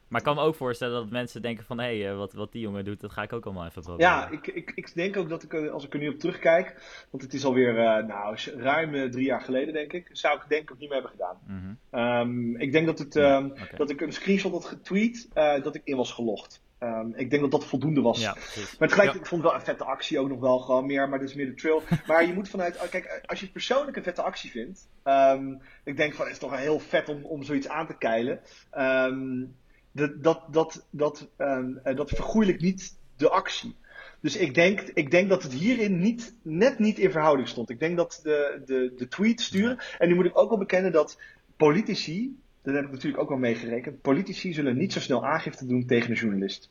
Maar 0.08 0.20
ik 0.20 0.26
kan 0.26 0.36
me 0.36 0.42
ook 0.42 0.54
voorstellen 0.54 0.94
dat 0.94 1.10
mensen 1.10 1.42
denken 1.42 1.64
van, 1.64 1.78
hé, 1.78 2.00
hey, 2.00 2.14
wat, 2.14 2.32
wat 2.32 2.52
die 2.52 2.60
jongen 2.60 2.84
doet, 2.84 3.00
dat 3.00 3.12
ga 3.12 3.22
ik 3.22 3.32
ook 3.32 3.44
allemaal 3.44 3.66
even 3.66 3.82
proberen. 3.82 4.10
Ja, 4.10 4.28
ik, 4.28 4.46
ik, 4.46 4.72
ik 4.74 4.94
denk 4.94 5.16
ook 5.16 5.28
dat 5.28 5.42
ik, 5.42 5.54
als 5.54 5.84
ik 5.84 5.94
er 5.94 5.98
nu 5.98 6.08
op 6.08 6.18
terugkijk, 6.18 6.74
want 7.10 7.22
het 7.22 7.34
is 7.34 7.44
alweer, 7.44 7.78
uh, 7.78 8.06
nou, 8.06 8.36
ruim 8.56 8.94
uh, 8.94 9.10
drie 9.10 9.24
jaar 9.24 9.40
geleden, 9.40 9.74
denk 9.74 9.92
ik, 9.92 10.08
zou 10.12 10.36
ik 10.36 10.48
denk 10.48 10.62
ik 10.62 10.72
ook 10.72 10.78
niet 10.78 10.88
meer 10.88 11.02
hebben 11.02 11.16
gedaan. 11.18 11.38
Mm 11.46 11.78
-hmm. 11.90 12.00
um, 12.00 12.60
ik 12.60 12.72
denk 12.72 12.86
dat, 12.86 12.98
het, 12.98 13.16
um, 13.16 13.22
ja, 13.22 13.38
okay. 13.38 13.76
dat 13.76 13.90
ik 13.90 14.00
een 14.00 14.12
screenshot 14.12 14.52
had 14.52 14.64
getweet 14.64 15.28
uh, 15.34 15.62
dat 15.62 15.74
ik 15.74 15.80
in 15.84 15.96
was 15.96 16.12
gelogd. 16.12 16.64
Um, 16.80 17.12
ik 17.14 17.30
denk 17.30 17.42
dat 17.42 17.50
dat 17.50 17.66
voldoende 17.66 18.00
was. 18.00 18.20
Ja, 18.20 18.34
maar 18.78 18.88
tegelijk, 18.88 19.12
ja. 19.12 19.18
ik 19.18 19.26
vond 19.26 19.42
wel 19.42 19.54
een 19.54 19.60
vette 19.60 19.84
actie 19.84 20.18
ook 20.18 20.28
nog 20.28 20.40
wel 20.40 20.58
gewoon 20.58 20.86
meer, 20.86 21.08
maar 21.08 21.18
dat 21.18 21.28
is 21.28 21.34
meer 21.34 21.46
de 21.46 21.54
trail. 21.54 21.82
Maar 22.06 22.26
je 22.26 22.32
moet 22.32 22.48
vanuit, 22.48 22.88
kijk, 22.88 23.22
als 23.26 23.38
je 23.38 23.44
het 23.44 23.54
persoonlijk 23.54 23.96
een 23.96 24.02
vette 24.02 24.22
actie 24.22 24.50
vindt, 24.50 24.88
um, 25.04 25.60
ik 25.84 25.96
denk 25.96 26.14
van, 26.14 26.24
het 26.24 26.34
is 26.34 26.40
toch 26.40 26.56
heel 26.56 26.78
vet 26.78 27.08
om, 27.08 27.24
om 27.24 27.42
zoiets 27.42 27.68
aan 27.68 27.86
te 27.86 27.96
keilen. 27.98 28.40
Um, 28.78 29.56
dat, 29.92 30.22
dat, 30.22 30.42
dat, 30.50 30.86
dat, 30.90 31.28
dat 31.82 32.10
vergoeilijkt 32.10 32.62
niet 32.62 32.96
de 33.16 33.28
actie. 33.28 33.76
Dus 34.20 34.36
ik 34.36 34.54
denk, 34.54 34.80
ik 34.80 35.10
denk 35.10 35.28
dat 35.28 35.42
het 35.42 35.52
hierin 35.52 35.98
niet, 35.98 36.34
net 36.42 36.78
niet 36.78 36.98
in 36.98 37.10
verhouding 37.10 37.48
stond. 37.48 37.70
Ik 37.70 37.78
denk 37.78 37.96
dat 37.96 38.20
de, 38.22 38.62
de, 38.66 38.92
de 38.96 39.08
tweet 39.08 39.40
sturen. 39.40 39.78
En 39.98 40.08
nu 40.08 40.14
moet 40.14 40.24
ik 40.24 40.38
ook 40.38 40.48
wel 40.48 40.58
bekennen 40.58 40.92
dat 40.92 41.20
politici, 41.56 42.40
dat 42.66 42.74
heb 42.74 42.84
ik 42.84 42.90
natuurlijk 42.90 43.22
ook 43.22 43.28
wel 43.28 43.38
meegerekend, 43.38 44.00
politici 44.00 44.52
zullen 44.52 44.76
niet 44.76 44.92
zo 44.92 45.00
snel 45.00 45.26
aangifte 45.26 45.66
doen 45.66 45.86
tegen 45.86 46.10
een 46.10 46.16
journalist. 46.16 46.70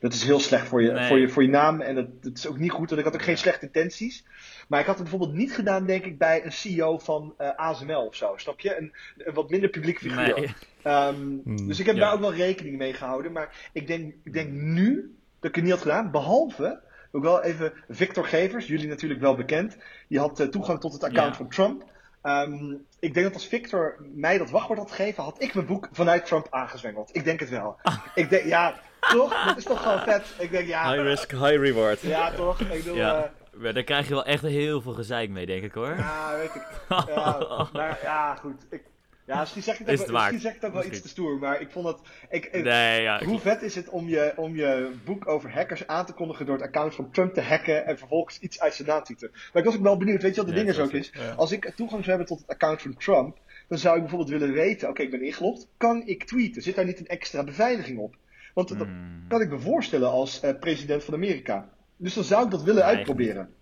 Dat 0.00 0.12
is 0.12 0.24
heel 0.24 0.40
slecht 0.40 0.66
voor 0.66 0.82
je, 0.82 0.90
nee. 0.90 1.08
voor 1.08 1.18
je, 1.18 1.28
voor 1.28 1.42
je 1.42 1.48
naam 1.48 1.80
en 1.80 1.94
dat, 1.94 2.22
dat 2.22 2.36
is 2.36 2.46
ook 2.46 2.58
niet 2.58 2.70
goed. 2.70 2.88
Want 2.88 3.00
ik 3.00 3.06
had 3.06 3.14
ook 3.14 3.22
geen 3.22 3.38
slechte 3.38 3.66
intenties. 3.66 4.24
Maar 4.68 4.80
ik 4.80 4.86
had 4.86 4.98
het 4.98 5.08
bijvoorbeeld 5.08 5.38
niet 5.38 5.52
gedaan, 5.52 5.86
denk 5.86 6.04
ik, 6.04 6.18
bij 6.18 6.44
een 6.44 6.52
CEO 6.52 6.98
van 6.98 7.34
uh, 7.38 7.48
ASML 7.56 8.06
of 8.06 8.14
zo. 8.14 8.32
Snap 8.36 8.60
je? 8.60 8.76
Een, 8.76 8.92
een 9.16 9.34
wat 9.34 9.50
minder 9.50 9.70
publiek 9.70 9.98
figuur. 9.98 10.34
Nee. 10.34 11.06
Um, 11.08 11.40
mm, 11.44 11.68
dus 11.68 11.80
ik 11.80 11.86
heb 11.86 11.94
ja. 11.94 12.00
daar 12.00 12.12
ook 12.12 12.20
wel 12.20 12.34
rekening 12.34 12.76
mee 12.76 12.92
gehouden. 12.92 13.32
Maar 13.32 13.70
ik 13.72 13.86
denk, 13.86 14.14
ik 14.24 14.32
denk 14.32 14.50
nu 14.50 15.14
dat 15.40 15.48
ik 15.48 15.54
het 15.54 15.64
niet 15.64 15.72
had 15.72 15.82
gedaan. 15.82 16.10
Behalve, 16.10 16.80
ook 17.12 17.22
wel 17.22 17.42
even 17.42 17.72
Victor 17.88 18.24
Gevers, 18.24 18.66
jullie 18.66 18.88
natuurlijk 18.88 19.20
wel 19.20 19.34
bekend. 19.34 19.76
Die 20.08 20.18
had 20.18 20.40
uh, 20.40 20.46
toegang 20.46 20.80
tot 20.80 20.92
het 20.92 21.04
account 21.04 21.30
ja. 21.30 21.36
van 21.36 21.48
Trump. 21.48 21.84
Um, 22.22 22.86
ik 22.98 23.14
denk 23.14 23.26
dat 23.26 23.34
als 23.34 23.46
Victor 23.46 23.96
mij 24.14 24.38
dat 24.38 24.50
wachtwoord 24.50 24.78
had 24.78 24.90
gegeven, 24.90 25.22
had 25.22 25.42
ik 25.42 25.54
mijn 25.54 25.66
boek 25.66 25.88
vanuit 25.92 26.26
Trump 26.26 26.46
aangezwengeld. 26.50 27.10
Ik 27.12 27.24
denk 27.24 27.40
het 27.40 27.48
wel. 27.48 27.76
Ah. 27.82 27.94
Ik 28.14 28.30
denk, 28.30 28.44
ja, 28.44 28.74
toch? 29.00 29.44
Dat 29.44 29.56
is 29.56 29.64
toch 29.64 29.82
gewoon 29.82 30.00
vet. 30.00 30.34
Ik 30.38 30.50
denk, 30.50 30.68
ja. 30.68 30.92
High 30.92 31.02
risk, 31.02 31.30
high 31.30 31.56
reward. 31.56 32.00
Ja, 32.00 32.30
toch? 32.30 32.60
Ik 32.60 32.68
bedoel, 32.68 32.96
ja. 32.96 33.30
Uh, 33.60 33.74
daar 33.74 33.82
krijg 33.82 34.08
je 34.08 34.14
wel 34.14 34.24
echt 34.24 34.42
heel 34.42 34.80
veel 34.80 34.92
gezeik 34.92 35.30
mee, 35.30 35.46
denk 35.46 35.62
ik 35.62 35.72
hoor. 35.72 35.94
Ja, 35.96 36.36
weet 36.36 36.54
ik. 36.54 36.66
Ja, 37.14 37.68
maar, 37.72 37.98
ja 38.02 38.34
goed. 38.34 38.66
Ik, 38.70 38.82
ja, 39.26 39.40
misschien 39.40 39.62
zeg 39.62 39.80
ik 39.80 39.86
het 39.86 40.00
ook, 40.00 40.06
wel, 40.06 40.16
misschien 40.16 40.40
zeg 40.40 40.54
ik 40.54 40.60
het 40.60 40.70
ook 40.70 40.76
wel 40.76 40.86
iets 40.92 41.00
te 41.00 41.08
stoer, 41.08 41.38
maar 41.38 41.60
ik 41.60 41.70
vond 41.70 41.84
dat... 41.84 42.00
Ik, 42.30 42.44
ik, 42.44 42.64
nee, 42.64 43.02
ja, 43.02 43.24
hoe 43.24 43.38
vet 43.38 43.62
is 43.62 43.74
het 43.74 43.88
om 43.88 44.08
je, 44.08 44.32
om 44.36 44.56
je 44.56 44.92
boek 45.04 45.28
over 45.28 45.52
hackers 45.52 45.86
aan 45.86 46.06
te 46.06 46.12
kondigen 46.12 46.46
door 46.46 46.54
het 46.54 46.64
account 46.64 46.94
van 46.94 47.10
Trump 47.10 47.34
te 47.34 47.40
hacken 47.40 47.86
en 47.86 47.98
vervolgens 47.98 48.38
iets 48.38 48.60
uit 48.60 48.74
zijn 48.74 48.88
naam 48.88 49.02
te 49.02 49.14
Maar 49.20 49.62
ik 49.62 49.64
was 49.64 49.76
ook 49.76 49.82
wel 49.82 49.96
benieuwd, 49.96 50.22
weet 50.22 50.34
je 50.34 50.40
wat 50.40 50.50
de 50.50 50.56
ja, 50.56 50.62
ding 50.62 50.74
is 50.74 50.80
ook 50.80 50.92
is? 50.92 51.10
Ja. 51.12 51.32
Als 51.32 51.52
ik 51.52 51.72
toegang 51.74 52.04
zou 52.04 52.16
hebben 52.16 52.26
tot 52.26 52.38
het 52.38 52.48
account 52.48 52.82
van 52.82 52.96
Trump, 52.96 53.38
dan 53.68 53.78
zou 53.78 53.94
ik 53.94 54.00
bijvoorbeeld 54.00 54.38
willen 54.38 54.54
weten, 54.54 54.88
oké, 54.88 54.90
okay, 54.90 55.04
ik 55.04 55.10
ben 55.10 55.26
ingelogd, 55.26 55.66
kan 55.76 56.02
ik 56.06 56.24
tweeten? 56.24 56.62
Zit 56.62 56.74
daar 56.74 56.84
niet 56.84 57.00
een 57.00 57.06
extra 57.06 57.44
beveiliging 57.44 57.98
op? 57.98 58.16
Want 58.54 58.68
dat 58.68 58.78
Hmm. 58.78 59.24
kan 59.28 59.40
ik 59.40 59.50
me 59.50 59.58
voorstellen 59.58 60.10
als 60.10 60.44
uh, 60.44 60.50
president 60.60 61.04
van 61.04 61.14
Amerika. 61.14 61.68
Dus 61.96 62.14
dan 62.14 62.24
zou 62.24 62.44
ik 62.44 62.50
dat 62.50 62.62
willen 62.62 62.84
uitproberen. 62.84 63.54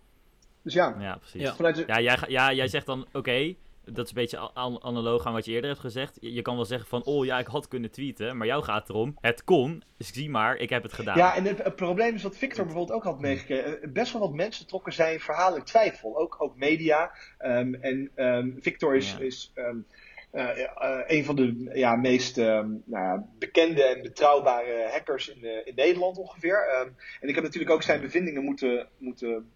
Dus 0.62 0.74
ja. 0.74 0.96
Ja, 0.98 1.16
precies. 1.16 1.42
Ja, 1.58 1.72
de... 1.72 1.84
ja, 1.86 2.00
jij, 2.00 2.18
ja 2.28 2.52
jij 2.52 2.68
zegt 2.68 2.86
dan, 2.86 3.00
oké, 3.00 3.18
okay, 3.18 3.56
dat 3.92 4.04
is 4.04 4.10
een 4.10 4.16
beetje 4.16 4.38
an 4.38 4.82
analoog 4.82 5.26
aan 5.26 5.32
wat 5.32 5.44
je 5.44 5.52
eerder 5.52 5.70
hebt 5.70 5.82
gezegd. 5.82 6.16
Je, 6.20 6.42
kan 6.42 6.56
wel 6.56 6.64
zeggen 6.64 6.88
van, 6.88 7.04
oh 7.04 7.24
ja, 7.24 7.38
ik 7.38 7.46
had 7.46 7.68
kunnen 7.68 7.90
tweeten. 7.90 8.36
Maar 8.36 8.46
jou 8.46 8.62
gaat 8.62 8.88
erom, 8.88 9.16
het 9.20 9.44
kon, 9.44 9.82
dus 9.96 10.12
zie 10.12 10.30
maar, 10.30 10.56
ik 10.56 10.70
heb 10.70 10.82
het 10.82 10.92
gedaan. 10.92 11.16
Ja, 11.16 11.36
en 11.36 11.44
het, 11.44 11.62
het 11.62 11.76
probleem 11.76 12.14
is 12.14 12.22
wat 12.22 12.36
Victor 12.36 12.64
bijvoorbeeld 12.64 12.96
ook 12.96 13.04
had 13.04 13.20
meegekregen. 13.20 13.92
Best 13.92 14.12
wel 14.12 14.22
wat 14.22 14.32
mensen 14.32 14.66
trokken 14.66 14.92
zijn 14.92 15.20
verhaal 15.20 15.56
in 15.56 15.64
twijfel. 15.64 16.18
Ook, 16.18 16.36
ook 16.38 16.56
media. 16.56 17.12
Um, 17.40 17.74
en 17.74 18.10
um, 18.16 18.56
Victor 18.60 18.96
is... 18.96 19.12
Ja. 19.12 19.18
is 19.18 19.52
um, 19.54 19.86
uh, 20.32 20.58
uh, 20.58 21.00
een 21.06 21.24
van 21.24 21.36
de 21.36 21.70
ja, 21.72 21.96
meest 21.96 22.36
nou 22.84 23.20
bekende 23.38 23.82
en 23.82 24.02
betrouwbare 24.02 24.88
hackers 24.90 25.28
in, 25.28 25.66
in 25.66 25.74
Nederland 25.74 26.18
ongeveer. 26.18 26.86
en 27.20 27.28
ik 27.28 27.34
heb 27.34 27.44
natuurlijk 27.44 27.72
ook 27.72 27.82
zijn 27.82 28.00
bevindingen 28.00 28.44
moeten, 28.44 28.88
moeten 28.98 29.50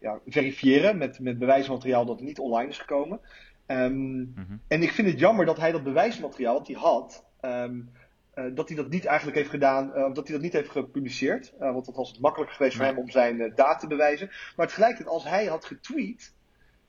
ja, 0.00 0.20
verifiëren 0.26 0.98
met, 0.98 1.20
met 1.20 1.38
bewijsmateriaal 1.38 2.04
dat 2.04 2.20
niet 2.20 2.38
online 2.38 2.68
is 2.68 2.78
gekomen. 2.78 3.20
Um, 3.66 3.92
mm 3.92 4.32
-hmm. 4.34 4.60
En 4.68 4.82
ik 4.82 4.90
vind 4.90 5.08
het 5.08 5.18
jammer 5.18 5.46
dat 5.46 5.56
hij 5.56 5.72
dat 5.72 5.82
bewijsmateriaal 5.82 6.58
dat 6.58 6.66
hij 6.66 6.76
had, 6.76 7.24
um, 7.40 7.90
uh, 8.34 8.44
dat 8.54 8.68
hij 8.68 8.76
dat 8.76 8.88
niet 8.88 9.04
eigenlijk 9.04 9.36
heeft 9.36 9.50
gedaan, 9.50 9.88
uh, 9.88 9.94
dat 9.94 10.26
hij 10.26 10.32
dat 10.32 10.40
niet 10.40 10.52
heeft 10.52 10.70
gepubliceerd. 10.70 11.52
Uh, 11.60 11.72
want 11.72 11.86
dat 11.86 11.96
was 11.96 12.08
het 12.10 12.20
makkelijker 12.20 12.56
geweest 12.56 12.78
nee. 12.78 12.86
voor 12.86 12.96
hem 12.96 13.04
om 13.04 13.10
zijn 13.10 13.52
daad 13.54 13.80
te 13.80 13.86
bewijzen. 13.86 14.30
Maar 14.56 14.66
tegelijkertijd, 14.66 15.08
als 15.08 15.24
hij 15.24 15.46
had 15.46 15.64
getweet, 15.64 16.34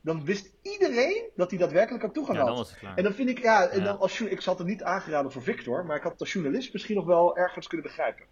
dan 0.01 0.25
wist 0.25 0.53
iedereen 0.61 1.29
dat 1.35 1.49
hij 1.49 1.59
daadwerkelijk 1.59 2.03
ook 2.03 2.13
toegang 2.13 2.37
ja, 2.37 2.43
had. 2.43 2.53
Dan 2.53 2.63
was 2.63 2.69
het 2.69 2.79
klaar. 2.79 2.97
En 2.97 3.03
dan 3.03 3.13
vind 3.13 3.29
ik, 3.29 3.39
ja, 3.39 3.67
en 3.67 3.83
dan 3.83 3.99
als, 3.99 4.21
ik 4.21 4.43
had 4.43 4.57
het 4.57 4.67
niet 4.67 4.83
aangeraden 4.83 5.31
voor 5.31 5.43
Victor, 5.43 5.85
maar 5.85 5.95
ik 5.95 6.03
had 6.03 6.11
het 6.11 6.21
als 6.21 6.33
journalist 6.33 6.73
misschien 6.73 6.95
nog 6.95 7.05
wel 7.05 7.37
ergens 7.37 7.67
kunnen 7.67 7.87
begrijpen. 7.87 8.25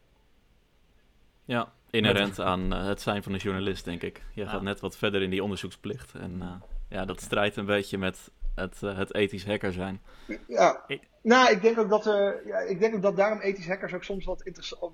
Ja, 1.46 1.74
inherent 1.90 2.40
aan 2.40 2.72
het 2.72 3.02
zijn 3.02 3.24
van 3.24 3.34
een 3.34 3.40
journalist, 3.40 3.86
denk 3.86 4.02
ik. 4.02 4.24
Je 4.34 4.48
gaat 4.48 4.62
net 4.62 4.80
wat 4.80 4.98
verder 4.98 5.22
in 5.22 5.30
die 5.30 5.44
onderzoeksplicht. 5.44 6.14
En 6.14 6.62
ja, 6.90 7.06
dat 7.06 7.22
strijdt 7.22 7.56
een 7.56 7.66
beetje 7.66 7.98
met 7.98 8.32
het, 8.56 8.82
uh, 8.84 8.98
het 8.98 9.14
ethisch 9.14 9.46
hacker 9.46 9.74
zijn. 9.74 10.02
Ja, 10.48 10.84
ik, 10.88 11.02
nou, 11.22 11.52
ik 11.52 11.62
denk 11.62 11.80
ook 11.80 11.90
dat, 11.90 12.06
uh, 12.06 12.32
ja, 12.46 12.60
ik 12.60 12.80
denk 12.80 12.96
ook 12.96 13.02
dat 13.02 13.16
daarom 13.16 13.40
ethisch 13.40 13.68
hackers 13.68 13.94
ook 13.94 14.04
soms 14.04 14.26
wat 14.26 14.44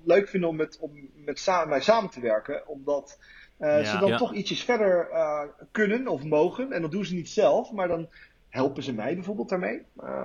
leuk 0.04 0.28
vinden 0.28 0.48
om 0.48 0.56
met, 0.56 0.78
om 0.80 0.90
met 1.14 1.38
sa 1.38 1.64
mij 1.64 1.80
samen 1.80 2.10
te 2.10 2.20
werken. 2.20 2.68
Omdat 2.68 3.18
uh, 3.58 3.68
ja, 3.68 3.84
ze 3.84 3.98
dan 3.98 4.08
ja. 4.08 4.16
toch 4.16 4.34
ietsjes 4.34 4.64
verder 4.64 5.08
kunnen 5.70 6.08
of 6.08 6.24
mogen. 6.24 6.72
En 6.72 6.82
dat 6.82 6.90
doen 6.90 7.04
ze 7.04 7.14
niet 7.14 7.28
zelf, 7.28 7.72
maar 7.72 7.88
dan 7.88 8.08
helpen 8.48 8.82
ze 8.82 8.94
mij 8.94 9.14
bijvoorbeeld 9.14 9.48
daarmee. 9.48 9.82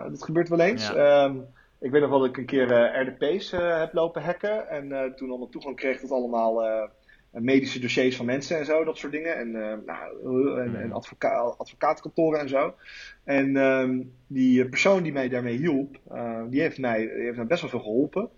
dat 0.10 0.24
gebeurt 0.24 0.50
wel 0.50 0.60
eens. 0.60 0.88
Ja. 0.88 1.24
Um, 1.24 1.46
ik 1.80 1.92
weet 1.92 2.02
nog 2.02 2.10
wel 2.10 2.20
dat 2.20 2.30
ik 2.30 2.38
een 2.38 2.46
keer 2.46 3.02
RDP's 3.02 3.52
heb 3.52 3.94
lopen 3.94 4.24
hacken. 4.24 4.70
En 4.70 5.14
toen 5.16 5.30
allemaal 5.30 5.50
toegang 5.50 5.76
kreeg 5.76 6.00
tot 6.00 6.12
allemaal 6.12 6.90
medische 7.32 7.80
dossiers 7.80 8.16
van 8.16 8.26
mensen 8.26 8.58
en 8.58 8.66
zo, 8.66 8.84
dat 8.84 8.98
soort 8.98 9.12
dingen. 9.12 9.38
En, 9.38 9.48
uh, 9.48 9.74
nou, 9.86 10.62
en, 10.62 10.82
en 10.82 10.92
advoca 10.92 11.30
advocatenkantoren 11.58 12.40
en 12.40 12.50
zo. 12.50 12.76
En 13.24 13.56
um, 13.56 14.13
die 14.28 14.70
persoon 14.70 15.04
die 15.04 15.13
mij 15.13 15.30
daarmee 15.30 15.58
hielp, 15.58 16.00
die, 16.50 16.62
heeft 16.62 16.78
mij, 16.78 17.00
die 17.00 17.24
heeft 17.24 17.38
mij 17.38 17.46
best 17.46 17.62
wel 17.62 17.70
veel 17.70 17.80
geholpen. 17.80 18.30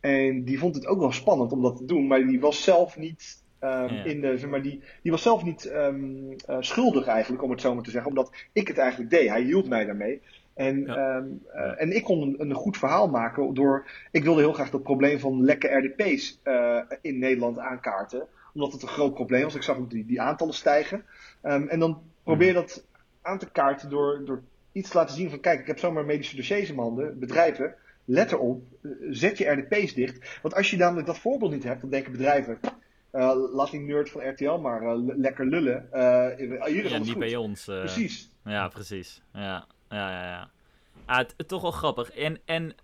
En 0.00 0.44
die 0.44 0.58
vond 0.58 0.74
het 0.74 0.86
ook 0.86 0.98
wel 0.98 1.12
spannend 1.12 1.52
om 1.52 1.62
dat 1.62 1.76
te 1.76 1.84
doen, 1.84 2.06
maar 2.06 2.26
die 2.26 2.40
was 2.40 2.62
zelf 2.62 2.96
niet. 2.96 3.42
Um, 3.60 3.70
ja. 3.70 4.04
in 4.04 4.20
de, 4.20 4.38
zeg 4.38 4.50
maar, 4.50 4.62
die, 4.62 4.80
die 5.02 5.10
was 5.10 5.22
zelf 5.22 5.44
niet 5.44 5.70
um, 5.74 6.30
uh, 6.30 6.56
schuldig 6.60 7.06
eigenlijk, 7.06 7.42
om 7.42 7.50
het 7.50 7.60
zo 7.60 7.74
maar 7.74 7.84
te 7.84 7.90
zeggen, 7.90 8.10
omdat 8.10 8.32
ik 8.52 8.68
het 8.68 8.78
eigenlijk 8.78 9.10
deed. 9.10 9.28
Hij 9.28 9.42
hielp 9.42 9.68
mij 9.68 9.84
daarmee. 9.84 10.20
En, 10.54 10.80
ja. 10.80 11.16
um, 11.16 11.42
uh, 11.54 11.82
en 11.82 11.96
ik 11.96 12.04
kon 12.04 12.22
een, 12.22 12.40
een, 12.40 12.54
goed 12.54 12.76
verhaal 12.76 13.08
maken 13.08 13.54
door. 13.54 13.86
Ik 14.10 14.24
wilde 14.24 14.40
heel 14.40 14.52
graag 14.52 14.70
dat 14.70 14.82
probleem 14.82 15.18
van 15.18 15.44
lekke 15.44 15.68
RDP's 15.68 16.40
uh, 16.44 16.80
in 17.00 17.18
Nederland 17.18 17.58
aankaarten. 17.58 18.26
Omdat 18.54 18.72
het 18.72 18.82
een 18.82 18.88
groot 18.88 19.14
probleem 19.14 19.42
was. 19.42 19.54
Ik 19.54 19.62
zag 19.62 19.76
ook 19.76 19.90
die, 19.90 20.06
die 20.06 20.20
aantallen 20.20 20.54
stijgen. 20.54 21.04
Um, 21.42 21.68
en 21.68 21.78
dan 21.78 22.02
probeer 22.22 22.46
je 22.46 22.52
dat 22.52 22.86
aan 23.22 23.38
te 23.38 23.50
kaarten 23.50 23.90
door, 23.90 24.22
door 24.24 24.42
iets 24.72 24.90
te 24.90 24.96
laten 24.96 25.16
zien 25.16 25.30
van: 25.30 25.40
kijk, 25.40 25.60
ik 25.60 25.66
heb 25.66 25.78
zomaar 25.78 26.04
medische 26.04 26.36
dossiers 26.36 26.68
in 26.68 26.74
mijn 26.74 26.86
handen, 26.86 27.18
bedrijven. 27.18 27.74
Let 28.04 28.32
erop, 28.32 28.62
zet 29.10 29.38
je 29.38 29.50
RDP's 29.50 29.94
dicht. 29.94 30.38
Want 30.42 30.54
als 30.54 30.70
je 30.70 30.76
namelijk 30.76 31.06
dat 31.06 31.18
voorbeeld 31.18 31.52
niet 31.52 31.64
hebt, 31.64 31.80
dan 31.80 31.90
denken 31.90 32.12
bedrijven. 32.12 32.58
Uh, 33.12 33.34
laat 33.52 33.70
die 33.70 33.80
nerd 33.80 34.10
van 34.10 34.28
RTL 34.28 34.58
maar 34.58 34.96
lekker 34.96 35.46
lullen. 35.46 35.88
Hier 36.66 36.84
is 36.84 36.90
ja, 36.90 36.98
niet 36.98 37.10
goed. 37.10 37.18
bij 37.18 37.36
ons. 37.36 37.64
precies. 37.64 38.30
Ja, 38.44 38.68
precies. 38.68 39.22
Ja, 39.32 39.66
ja, 39.94 40.10
ja. 40.10 40.24
ja. 40.24 40.50
Ah, 41.06 41.16
het, 41.16 41.48
toch 41.48 41.62
wel 41.62 41.70
grappig. 41.70 42.10
En, 42.10 42.40
en 42.44 42.74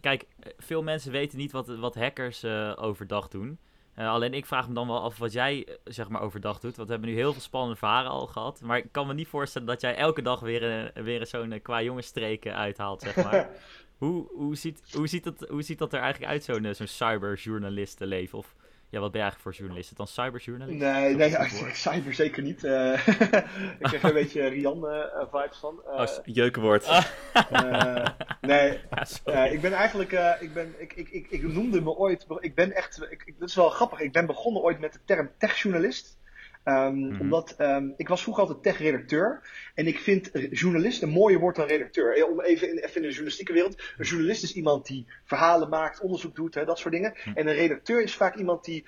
kijk, 0.00 0.26
veel 0.58 0.82
mensen 0.82 1.12
weten 1.12 1.38
niet 1.38 1.52
wat, 1.52 1.66
wat 1.66 1.94
hackers 1.94 2.44
overdag 2.76 3.28
doen. 3.28 3.58
alleen 3.96 4.34
ik 4.34 4.46
vraag 4.46 4.68
me 4.68 4.74
dan 4.74 4.86
wel 4.86 5.02
af 5.02 5.18
wat 5.18 5.32
jij 5.32 5.66
zeg 5.84 6.08
maar 6.08 6.20
overdag 6.20 6.60
doet. 6.60 6.76
Want 6.76 6.88
we 6.88 6.94
hebben 6.94 7.10
nu 7.10 7.16
heel 7.16 7.32
veel 7.32 7.42
spannende 7.42 7.76
verhalen 7.76 8.10
al 8.10 8.26
gehad. 8.26 8.60
Maar 8.60 8.78
ik 8.78 8.88
kan 8.90 9.06
me 9.06 9.14
niet 9.14 9.28
voorstellen 9.28 9.68
dat 9.68 9.80
jij 9.80 9.96
elke 9.96 10.22
dag 10.22 10.40
weer, 10.40 10.90
weer 10.94 11.26
zo'n 11.26 11.60
qua 11.62 11.82
jongensstreken 11.82 12.54
uithaalt, 12.56 13.02
zeg 13.02 13.16
maar. 13.16 13.48
hoe, 13.98 14.28
hoe, 14.32 14.56
ziet, 14.56 14.82
hoe, 14.92 15.06
ziet 15.06 15.24
dat, 15.24 15.48
hoe 15.48 15.62
ziet 15.62 15.78
dat 15.78 15.92
er 15.92 16.00
eigenlijk 16.00 16.32
uit, 16.32 16.44
zo'n 16.44 16.74
zo'n 16.74 16.86
cyberjournalistenleven? 16.86 18.38
Of 18.38 18.54
ja, 18.94 19.00
wat 19.00 19.10
ben 19.12 19.20
je 19.20 19.26
eigenlijk 19.26 19.40
voor 19.40 19.52
journalist? 19.52 19.82
Is 19.82 19.88
het 19.88 19.98
dan 19.98 20.24
cyberjournalist? 20.24 20.78
Nee, 20.78 21.14
nee 21.14 21.74
cyber 21.86 22.14
zeker 22.14 22.42
niet. 22.42 22.64
Uh, 22.64 22.92
ik 23.78 23.86
krijg 23.86 24.02
een 24.02 24.12
beetje 24.12 24.46
Rian-vibes 24.46 25.58
van. 25.58 25.82
Uh, 25.86 26.00
oh, 26.00 26.06
jeukenwoord. 26.24 26.86
Uh, 26.86 28.06
nee, 28.40 28.80
ja, 29.24 29.44
ik 29.44 29.60
ben 29.60 29.72
eigenlijk, 29.72 30.12
ik, 30.40 30.54
ben, 30.54 30.74
ik, 30.78 30.92
ik, 30.92 31.08
ik, 31.08 31.30
ik 31.30 31.42
noemde 31.42 31.80
me 31.80 31.90
ooit, 31.90 32.26
ik 32.38 32.54
ben 32.54 32.72
echt, 32.72 33.06
ik, 33.10 33.34
dat 33.38 33.48
is 33.48 33.54
wel 33.54 33.68
grappig, 33.68 34.00
ik 34.00 34.12
ben 34.12 34.26
begonnen 34.26 34.62
ooit 34.62 34.80
met 34.80 34.92
de 34.92 35.00
term 35.04 35.30
techjournalist. 35.38 36.18
Um, 36.64 37.20
Omdat 37.20 37.54
um, 37.58 37.94
ik 37.96 38.08
was 38.08 38.22
vroeger 38.22 38.42
altijd 38.42 38.62
tech-redacteur. 38.62 39.42
En 39.74 39.86
ik 39.86 39.98
vind 39.98 40.30
journalist 40.50 41.02
een 41.02 41.08
mooier 41.08 41.40
woord 41.40 41.56
dan 41.56 41.66
redacteur. 41.66 42.16
Eh, 42.16 42.30
om 42.30 42.40
even 42.40 42.70
in, 42.70 42.76
even 42.76 42.96
in 42.96 43.02
de 43.02 43.08
journalistieke 43.08 43.52
wereld. 43.52 43.82
Een 43.98 44.04
journalist 44.04 44.42
is 44.42 44.54
iemand 44.54 44.86
die 44.86 45.06
verhalen 45.24 45.68
maakt, 45.68 46.00
onderzoek 46.00 46.34
doet, 46.34 46.54
hè, 46.54 46.64
dat 46.64 46.78
soort 46.78 46.94
dingen. 46.94 47.14
Hm. 47.22 47.30
En 47.34 47.46
een 47.46 47.54
redacteur 47.54 48.02
is 48.02 48.14
vaak 48.14 48.36
iemand 48.36 48.64
die 48.64 48.84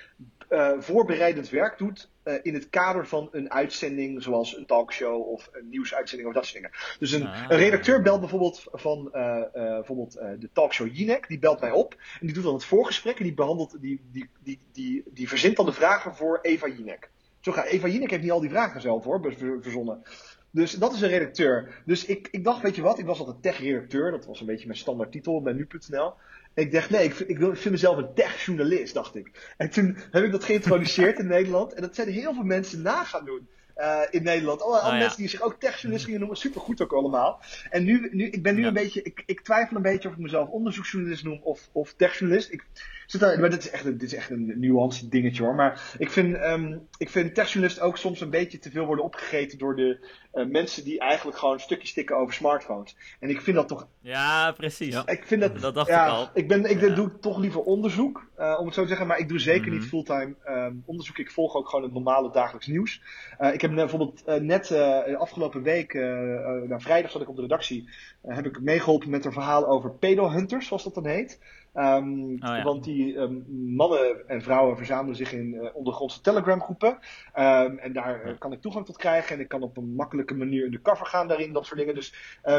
uh, 0.50 0.72
voorbereidend 0.78 1.50
werk 1.50 1.78
doet. 1.78 2.10
Uh, 2.24 2.34
in 2.42 2.54
het 2.54 2.70
kader 2.70 3.06
van 3.06 3.28
een 3.32 3.52
uitzending, 3.52 4.22
zoals 4.22 4.56
een 4.56 4.66
talkshow 4.66 5.28
of 5.28 5.48
een 5.52 5.68
nieuwsuitzending 5.68 6.28
of 6.28 6.34
dat 6.34 6.46
soort 6.46 6.62
dingen. 6.62 6.78
Dus 6.98 7.12
een, 7.12 7.26
ah. 7.26 7.44
een 7.48 7.58
redacteur 7.58 8.02
belt 8.02 8.20
bijvoorbeeld 8.20 8.64
van 8.72 9.10
uh, 9.12 9.42
bijvoorbeeld, 9.52 10.12
de 10.12 10.48
talkshow 10.52 10.96
Jinek, 10.96 11.28
die 11.28 11.38
belt 11.38 11.60
mij 11.60 11.70
op. 11.70 11.92
En 12.20 12.26
die 12.26 12.34
doet 12.34 12.44
dan 12.44 12.54
het 12.54 12.64
voorgesprek 12.64 13.18
en 13.18 13.24
die 13.24 13.34
behandelt, 13.34 13.80
die, 13.80 14.00
die, 14.12 14.28
die, 14.42 14.58
die, 14.72 15.02
die 15.06 15.28
verzint 15.28 15.56
dan 15.56 15.66
de 15.66 15.72
vragen 15.72 16.14
voor 16.14 16.38
Eva 16.42 16.68
Jinek. 16.68 17.10
Zo 17.46 17.52
gaat 17.52 17.66
Eva 17.66 17.88
Jinek 17.88 18.10
heeft 18.10 18.22
niet 18.22 18.30
al 18.30 18.40
die 18.40 18.50
vragen 18.50 18.80
zelf 18.80 19.04
hoor, 19.04 19.34
verzonnen. 19.60 20.02
Dus 20.50 20.72
dat 20.72 20.94
is 20.94 21.00
een 21.00 21.08
redacteur. 21.08 21.82
Dus 21.84 22.04
ik, 22.04 22.28
ik 22.30 22.44
dacht, 22.44 22.62
weet 22.62 22.76
je 22.76 22.82
wat, 22.82 22.98
ik 22.98 23.06
was 23.06 23.18
altijd 23.18 23.42
tech-redacteur. 23.42 24.10
Dat 24.10 24.26
was 24.26 24.40
een 24.40 24.46
beetje 24.46 24.66
mijn 24.66 24.78
standaard 24.78 25.12
titel 25.12 25.42
bij 25.42 25.52
nu.nl. 25.52 26.14
Ik 26.54 26.72
dacht, 26.72 26.90
nee, 26.90 27.04
ik, 27.04 27.18
ik 27.18 27.38
vind 27.38 27.70
mezelf 27.70 27.96
een 27.96 28.14
tech-journalist, 28.14 28.94
dacht 28.94 29.16
ik. 29.16 29.54
En 29.56 29.70
toen 29.70 29.96
heb 30.10 30.24
ik 30.24 30.32
dat 30.32 30.44
geïntroduceerd 30.44 31.18
in 31.18 31.26
Nederland. 31.36 31.72
En 31.72 31.82
dat 31.82 31.94
zijn 31.94 32.08
heel 32.08 32.34
veel 32.34 32.44
mensen 32.44 32.82
na 32.82 33.04
gaan 33.04 33.24
doen. 33.24 33.48
Uh, 33.76 34.00
in 34.10 34.22
Nederland. 34.22 34.62
Alle, 34.62 34.78
alle 34.78 34.92
oh, 34.92 34.98
mensen 34.98 35.18
die 35.18 35.28
zich 35.28 35.42
ook 35.42 35.60
techjournalist 35.60 36.04
gingen 36.04 36.20
noemen, 36.20 36.38
supergoed 36.38 36.82
ook 36.82 36.92
allemaal. 36.92 37.40
En 37.70 37.84
nu, 37.84 38.08
nu 38.12 38.30
ik 38.30 38.42
ben 38.42 38.54
nu 38.54 38.66
een 38.66 38.74
beetje, 38.74 39.02
ik, 39.02 39.22
ik 39.26 39.40
twijfel 39.40 39.76
een 39.76 39.82
beetje 39.82 40.08
of 40.08 40.14
ik 40.14 40.20
mezelf 40.20 40.48
onderzoeksjournalist 40.48 41.24
noem 41.24 41.40
of, 41.42 41.68
of 41.72 41.94
techjournalist. 41.96 42.52
Ik, 42.52 42.64
zit 43.06 43.20
daar, 43.20 43.40
maar 43.40 43.50
dit 43.50 43.64
is, 43.64 43.70
echt, 43.70 43.84
dit 43.84 44.02
is 44.02 44.14
echt 44.14 44.30
een 44.30 44.52
nuance 44.56 45.08
dingetje 45.08 45.42
hoor. 45.42 45.54
Maar 45.54 45.94
ik 45.98 46.10
vind, 46.10 46.36
um, 46.36 46.88
ik 46.98 47.10
vind 47.10 47.34
techjournalist 47.34 47.80
ook 47.80 47.96
soms 47.96 48.20
een 48.20 48.30
beetje 48.30 48.58
te 48.58 48.70
veel 48.70 48.84
worden 48.84 49.04
opgegeten 49.04 49.58
door 49.58 49.76
de 49.76 49.98
uh, 50.34 50.46
mensen 50.46 50.84
die 50.84 50.98
eigenlijk 50.98 51.38
gewoon 51.38 51.60
stukjes 51.60 51.90
stikken 51.90 52.16
over 52.16 52.34
smartphones. 52.34 52.96
En 53.20 53.28
ik 53.28 53.40
vind 53.40 53.56
dat 53.56 53.68
toch. 53.68 53.88
Ja, 54.00 54.52
precies. 54.52 55.02
Ik 55.06 55.24
vind 55.26 55.40
dat. 55.40 55.60
Dat 55.60 55.74
dacht 55.74 55.88
ja, 55.88 56.04
ik 56.04 56.10
al. 56.10 56.30
Ik, 56.34 56.48
ben, 56.48 56.64
ik 56.64 56.96
doe 56.96 57.18
toch 57.18 57.38
liever 57.38 57.60
onderzoek, 57.60 58.25
uh, 58.38 58.56
om 58.58 58.66
het 58.66 58.74
zo 58.74 58.82
te 58.82 58.88
zeggen. 58.88 59.06
Maar 59.06 59.18
ik 59.18 59.28
doe 59.28 59.38
zeker 59.38 59.70
niet 59.70 59.80
mhm. 59.80 59.88
fulltime 59.88 60.34
um, 60.48 60.82
onderzoek. 60.86 61.18
Ik 61.18 61.30
volg 61.30 61.54
ook 61.54 61.68
gewoon 61.68 61.84
het 61.84 61.92
normale 61.92 62.30
dagelijks 62.32 62.66
nieuws. 62.66 63.02
Uh, 63.40 63.52
ik 63.52 63.60
heb 63.60 63.74
bijvoorbeeld 63.74 64.22
net 64.40 64.72
afgelopen 65.18 65.62
week, 65.62 65.94
nou, 65.94 66.80
vrijdag 66.80 67.10
zat 67.10 67.22
ik 67.22 67.28
op 67.28 67.36
de 67.36 67.42
redactie, 67.42 67.88
heb 68.26 68.46
ik 68.46 68.60
meegeholpen 68.60 69.10
met 69.10 69.24
een 69.24 69.32
verhaal 69.32 69.66
over 69.66 69.90
pedohunters, 69.90 70.66
zoals 70.66 70.84
dat 70.84 70.94
dan 70.94 71.06
heet. 71.06 71.40
Um, 71.76 72.38
Want 72.38 72.84
die 72.84 73.16
um, 73.16 73.44
mannen 73.74 74.28
en 74.28 74.42
vrouwen 74.42 74.76
verzamelen 74.76 75.16
zich 75.16 75.32
in 75.32 75.54
uh, 75.54 75.68
ondergrondse 75.72 76.20
Telegram 76.20 76.60
groepen. 76.60 76.88
Um, 76.88 77.78
en 77.78 77.92
daar 77.92 78.26
uh, 78.26 78.38
kan 78.38 78.52
ik 78.52 78.60
toegang 78.60 78.86
tot 78.86 78.96
krijgen. 78.96 79.34
En 79.34 79.40
ik 79.40 79.48
kan 79.48 79.62
op 79.62 79.76
een 79.76 79.94
makkelijke 79.94 80.34
manier 80.34 80.64
in 80.64 80.70
de 80.70 80.82
cover 80.82 81.06
gaan 81.06 81.28
daarin, 81.28 81.52
dat 81.52 81.66
soort 81.66 81.78
dingen. 81.78 81.94
Dus 81.94 82.14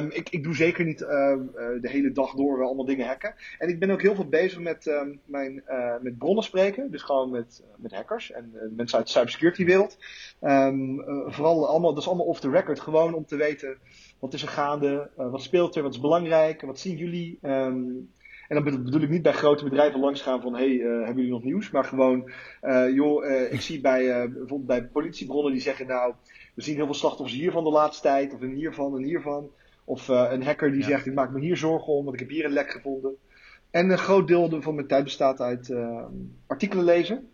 ik, 0.10 0.30
ik 0.30 0.44
doe 0.44 0.56
zeker 0.56 0.86
niet 0.86 1.02
uh, 1.02 1.08
de 1.82 1.90
hele 1.90 2.12
dag 2.12 2.34
door 2.34 2.64
allemaal 2.64 2.86
dingen 2.86 3.08
hacken. 3.08 3.36
En 3.60 3.70
ik 3.70 3.80
ben 3.80 3.92
ook 3.92 4.02
heel 4.02 4.16
veel 4.16 4.28
bezig 4.28 4.60
met, 4.60 4.92
mijn, 5.26 5.64
met 6.02 6.18
bronnen 6.18 6.44
spreken. 6.44 6.92
Dus 6.92 7.02
gewoon 7.02 7.30
met, 7.30 7.64
met 7.76 7.94
hackers 7.94 8.32
en 8.32 8.52
mensen 8.76 8.98
uit 8.98 9.08
de 9.08 9.14
cybersecurity 9.14 9.66
wereld. 9.66 9.98
vooral 11.28 11.68
allemaal, 11.68 11.94
dat 11.94 12.02
is 12.02 12.08
allemaal 12.08 12.26
off 12.26 12.40
the 12.40 12.50
record. 12.50 12.80
Gewoon 12.80 13.14
om 13.14 13.26
te 13.26 13.36
weten 13.36 13.78
wat 14.20 14.34
is 14.34 14.42
er 14.42 14.48
gaande, 14.48 15.10
wat 15.16 15.42
speelt 15.42 15.76
er, 15.76 15.84
wat 15.84 15.94
is 15.94 16.00
belangrijk, 16.00 16.62
wat 16.62 16.80
zien 16.80 16.98
jullie. 16.98 17.40
Um, 17.42 18.10
en 18.48 18.64
dan 18.64 18.84
bedoel 18.84 19.02
ik 19.02 19.10
niet 19.10 19.22
bij 19.22 19.34
grote 19.34 19.64
bedrijven 19.64 20.00
langsgaan 20.00 20.42
van 20.42 20.56
hey, 20.56 20.70
uh, 20.70 20.98
hebben 20.98 21.16
jullie 21.16 21.32
nog 21.32 21.44
nieuws? 21.44 21.72
Maar 21.72 21.84
gewoon, 21.84 22.32
uh, 22.64 22.94
joh, 22.94 23.26
uh, 23.26 23.54
ik 23.54 23.62
zie 23.62 23.82
bij, 23.82 24.30
bijvoorbeeld 24.30 24.66
bij 24.66 24.84
politiebronnen 24.84 25.52
die 25.52 25.62
zeggen 25.62 25.88
nou, 25.88 26.14
we 26.54 26.62
zien 26.62 26.76
heel 26.76 26.86
veel 26.86 26.94
slachtoffers 26.94 27.38
hiervan 27.40 27.64
de 27.64 27.70
laatste 27.70 28.02
tijd, 28.02 28.34
of 28.34 28.42
een 28.42 28.54
hiervan 28.54 28.96
en 28.98 29.04
hiervan. 29.04 29.50
Of 29.84 30.08
een 30.08 30.44
hacker 30.44 30.72
die 30.72 30.84
zegt, 30.84 31.06
ik 31.06 31.14
maak 31.14 31.32
me 31.32 31.40
hier 31.40 31.58
zorgen 31.58 31.94
om, 31.94 32.04
want 32.04 32.14
ik 32.14 32.20
heb 32.20 32.30
hier 32.30 32.46
een 32.46 32.52
lek 32.52 32.72
gevonden. 32.72 33.16
En 33.72 33.90
een 33.90 33.98
groot 33.98 34.28
deel 34.28 34.62
van 34.62 34.76
mijn 34.76 34.88
tijd 34.88 35.04
bestaat 35.04 35.42
uit 35.42 35.74
artikelen 36.48 36.84
lezen, 36.84 37.30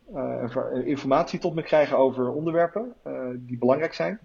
informatie 0.85 1.39
tot 1.39 1.55
me 1.55 1.63
krijgen 1.63 1.97
over 1.97 2.29
onderwerpen 2.29 2.93
die 3.35 3.57
belangrijk 3.57 3.93
zijn. 3.93 4.19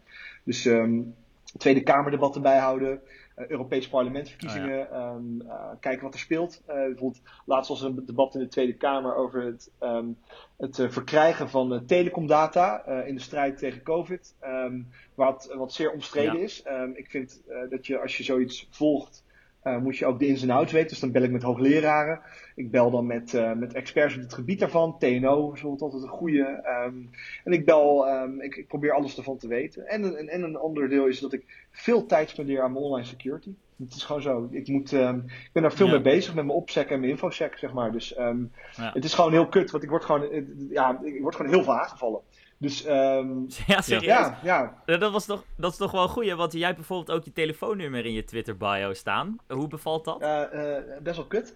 Dus 0.44 0.64
um, 0.64 1.14
Tweede 1.56 1.82
Kamerdebatten 1.82 2.42
bijhouden, 2.42 3.00
uh, 3.38 3.46
Europees 3.46 3.88
parlementsverkiezingen, 3.88 4.90
oh, 4.90 5.14
um, 5.16 5.42
uh, 5.42 5.70
kijken 5.80 6.04
wat 6.04 6.14
er 6.14 6.20
speelt. 6.20 6.62
Uh, 6.68 6.74
bijvoorbeeld, 6.74 7.20
laatst 7.44 7.68
was 7.68 7.80
er 7.80 7.86
een 7.86 8.06
debat 8.06 8.34
in 8.34 8.40
de 8.40 8.48
Tweede 8.48 8.74
Kamer 8.74 9.14
over 9.14 9.42
het, 9.42 9.70
um, 9.80 10.18
het 10.56 10.76
verkrijgen 10.88 11.48
van 11.48 11.82
telecomdata 11.86 12.86
in 12.86 13.14
de 13.14 13.20
strijd 13.20 13.58
tegen 13.58 13.82
COVID, 13.82 14.34
um, 14.44 14.88
wat, 15.14 15.54
wat 15.56 15.72
zeer 15.72 15.92
omstreden 15.92 16.38
ja. 16.38 16.44
is. 16.44 16.62
ik 16.94 17.10
vind 17.10 17.42
dat 17.70 17.86
je 17.86 18.00
als 18.00 18.16
je 18.16 18.22
zoiets 18.22 18.66
volgt, 18.70 19.24
uh, 19.68 19.78
moet 19.78 19.96
je 19.96 20.06
ook 20.06 20.18
de 20.18 20.26
ins 20.26 20.42
en 20.42 20.50
outs 20.50 20.72
weten. 20.72 20.88
Dus 20.88 21.00
dan 21.00 21.12
bel 21.12 21.22
ik 21.22 21.30
met 21.30 21.42
hoogleraren. 21.42 22.20
Ik 22.54 22.70
bel 22.70 22.90
dan 22.90 23.06
met, 23.06 23.32
uh, 23.32 23.52
met 23.52 23.74
experts 23.74 24.14
op 24.14 24.20
het 24.20 24.34
gebied 24.34 24.58
daarvan. 24.60 24.98
TNO 24.98 25.44
is 25.44 25.50
bijvoorbeeld 25.52 25.82
altijd 25.82 26.02
een 26.02 26.08
goede. 26.08 26.64
Um, 26.86 27.10
en 27.44 27.52
ik 27.52 27.64
bel, 27.64 28.08
um, 28.08 28.40
ik, 28.40 28.56
ik, 28.56 28.66
probeer 28.66 28.92
alles 28.92 29.16
ervan 29.16 29.38
te 29.38 29.48
weten. 29.48 29.86
En, 29.86 30.16
en, 30.16 30.28
en 30.28 30.42
een 30.42 30.56
ander 30.56 30.88
deel 30.88 31.06
is 31.06 31.20
dat 31.20 31.32
ik 31.32 31.66
veel 31.70 32.06
tijd 32.06 32.28
spendeer 32.28 32.62
aan 32.62 32.72
mijn 32.72 32.84
online 32.84 33.06
security. 33.06 33.54
Het 33.76 33.94
is 33.94 34.04
gewoon 34.04 34.22
zo. 34.22 34.48
Ik, 34.50 34.68
moet, 34.68 34.92
um, 34.92 35.24
ik 35.26 35.50
ben 35.52 35.62
daar 35.62 35.72
veel 35.72 35.86
ja. 35.86 35.92
mee 35.92 36.02
bezig 36.02 36.34
met 36.34 36.44
mijn 36.44 36.58
opsec 36.58 36.90
en 36.90 37.00
mijn 37.00 37.12
infosec, 37.12 37.58
zeg 37.58 37.72
maar. 37.72 37.92
Dus 37.92 38.08
ja. 38.08 38.50
het 38.92 39.04
is 39.04 39.14
gewoon 39.14 39.32
heel 39.32 39.48
kut, 39.48 39.70
want 39.70 39.84
ik 39.84 39.90
word 39.90 40.04
gewoon, 40.04 40.28
ja, 40.70 41.00
ik 41.02 41.20
word 41.20 41.36
gewoon 41.36 41.52
heel 41.52 41.62
veel 41.62 41.78
aangevallen. 41.78 42.20
Dus, 42.58 42.86
um, 42.88 43.46
ja, 43.66 43.80
serieus? 43.80 44.04
Ja, 44.04 44.38
ja. 44.42 44.82
Dat, 44.84 45.12
was 45.12 45.26
toch, 45.26 45.44
dat 45.56 45.72
is 45.72 45.78
toch 45.78 45.90
wel 45.90 46.02
een 46.02 46.08
goeie, 46.08 46.34
want 46.34 46.52
jij 46.52 46.64
hebt 46.64 46.76
bijvoorbeeld 46.76 47.18
ook 47.18 47.24
je 47.24 47.32
telefoonnummer 47.32 48.06
in 48.06 48.12
je 48.12 48.24
Twitter-bio 48.24 48.92
staan. 48.92 49.36
Hoe 49.48 49.68
bevalt 49.68 50.04
dat? 50.04 50.22
Uh, 50.22 50.42
uh, 50.52 50.76
best 51.02 51.16
wel 51.16 51.26
kut. 51.26 51.54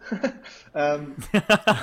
um, 0.75 0.83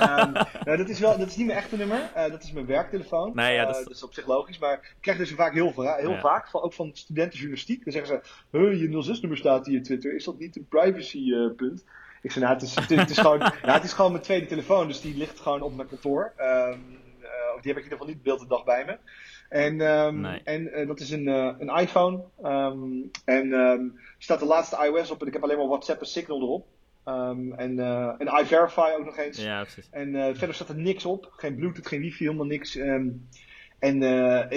um, 0.02 0.32
nou, 0.66 0.78
dat, 0.78 0.90
is 0.90 1.00
wel, 1.00 1.18
dat 1.18 1.28
is 1.28 1.36
niet 1.36 1.48
mijn 1.48 1.60
echte 1.60 1.78
nummer, 1.78 2.12
uh, 2.16 2.30
dat 2.30 2.44
is 2.44 2.52
mijn 2.52 2.66
werktelefoon. 2.66 3.32
Nee, 3.36 3.54
ja, 3.54 3.66
dat, 3.66 3.78
is... 3.78 3.84
dat, 3.84 3.94
is... 3.94 4.04
op 4.04 4.14
zich 4.14 4.28
logisch, 4.28 4.60
maar 4.60 4.74
ik 4.74 4.96
krijg 5.02 5.18
dus 5.18 5.32
vaak 5.32 5.54
heel, 5.54 5.74
heel 5.76 6.12
ja. 6.12 6.20
vaak, 6.20 6.48
van, 6.48 6.62
ook 6.62 6.74
van 6.74 6.92
studentenjournalistiek. 6.94 7.84
Dan 7.84 7.94
zeggen 7.94 8.22
ze, 8.24 8.58
huh, 8.58 8.80
je 8.80 9.16
06-nummer 9.18 9.38
staat 9.38 9.66
hier 9.66 9.76
in 9.76 9.84
Twitter, 9.84 10.16
is 10.16 10.24
dat 10.24 10.40
niet 10.40 10.56
een 10.56 10.68
privacy-punt? 10.70 11.84
ik 12.22 12.32
zei, 12.32 12.46
nou, 12.46 12.58
het 12.58 12.64
is, 12.64 12.76
het, 12.76 13.10
is 13.10 13.18
gewoon, 13.18 13.40
ja, 13.40 13.74
het 13.80 13.84
is 13.84 13.94
gewoon 13.94 14.12
mijn 14.12 14.24
tweede 14.24 14.46
telefoon, 14.46 14.88
dus 14.88 15.02
die 15.02 15.18
ligt 15.18 15.40
gewoon 15.40 15.62
op 15.62 15.76
mijn 15.76 15.88
kantoor. 15.88 16.34
Um, 16.38 16.98
of 17.56 17.62
die 17.62 17.74
heb 17.74 17.82
ik 17.82 17.88
in 17.88 17.92
ieder 17.92 17.98
geval 17.98 18.08
niet 18.08 18.24
beeld 18.24 18.40
de 18.40 18.48
dag 18.48 18.64
bij 18.64 18.86
me. 18.86 18.98
En, 19.50 19.82
um, 19.82 20.22
nee. 20.22 20.42
en 20.44 20.62
uh, 20.62 20.88
dat 20.88 21.00
is 21.00 21.12
een, 21.12 21.28
uh, 21.28 21.54
een 21.58 21.70
iPhone. 21.70 22.24
Um, 22.44 23.12
en 23.26 23.54
um, 23.54 24.00
staat 24.18 24.40
de 24.40 24.46
laatste 24.46 24.86
iOS 24.86 25.12
op 25.12 25.22
en 25.22 25.28
ik 25.28 25.34
heb 25.34 25.44
alleen 25.44 25.58
maar 25.58 25.68
WhatsApp 25.68 26.00
en 26.00 26.08
Signal 26.08 26.42
erop. 26.42 26.68
en, 27.56 27.78
uh, 27.78 28.22
en 28.22 28.42
iVerify 28.42 28.92
ook 28.98 29.06
nog 29.06 29.18
eens. 29.18 29.44
Ja, 29.44 29.62
precies. 29.62 29.90
En 29.92 30.36
verder 30.36 30.56
staat 30.56 30.70
er 30.70 30.76
niks 30.76 31.06
op. 31.06 31.30
Geen 31.32 31.56
Bluetooth, 31.56 31.88
geen 31.88 32.02
wifi, 32.02 32.24
helemaal 32.24 32.46
niks. 32.46 32.76
en 32.76 33.28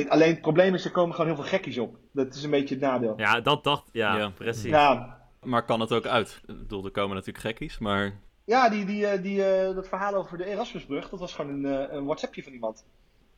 alleen 0.08 0.30
het 0.30 0.40
probleem 0.40 0.74
is, 0.74 0.84
er 0.84 0.90
komen 0.90 1.14
gewoon 1.14 1.34
heel 1.34 1.40
veel 1.42 1.50
gekkies 1.50 1.78
op. 1.78 1.96
Dat 2.12 2.34
is 2.34 2.42
een 2.42 2.50
beetje 2.50 2.74
het 2.74 2.84
nadeel. 2.84 3.14
Ja, 3.16 3.40
dat 3.40 3.64
dacht 3.64 3.88
ja, 3.92 4.16
ja. 4.16 4.28
precies. 4.28 4.70
Ja. 4.70 5.20
Maar 5.42 5.64
kan 5.64 5.80
het 5.80 5.92
ook 5.92 6.06
uit? 6.06 6.40
Ik 6.46 6.58
bedoel, 6.58 6.84
er 6.84 6.90
komen 6.90 7.16
natuurlijk 7.16 7.44
gekkies, 7.44 7.78
maar 7.78 8.20
ja, 8.52 8.68
die, 8.68 8.84
die, 8.84 9.20
die, 9.20 9.38
uh, 9.38 9.74
dat 9.74 9.88
verhaal 9.88 10.14
over 10.14 10.38
de 10.38 10.44
Erasmusbrug, 10.44 11.08
dat 11.08 11.20
was 11.20 11.34
gewoon 11.34 11.64
een, 11.64 11.72
uh, 11.72 11.92
een 11.92 12.04
WhatsAppje 12.04 12.42
van 12.42 12.52
iemand. 12.52 12.84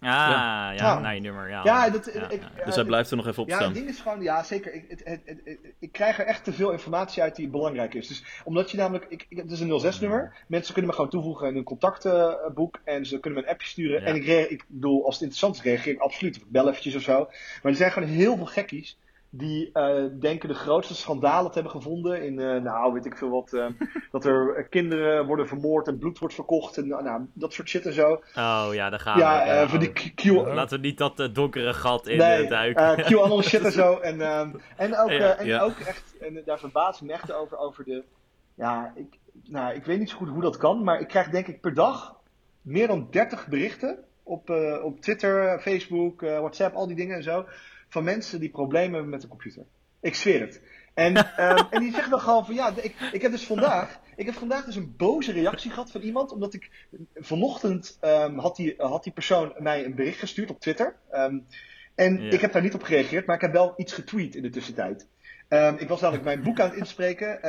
Ah, 0.01 0.11
ja, 0.11 0.73
ja, 0.73 0.99
naar 0.99 1.15
je 1.15 1.21
nummer. 1.21 1.49
Ja, 1.49 1.61
ja, 1.65 1.91
dat, 1.91 2.11
ja, 2.15 2.31
ik, 2.31 2.41
ja. 2.57 2.65
Dus 2.65 2.75
hij 2.75 2.85
blijft 2.85 3.11
er 3.11 3.17
nog 3.17 3.27
even 3.27 3.43
op 3.43 3.49
staan. 3.49 3.61
Ja, 3.61 3.67
het 3.67 3.75
ding 3.75 3.89
is 3.89 4.01
gewoon, 4.01 4.23
ja 4.23 4.43
zeker, 4.43 4.75
ik, 4.75 4.85
het, 4.89 5.01
het, 5.05 5.21
het, 5.25 5.59
ik 5.79 5.93
krijg 5.93 6.19
er 6.19 6.27
echt 6.27 6.45
te 6.45 6.53
veel 6.53 6.71
informatie 6.71 7.23
uit 7.23 7.37
die 7.37 7.49
belangrijk 7.49 7.95
is. 7.95 8.09
Dus 8.09 8.25
omdat 8.45 8.71
je 8.71 8.77
namelijk, 8.77 9.07
ik, 9.09 9.27
het 9.29 9.51
is 9.51 9.61
een 9.61 9.95
06-nummer, 9.95 10.45
mensen 10.47 10.73
kunnen 10.73 10.91
me 10.91 10.97
gewoon 10.97 11.11
toevoegen 11.11 11.49
in 11.49 11.57
een 11.57 11.65
contactboek 11.65 12.81
en 12.85 13.07
ze 13.07 13.21
kunnen 13.21 13.41
me 13.41 13.47
een 13.47 13.53
appje 13.53 13.69
sturen. 13.69 14.05
En 14.05 14.15
ik, 14.15 14.27
ik 14.51 14.65
bedoel, 14.67 15.05
als 15.05 15.15
het 15.15 15.23
interessant 15.23 15.55
is, 15.55 15.63
reageer 15.63 15.93
ik 15.93 16.01
absoluut. 16.01 16.37
Of 16.37 16.43
ik 16.43 16.51
bel 16.51 16.69
eventjes 16.69 16.95
of 16.95 17.03
zo. 17.03 17.19
Maar 17.63 17.73
er 17.73 17.79
zijn 17.79 17.93
gewoon 17.93 18.09
heel 18.09 18.37
veel 18.37 18.47
gekkies 18.47 18.99
die 19.37 19.71
uh, 19.73 20.05
denken 20.21 20.49
de 20.49 20.55
grootste 20.55 20.95
schandalen 20.95 21.51
te 21.51 21.55
hebben 21.55 21.73
gevonden 21.73 22.23
in, 22.23 22.39
uh, 22.39 22.63
nou 22.63 22.93
weet 22.93 23.05
ik 23.05 23.17
veel 23.17 23.31
wat, 23.31 23.53
uh, 23.53 23.67
dat 24.13 24.25
er 24.25 24.67
kinderen 24.71 25.27
worden 25.27 25.49
vermoord 25.49 25.89
en 25.89 25.99
bloed 25.99 26.19
wordt 26.19 26.35
verkocht 26.35 26.77
en 26.77 26.87
nou, 26.87 27.27
dat 27.33 27.53
soort 27.53 27.69
shit 27.69 27.87
en 27.87 27.93
zo. 27.93 28.23
Oh 28.37 28.69
ja, 28.73 28.91
daar 28.91 29.01
gaan 29.01 29.19
ja, 29.19 29.43
we. 29.43 29.51
Ja, 29.51 29.69
van 29.69 29.79
die 29.79 29.93
Q... 30.15 30.25
Laten 30.25 30.81
we 30.81 30.87
niet 30.87 30.99
dat 30.99 31.29
donkere 31.33 31.75
gat 31.75 32.07
in 32.07 32.19
nee, 32.19 32.49
duiken. 32.49 33.05
QAnon 33.05 33.43
shit 33.43 33.65
en 33.65 33.73
zo. 33.73 33.99
En, 33.99 34.21
um, 34.21 34.61
en, 34.77 34.99
ook, 34.99 35.11
ja, 35.11 35.37
en 35.37 35.61
ook 35.61 35.79
echt, 35.79 36.17
en 36.21 36.43
daar 36.45 36.59
verbaas 36.59 37.01
ik 37.01 37.07
me 37.07 37.13
echt 37.13 37.33
over, 37.33 37.59
over 37.59 37.85
de, 37.85 38.05
ja, 38.55 38.93
ik, 38.95 39.19
nou, 39.45 39.75
ik 39.75 39.85
weet 39.85 39.99
niet 39.99 40.11
zo 40.11 40.17
goed 40.17 40.29
hoe 40.29 40.43
dat 40.43 40.57
kan, 40.57 40.85
maar 40.85 41.01
ik 41.01 41.09
krijg 41.09 41.29
denk 41.29 41.47
ik 41.47 41.61
per 41.61 41.75
dag 41.75 42.17
meer 42.63 42.87
dan 42.87 43.09
30 43.11 43.47
berichten 43.47 43.99
op, 44.23 44.51
op 44.83 45.01
Twitter, 45.01 45.61
Facebook, 45.61 46.21
WhatsApp, 46.21 46.75
al 46.75 46.87
die 46.87 46.97
dingen 46.97 47.17
en 47.17 47.23
zo 47.23 47.45
van 47.95 48.05
mensen 48.05 48.41
die 48.41 48.51
problemen 48.51 48.93
hebben 48.93 49.11
met 49.11 49.21
de 49.21 49.29
computer. 49.29 49.65
Ik 50.01 50.15
zweer 50.15 50.41
het. 50.41 50.61
En, 50.95 51.17
um, 51.17 51.67
en 51.75 51.81
die 51.81 51.93
zeggen 51.93 52.11
dan 52.11 52.21
gewoon 52.21 52.47
van 52.47 52.55
ja, 52.55 52.73
ik, 52.77 52.95
ik 53.13 53.23
heb 53.23 53.31
dus 53.31 53.47
vandaag, 53.47 54.01
ik 54.17 54.27
heb 54.27 54.35
vandaag 54.35 54.65
dus 54.65 54.77
een 54.77 54.95
boze 54.97 55.33
reactie 55.33 55.71
gehad 55.71 55.91
van 55.91 56.01
iemand, 56.01 56.33
omdat 56.33 56.55
ik 56.55 56.71
vanochtend 57.15 57.99
um, 58.03 58.39
had, 58.39 58.57
die, 58.57 58.75
had 58.77 59.05
die 59.05 59.13
persoon 59.13 59.55
mij 59.59 59.85
een 59.85 59.95
bericht 59.95 60.19
gestuurd 60.19 60.51
op 60.51 60.61
Twitter. 60.61 60.97
Um, 61.13 61.47
en 61.95 62.23
ja. 62.23 62.31
ik 62.31 62.41
heb 62.41 62.53
daar 62.53 62.63
niet 62.63 62.75
op 62.75 62.83
gereageerd, 62.83 63.27
maar 63.27 63.37
ik 63.37 63.43
heb 63.43 63.53
wel 63.53 63.75
iets 63.77 63.93
getweet 63.93 64.35
in 64.35 64.43
de 64.43 64.51
tussentijd. 64.51 65.07
ik 65.79 65.89
was 65.89 66.01
namelijk 66.01 66.25
mijn 66.25 66.43
boek 66.43 66.61
aan 66.61 66.69
het 66.69 66.79
inspreken. 66.79 67.43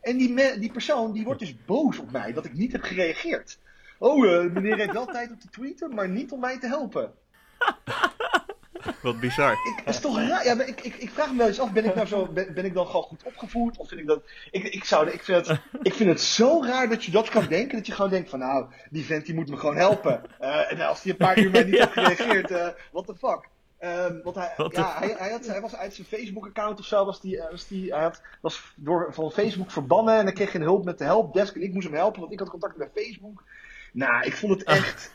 en 0.00 0.16
die, 0.16 0.32
me, 0.32 0.56
die 0.58 0.72
persoon 0.72 1.12
die 1.12 1.24
wordt 1.24 1.40
dus 1.40 1.64
boos 1.64 1.98
op 1.98 2.10
mij 2.10 2.32
dat 2.32 2.44
ik 2.44 2.54
niet 2.54 2.72
heb 2.72 2.82
gereageerd. 2.82 3.58
Oh, 3.98 4.24
uh, 4.24 4.52
meneer 4.52 4.76
heeft 4.76 4.92
wel 4.92 5.06
tijd 5.06 5.30
om 5.30 5.38
te 5.38 5.48
tweeten, 5.48 5.94
maar 5.94 6.08
niet 6.08 6.32
om 6.32 6.40
mij 6.40 6.58
te 6.58 6.66
helpen. 6.66 7.12
Wat 9.02 9.20
bizar. 9.20 9.52
Ik, 9.52 9.82
is 9.86 10.00
toch 10.00 10.18
raar? 10.18 10.44
Ja, 10.44 10.54
maar 10.54 10.68
ik, 10.68 10.80
ik, 10.80 10.94
ik 10.94 11.10
vraag 11.10 11.30
me 11.30 11.36
wel 11.36 11.46
eens 11.46 11.60
af, 11.60 11.72
ben 11.72 11.84
ik 11.84 11.94
nou 11.94 12.06
zo, 12.06 12.26
ben, 12.26 12.54
ben 12.54 12.64
ik 12.64 12.74
dan 12.74 12.86
gewoon 12.86 13.02
goed 13.02 13.22
opgevoed? 13.22 13.76
Of 13.76 13.88
vind 13.88 14.00
ik 14.00 14.06
dat, 14.06 14.22
ik, 14.50 14.64
ik, 14.64 14.84
zou, 14.84 15.10
ik, 15.10 15.22
vind 15.22 15.46
het, 15.46 15.60
ik 15.82 15.94
vind 15.94 16.08
het 16.08 16.20
zo 16.20 16.62
raar 16.62 16.88
dat 16.88 17.04
je 17.04 17.10
dat 17.10 17.28
kan 17.28 17.46
denken, 17.46 17.76
dat 17.76 17.86
je 17.86 17.92
gewoon 17.92 18.10
denkt 18.10 18.30
van 18.30 18.38
nou, 18.38 18.66
die 18.90 19.04
vent 19.04 19.26
die 19.26 19.34
moet 19.34 19.48
me 19.48 19.56
gewoon 19.56 19.76
helpen. 19.76 20.22
Uh, 20.40 20.72
en 20.72 20.80
als 20.80 21.02
die 21.02 21.12
een 21.12 21.18
paar 21.18 21.38
uur 21.38 21.50
mij 21.50 21.64
niet 21.64 21.78
heeft 21.78 21.92
gereageerd, 21.92 22.50
uh, 22.50 22.68
what 22.92 23.06
the 23.06 23.14
fuck? 23.14 23.48
Um, 23.80 24.20
want 24.22 24.36
hij, 24.36 24.54
ja, 24.68 24.98
hij, 24.98 25.14
hij, 25.18 25.30
had, 25.30 25.46
hij 25.46 25.60
was 25.60 25.76
uit 25.76 25.94
zijn 25.94 26.06
Facebook-account 26.06 26.78
of 26.78 26.84
zo, 26.84 27.04
was 27.04 27.20
die, 27.20 27.42
was 27.50 27.68
die, 27.68 27.92
hij 27.92 28.02
had, 28.02 28.22
was 28.40 28.72
door, 28.76 29.14
van 29.14 29.30
Facebook 29.30 29.70
verbannen 29.70 30.18
en 30.18 30.24
dan 30.24 30.34
kreeg 30.34 30.52
hij 30.52 30.60
hulp 30.60 30.84
met 30.84 30.98
de 30.98 31.04
helpdesk 31.04 31.54
en 31.54 31.62
ik 31.62 31.72
moest 31.72 31.86
hem 31.86 31.96
helpen, 31.96 32.20
want 32.20 32.32
ik 32.32 32.38
had 32.38 32.50
contact 32.50 32.76
met 32.76 32.90
Facebook. 32.94 33.44
Nou, 33.92 34.24
ik 34.24 34.36
vond 34.36 34.52
het 34.52 34.62
echt. 34.62 35.12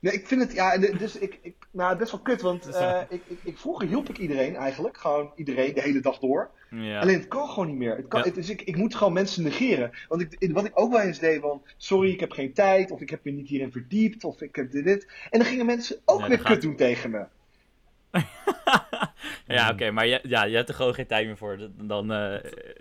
nee, 0.00 0.12
ik 0.12 0.26
vind 0.26 0.40
het, 0.40 0.52
ja, 0.52 0.78
dus 0.78 1.16
ik, 1.16 1.38
ik 1.42 1.54
nou, 1.70 1.96
best 1.96 2.10
wel 2.10 2.20
kut, 2.20 2.40
want 2.40 2.68
uh, 2.68 3.00
ik, 3.08 3.22
ik, 3.26 3.38
ik, 3.42 3.58
vroeger 3.58 3.88
hielp 3.88 4.08
ik 4.08 4.18
iedereen 4.18 4.56
eigenlijk, 4.56 4.96
gewoon 4.96 5.32
iedereen 5.36 5.74
de 5.74 5.80
hele 5.80 6.00
dag 6.00 6.18
door. 6.18 6.50
Ja. 6.70 7.00
Alleen 7.00 7.18
het 7.18 7.28
kan 7.28 7.48
gewoon 7.48 7.66
niet 7.68 7.76
meer. 7.76 7.96
Het 7.96 8.08
kan, 8.08 8.20
ja. 8.20 8.26
het, 8.26 8.34
dus 8.34 8.50
ik, 8.50 8.62
ik 8.62 8.76
moet 8.76 8.94
gewoon 8.94 9.12
mensen 9.12 9.42
negeren. 9.42 9.90
Want 10.08 10.20
ik, 10.22 10.52
wat 10.52 10.64
ik 10.64 10.72
ook 10.74 10.92
wel 10.92 11.00
eens 11.00 11.18
deed 11.18 11.40
van, 11.40 11.62
sorry, 11.76 12.10
ik 12.10 12.20
heb 12.20 12.32
geen 12.32 12.52
tijd, 12.52 12.90
of 12.90 13.00
ik 13.00 13.10
heb 13.10 13.24
me 13.24 13.30
niet 13.30 13.48
hierin 13.48 13.72
verdiept, 13.72 14.24
of 14.24 14.40
ik 14.40 14.56
heb 14.56 14.70
dit, 14.70 14.84
dit. 14.84 15.08
En 15.30 15.38
dan 15.38 15.48
gingen 15.48 15.66
mensen 15.66 15.96
ook 16.04 16.26
weer 16.26 16.36
kut 16.36 16.46
gaat- 16.46 16.62
doen 16.62 16.76
tegen 16.76 17.10
me. 17.10 17.24
ja, 19.48 19.70
oké, 19.70 19.90
maar 19.90 20.06
je, 20.06 20.20
ja, 20.22 20.44
je 20.44 20.56
hebt 20.56 20.68
er 20.68 20.74
gewoon 20.74 20.94
geen 20.94 21.06
tijd 21.06 21.26
meer 21.26 21.36
voor. 21.36 21.58
Dan, 21.74 22.12
eh, 22.12 22.34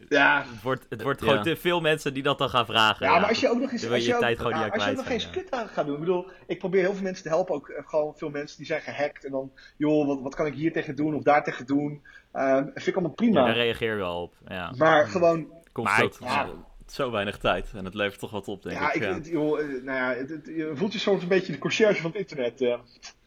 Ja, 0.10 0.46
het 0.52 0.62
wordt, 0.62 0.86
het 0.90 1.02
wordt 1.02 1.20
Ja. 1.22 1.28
gewoon 1.28 1.44
te 1.44 1.56
veel 1.56 1.82
mensen 1.82 2.14
die 2.14 2.24
dat 2.24 2.38
dan 2.38 2.50
gaan 2.50 2.66
vragen. 2.66 3.06
Ja, 3.06 3.20
maar 3.20 3.30
als 3.30 3.40
je 3.40 3.50
ook 3.50 3.60
nog 3.60 3.72
eens. 3.72 3.82
Je 3.82 3.90
je, 3.90 4.02
je 4.04 4.14
ook, 4.14 4.20
tijd 4.20 4.38
gewoon 4.38 4.54
als 4.72 4.84
je 4.84 4.90
ook 4.90 4.96
nog 4.96 5.08
geen 5.08 5.20
skut 5.22 5.52
aan 5.52 5.68
gaat 5.68 5.86
doen. 5.86 5.94
Ik 5.94 6.00
bedoel, 6.00 6.28
ik 6.48 6.60
probeer 6.60 6.82
heel 6.82 6.94
veel 6.94 7.04
mensen 7.04 7.24
te 7.24 7.30
helpen. 7.30 7.56
Ook 7.56 7.70
eh, 7.70 7.84
gewoon 7.88 8.14
veel 8.18 8.30
mensen 8.30 8.58
die 8.58 8.66
zijn 8.66 8.82
gehackt. 8.82 9.26
En 9.26 9.32
dan, 9.32 9.52
joh, 9.78 10.08
wat, 10.08 10.22
wat 10.22 10.36
kan 10.36 10.46
ik 10.46 10.54
hier 10.54 10.72
tegen 10.74 10.96
doen 10.96 11.16
of 11.16 11.24
daar 11.24 11.44
tegen 11.44 11.66
doen? 11.66 12.04
Ehm 12.34 12.64
vind 12.64 12.88
ik 12.88 12.94
allemaal 12.94 13.10
Ja, 13.10 13.16
prima. 13.16 13.46
daar 13.46 13.56
reageer 13.56 13.92
je 13.92 13.98
wel 13.98 14.22
op. 14.22 14.34
Ja. 14.48 14.74
maar 14.78 15.08
gewoon, 15.08 15.48
Komt 15.72 15.88
Maar 15.88 15.98
zo, 16.00 16.06
ik- 16.06 16.16
ja. 16.20 16.50
zo 16.88 17.12
weinig 17.12 17.38
tijd 17.38 17.72
en 17.76 17.86
het 17.86 17.94
levert 17.94 18.20
toch 18.20 18.32
wat 18.32 18.48
op, 18.48 18.64
denk 18.64 18.80
ja, 18.80 18.88
ik. 18.90 18.96
ik, 18.96 19.02
ja. 19.02 19.14
het- 19.14 19.28
joh, 19.28 19.60
eh, 19.60 19.66
nou 19.84 19.98
ja, 19.98 20.14
het, 20.20 20.30
het- 20.30 20.46
je 20.56 20.72
voelt 20.74 20.94
je 20.94 21.00
soms 21.00 21.22
een 21.22 21.28
beetje 21.28 21.52
de 21.52 21.58
conciërge 21.58 22.02
van 22.02 22.12
het 22.12 22.20
internet. 22.20 22.62
eh. 22.62 22.78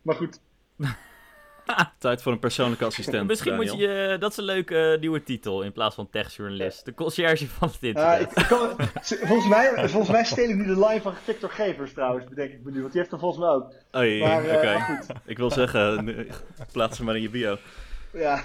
maar 0.02 0.14
goed, 0.14 0.40
Tijd 1.98 2.22
voor 2.22 2.32
een 2.32 2.38
persoonlijke 2.38 2.84
assistent. 2.84 3.26
Misschien 3.26 3.54
moet 3.54 3.72
je... 3.72 4.16
Dat 4.20 4.30
is 4.30 4.36
een 4.36 4.44
leuke 4.44 4.92
eh, 4.92 5.00
nieuwe 5.00 5.22
titel 5.22 5.62
in 5.62 5.72
plaats 5.72 5.94
van 5.94 6.10
techjournalist. 6.10 6.84
De 6.84 6.94
conciërge 6.94 7.46
van 7.48 7.68
het 7.68 7.78
Eh, 7.80 7.88
internet. 7.88 8.20
ik, 8.20 8.38
ik 8.38 8.46
kan, 8.46 8.68
volgens, 9.02 9.48
mij, 9.48 9.88
volgens 9.88 10.10
mij 10.10 10.24
steel 10.24 10.48
ik 10.48 10.56
nu 10.56 10.64
de 10.64 10.86
line 10.86 11.00
van 11.00 11.14
Victor 11.14 11.50
Gevers 11.50 11.92
trouwens, 11.92 12.28
bedenk 12.28 12.50
ik 12.52 12.64
me 12.64 12.70
nu. 12.70 12.80
Want 12.80 12.92
die 12.92 13.00
heeft 13.00 13.12
er 13.12 13.18
volgens 13.18 13.40
mij 13.44 13.50
ook. 13.54 13.72
Eh, 13.90 14.54
oké. 14.56 14.98
Ik 15.24 15.36
wil 15.38 15.50
zeggen, 15.50 15.80
nu- 16.04 16.26
plaats 16.72 16.96
hem 16.96 17.06
maar 17.06 17.16
in 17.16 17.22
je 17.22 17.30
bio. 17.30 17.56
Ja. 18.12 18.42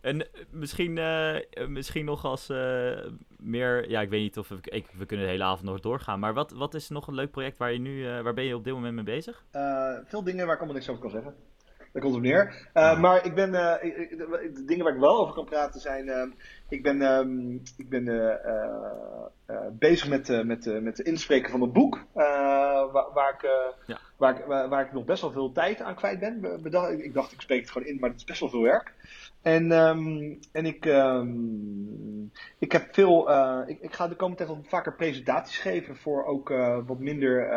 En 0.00 0.20
eh, 0.20 0.40
misschien, 0.50 0.98
eh, 0.98 1.36
eh, 1.36 1.42
misschien 1.66 2.04
nog 2.04 2.24
als 2.24 2.48
eh, 2.48 2.90
meer... 3.38 3.90
Ja, 3.90 4.00
ik 4.00 4.08
weet 4.10 4.20
niet 4.22 4.38
of 4.38 4.48
we... 4.48 4.56
Ik, 4.62 4.86
we 4.98 5.06
kunnen 5.06 5.26
de 5.26 5.32
hele 5.32 5.44
avond 5.44 5.62
nog 5.68 5.80
doorgaan. 5.80 6.18
Maar 6.20 6.34
wat, 6.34 6.50
wat 6.50 6.74
is 6.74 6.88
nog 6.88 7.06
een 7.06 7.14
leuk 7.14 7.30
project 7.30 7.58
waar 7.58 7.72
je 7.72 7.78
nu... 7.78 8.06
eh, 8.08 8.20
waar 8.20 8.34
ben 8.34 8.44
je 8.44 8.54
op 8.56 8.64
dit 8.64 8.72
moment 8.72 8.94
mee 8.94 9.04
bezig? 9.04 9.44
Eh, 9.50 9.92
veel 10.04 10.22
dingen 10.24 10.44
waar 10.46 10.54
ik 10.54 10.60
allemaal 10.60 10.76
niks 10.78 10.88
over 10.88 11.02
kan 11.02 11.10
zeggen. 11.10 11.34
Daar 11.92 12.02
komt 12.02 12.14
het 12.14 12.24
op 12.24 12.30
neer. 12.30 12.68
Uh, 12.74 13.00
maar 13.00 13.24
ik 13.24 13.34
ben, 13.34 13.80
ik, 13.82 13.96
ik, 13.96 14.18
de, 14.18 14.62
dingen 14.66 14.84
waar 14.84 14.94
ik 14.94 15.00
wel 15.00 15.18
over 15.18 15.34
kan 15.34 15.44
praten 15.44 15.80
zijn. 15.80 16.06
Uh, 16.06 16.22
ik 16.68 16.82
ben, 16.82 17.02
um, 17.02 17.62
ik 17.76 17.88
ben 17.88 18.06
uh, 18.06 19.56
bezig 19.72 20.08
met, 20.08 20.44
met, 20.44 20.82
met 20.82 20.96
het 20.96 21.06
inspreken 21.06 21.50
van 21.50 21.62
een 21.62 21.72
boek. 21.72 22.04
Waar, 22.12 23.12
waar, 23.14 23.34
ik, 23.34 23.50
ja. 23.86 23.98
waar, 24.16 24.38
ik, 24.38 24.44
waar, 24.44 24.68
waar, 24.68 24.84
ik 24.84 24.92
nog 24.92 25.04
best 25.04 25.20
wel 25.20 25.32
veel 25.32 25.52
tijd 25.52 25.80
aan 25.80 25.94
kwijt 25.94 26.20
ben. 26.20 26.60
Bedacht, 26.62 26.90
ik 26.90 27.14
dacht, 27.14 27.32
ik 27.32 27.40
spreek 27.40 27.60
het 27.60 27.70
gewoon 27.70 27.88
in, 27.88 27.98
maar 28.00 28.10
het 28.10 28.18
is 28.18 28.24
best 28.24 28.40
wel 28.40 28.48
veel 28.48 28.62
werk. 28.62 28.92
En, 29.42 29.70
um, 29.72 30.38
en 30.52 30.66
ik, 30.66 30.84
um, 30.84 32.30
ik 32.58 32.72
heb 32.72 32.88
veel. 32.94 33.30
ik, 33.68 33.80
ik 33.80 33.92
ga 33.92 34.08
de 34.08 34.16
komende 34.16 34.44
tijd 34.44 34.56
wat 34.58 34.68
vaker 34.68 34.94
presentaties 34.94 35.58
geven 35.58 35.96
voor 35.96 36.24
ook 36.24 36.48
wat 36.86 36.98
minder. 36.98 37.48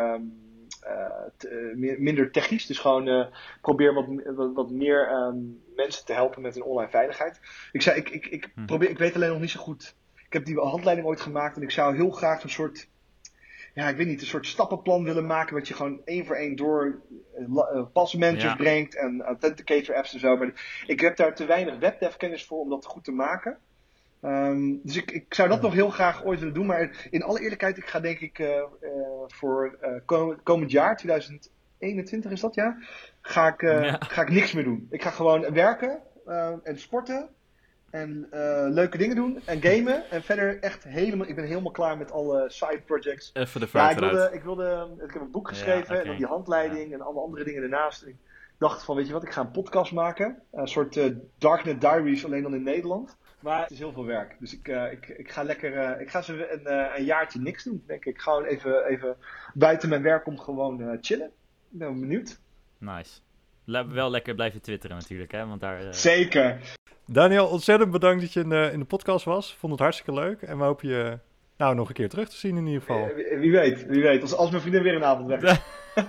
Te, 1.36 1.72
meer, 1.76 2.00
minder 2.00 2.30
technisch. 2.30 2.66
Dus 2.66 2.78
gewoon 2.78 3.08
uh, 3.08 3.26
probeer 3.60 3.94
wat, 3.94 4.06
wat, 4.36 4.52
wat 4.54 4.70
meer 4.70 5.10
um, 5.12 5.62
mensen 5.76 6.04
te 6.04 6.12
helpen 6.12 6.42
met 6.42 6.54
hun 6.54 6.62
online 6.64 6.90
veiligheid. 6.90 7.40
Ik, 7.72 7.82
zei, 7.82 7.96
ik, 7.98 8.08
ik, 8.08 8.26
ik, 8.26 8.50
Mhm. 8.54 8.66
probeer, 8.66 8.90
ik 8.90 8.98
weet 8.98 9.14
alleen 9.14 9.30
nog 9.30 9.40
niet 9.40 9.50
zo 9.50 9.60
goed. 9.60 9.94
Ik 10.26 10.32
heb 10.32 10.44
die 10.44 10.58
handleiding 10.60 11.06
ooit 11.06 11.20
gemaakt 11.20 11.56
en 11.56 11.62
ik 11.62 11.70
zou 11.70 11.96
heel 11.96 12.10
graag 12.10 12.42
een 12.42 12.50
soort. 12.50 12.88
Ja, 13.74 13.88
ik 13.88 13.96
weet 13.96 14.06
niet, 14.06 14.20
een 14.20 14.26
soort 14.26 14.46
stappenplan 14.46 15.04
willen 15.04 15.26
maken. 15.26 15.54
Wat 15.54 15.68
je 15.68 15.74
gewoon 15.74 16.00
één 16.04 16.26
voor 16.26 16.36
één 16.36 16.56
door 16.56 17.00
uh, 17.38 17.82
pasmanagers 17.92 18.42
Ja. 18.42 18.56
brengt 18.56 18.96
en 18.96 19.22
authenticator 19.22 19.94
apps 19.96 20.12
en 20.14 20.20
zo. 20.20 20.36
Maar 20.36 20.82
ik 20.86 21.00
heb 21.00 21.16
daar 21.16 21.34
te 21.34 21.44
weinig 21.44 21.78
webdev 21.78 22.16
kennis 22.16 22.44
voor 22.44 22.58
om 22.58 22.68
dat 22.68 22.84
goed 22.86 23.04
te 23.04 23.12
maken. 23.12 23.58
Um, 24.24 24.80
dus 24.82 24.96
ik, 24.96 25.10
ik 25.10 25.34
zou 25.34 25.48
dat 25.48 25.62
nog 25.62 25.72
heel 25.72 25.90
graag 25.90 26.24
ooit 26.24 26.38
willen 26.38 26.54
doen. 26.54 26.66
Maar 26.66 27.06
in 27.10 27.22
alle 27.22 27.40
eerlijkheid, 27.40 27.76
ik 27.76 27.86
ga 27.86 28.00
denk 28.00 28.20
ik 28.20 28.38
uh, 28.38 28.46
uh, 28.46 28.62
voor 29.26 29.78
uh, 29.82 29.88
komend, 30.04 30.42
komend 30.42 30.70
jaar, 30.70 30.96
2021 30.96 32.30
is 32.30 32.40
dat 32.40 32.54
ja, 32.54 32.76
ga 33.20 33.48
ik, 33.48 33.60
Ja. 33.60 33.96
ga 34.00 34.22
ik 34.22 34.30
niks 34.30 34.52
meer 34.52 34.64
doen. 34.64 34.86
Ik 34.90 35.02
ga 35.02 35.10
gewoon 35.10 35.52
werken 35.52 35.98
en 36.62 36.78
sporten 36.78 37.28
en 37.90 38.28
leuke 38.70 38.98
dingen 38.98 39.16
doen 39.16 39.40
en 39.44 39.62
gamen. 39.62 40.10
En 40.10 40.22
verder 40.22 40.60
echt 40.60 40.84
helemaal, 40.84 41.28
ik 41.28 41.34
ben 41.34 41.44
helemaal 41.44 41.72
klaar 41.72 41.98
met 41.98 42.12
alle 42.12 42.44
side 42.50 42.82
projects. 42.84 43.30
Even 43.34 43.60
de 43.60 43.68
Ja, 43.72 43.90
ik 43.90 43.98
wilde, 43.98 44.30
ik 44.32 44.42
wilde, 44.42 44.88
ik 45.06 45.12
heb 45.12 45.22
een 45.22 45.30
boek 45.30 45.48
geschreven 45.48 45.94
Ja, 45.94 46.00
en 46.00 46.06
dan 46.06 46.16
die 46.16 46.26
handleiding 46.26 46.92
en 46.92 47.00
alle 47.00 47.20
andere 47.20 47.44
dingen 47.44 47.62
ernaast. 47.62 48.02
En 48.02 48.08
ik 48.08 48.16
dacht 48.58 48.84
van, 48.84 48.96
weet 48.96 49.06
je 49.06 49.12
wat, 49.12 49.22
ik 49.22 49.32
ga 49.32 49.40
een 49.40 49.50
podcast 49.50 49.92
maken. 49.92 50.42
Een 50.52 50.68
soort 50.68 51.00
Darknet 51.38 51.80
Diaries, 51.80 52.24
alleen 52.24 52.42
dan 52.42 52.54
in 52.54 52.62
Nederland. 52.62 53.16
Maar 53.44 53.60
het 53.60 53.70
is 53.70 53.78
heel 53.78 53.92
veel 53.92 54.04
werk. 54.04 54.36
Dus 54.38 54.52
ik, 54.54 54.68
uh, 54.68 54.92
ik, 54.92 55.08
ik 55.08 55.30
ga 55.30 55.42
lekker, 55.42 55.72
uh, 55.94 56.00
ik 56.00 56.10
ga 56.10 56.22
ze 56.22 56.52
een, 56.52 56.60
uh, 56.72 56.96
een 56.96 57.04
jaartje 57.04 57.40
niks 57.40 57.64
doen, 57.64 57.82
denk 57.86 58.04
ik. 58.04 58.18
Gewoon 58.20 58.44
even, 58.44 58.84
even 58.84 59.16
buiten 59.54 59.88
mijn 59.88 60.02
werk 60.02 60.26
om 60.26 60.38
gewoon 60.38 60.98
chillen. 61.00 61.26
Ik 61.72 61.78
ben 61.78 62.00
benieuwd. 62.00 62.38
Nice. 62.78 63.20
Le 63.64 63.86
wel 63.88 64.10
lekker 64.10 64.34
blijven 64.34 64.60
twitteren 64.60 64.96
natuurlijk, 64.96 65.32
hè? 65.32 65.46
Want 65.46 65.60
daar... 65.60 65.80
eh, 65.80 65.92
Zeker. 65.92 66.58
Daniel, 67.06 67.46
ontzettend 67.46 67.90
bedankt 67.90 68.20
dat 68.20 68.32
je 68.32 68.40
in 68.40 68.48
de, 68.48 68.70
in 68.72 68.78
de 68.78 68.84
podcast 68.84 69.24
was. 69.24 69.54
Vond 69.54 69.72
het 69.72 69.80
hartstikke 69.80 70.20
leuk. 70.20 70.42
En 70.42 70.58
we 70.58 70.64
hopen 70.64 70.88
je 70.88 71.18
nou 71.56 71.74
nog 71.74 71.88
een 71.88 71.94
keer 71.94 72.08
terug 72.08 72.28
te 72.28 72.36
zien 72.36 72.56
in 72.56 72.66
ieder 72.66 72.80
geval. 72.80 73.14
Wie, 73.14 73.38
wie 73.38 73.50
weet, 73.52 73.86
wie 73.86 74.02
weet. 74.02 74.22
Als, 74.22 74.34
als 74.34 74.50
mijn 74.50 74.62
vriendin 74.62 74.82
weer 74.82 74.94
een 74.94 75.04
avond 75.04 75.28
weg 75.28 75.42
is. 75.42 75.60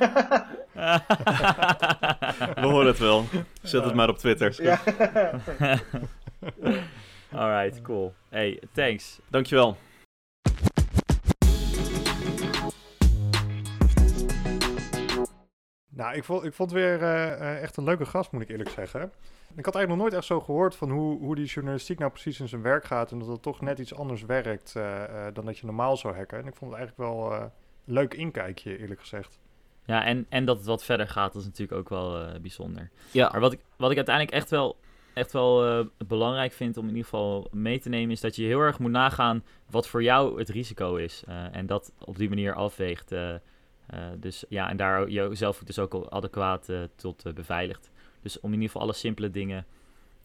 We 2.55 2.61
horen 2.61 2.87
het 2.87 2.99
wel. 2.99 3.23
Zet 3.61 3.83
het 3.83 3.93
maar 3.93 4.09
op 4.09 4.17
Twitter. 4.17 4.63
Ja. 4.63 4.79
Alright, 7.31 7.81
cool. 7.81 8.13
Hey, 8.29 8.61
thanks. 8.71 9.19
Dankjewel. 9.29 9.77
Nou, 15.89 16.15
ik 16.15 16.23
vond, 16.23 16.43
ik 16.43 16.53
vond 16.53 16.71
weer 16.71 17.01
uh, 17.01 17.61
echt 17.61 17.77
een 17.77 17.83
leuke 17.83 18.05
gast, 18.05 18.31
moet 18.31 18.41
ik 18.41 18.49
eerlijk 18.49 18.69
zeggen. 18.69 19.11
Ik 19.55 19.65
had 19.65 19.75
eigenlijk 19.75 19.87
nog 19.87 19.97
nooit 19.97 20.13
echt 20.13 20.25
zo 20.25 20.41
gehoord 20.41 20.75
van 20.75 20.89
hoe, 20.89 21.19
hoe 21.19 21.35
die 21.35 21.45
journalistiek 21.45 21.99
nou 21.99 22.11
precies 22.11 22.39
in 22.39 22.47
zijn 22.47 22.61
werk 22.61 22.85
gaat. 22.85 23.11
En 23.11 23.19
dat 23.19 23.27
het 23.27 23.41
toch 23.41 23.61
net 23.61 23.79
iets 23.79 23.95
anders 23.95 24.21
werkt 24.21 24.73
uh, 24.77 24.83
uh, 24.83 25.25
dan 25.33 25.45
dat 25.45 25.57
je 25.57 25.65
normaal 25.65 25.97
zou 25.97 26.15
hacken. 26.15 26.37
En 26.37 26.47
ik 26.47 26.55
vond 26.55 26.71
het 26.71 26.79
eigenlijk 26.79 27.09
wel 27.09 27.33
een 27.33 27.51
leuk 27.83 28.13
inkijkje, 28.13 28.77
eerlijk 28.77 28.99
gezegd. 28.99 29.39
Ja, 29.85 30.05
en, 30.05 30.25
en 30.29 30.45
dat 30.45 30.57
het 30.57 30.65
wat 30.65 30.83
verder 30.83 31.07
gaat, 31.07 31.33
dat 31.33 31.41
is 31.41 31.47
natuurlijk 31.47 31.79
ook 31.79 31.89
wel 31.89 32.21
uh, 32.21 32.39
bijzonder. 32.41 32.89
Ja. 33.11 33.29
Maar 33.31 33.41
wat 33.41 33.53
ik, 33.53 33.59
wat 33.77 33.91
ik 33.91 33.97
uiteindelijk 33.97 34.35
echt 34.35 34.49
wel 34.49 34.77
echt 35.15 35.31
wel 35.31 35.79
uh, 35.79 35.85
belangrijk 36.07 36.53
vind 36.53 36.77
om 36.77 36.83
in 36.83 36.89
ieder 36.89 37.03
geval 37.03 37.47
mee 37.51 37.79
te 37.79 37.89
nemen, 37.89 38.11
is 38.11 38.21
dat 38.21 38.35
je 38.35 38.43
heel 38.43 38.59
erg 38.59 38.79
moet 38.79 38.91
nagaan 38.91 39.43
wat 39.69 39.87
voor 39.87 40.03
jou 40.03 40.39
het 40.39 40.49
risico 40.49 40.95
is. 40.95 41.23
Uh, 41.29 41.55
en 41.55 41.65
dat 41.65 41.93
op 41.99 42.17
die 42.17 42.29
manier 42.29 42.53
afweegt. 42.53 43.11
Uh, 43.11 43.33
dus 44.17 44.45
ja, 44.49 44.69
en 44.69 44.77
daar 44.77 45.09
jezelf 45.09 45.59
dus 45.59 45.79
ook 45.79 46.07
adequaat 46.09 46.69
tot 46.95 47.33
beveiligt. 47.33 47.91
Dus 48.21 48.39
om 48.39 48.49
in 48.49 48.53
ieder 48.53 48.67
geval 48.67 48.81
alle 48.81 48.93
simpele 48.93 49.31
dingen 49.31 49.65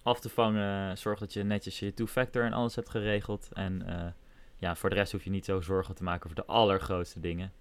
af 0.02 0.20
te 0.20 0.28
vangen, 0.28 0.98
zorg 0.98 1.18
dat 1.18 1.32
je 1.32 1.42
netjes 1.42 1.78
je 1.78 1.94
two-factor 1.94 2.44
en 2.44 2.52
alles 2.52 2.74
hebt 2.74 2.88
geregeld. 2.88 3.48
En 3.52 3.86
ja, 4.58 4.76
voor 4.76 4.88
de 4.88 4.94
rest 4.94 5.12
hoef 5.12 5.24
je 5.24 5.30
niet 5.30 5.44
zo 5.44 5.60
zorgen 5.60 5.94
te 5.94 6.02
maken 6.02 6.24
over 6.24 6.36
de 6.36 6.52
allergrootste 6.52 7.20
dingen. 7.20 7.52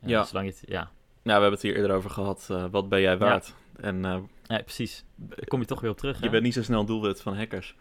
ja. 0.00 0.24
Zolang 0.24 0.46
je 0.46 0.52
het, 0.52 0.62
ja, 0.70 0.80
nou, 0.80 0.90
we 1.22 1.30
hebben 1.32 1.52
het 1.52 1.62
hier 1.62 1.76
eerder 1.76 1.96
over 1.96 2.10
gehad. 2.10 2.46
Wat 2.70 2.88
ben 2.88 3.00
jij 3.00 3.18
waard? 3.18 3.54
Ja. 3.76 3.82
En, 3.82 4.28
ja, 4.48 4.62
precies. 4.62 5.04
kom 5.48 5.60
je 5.60 5.66
toch 5.66 5.80
weer 5.80 5.90
op 5.90 5.98
terug. 5.98 6.18
Je 6.18 6.24
hè? 6.24 6.30
bent 6.30 6.42
niet 6.42 6.54
zo 6.54 6.62
snel 6.62 6.84
doelwit 6.84 7.20
van 7.20 7.36
hackers. 7.36 7.74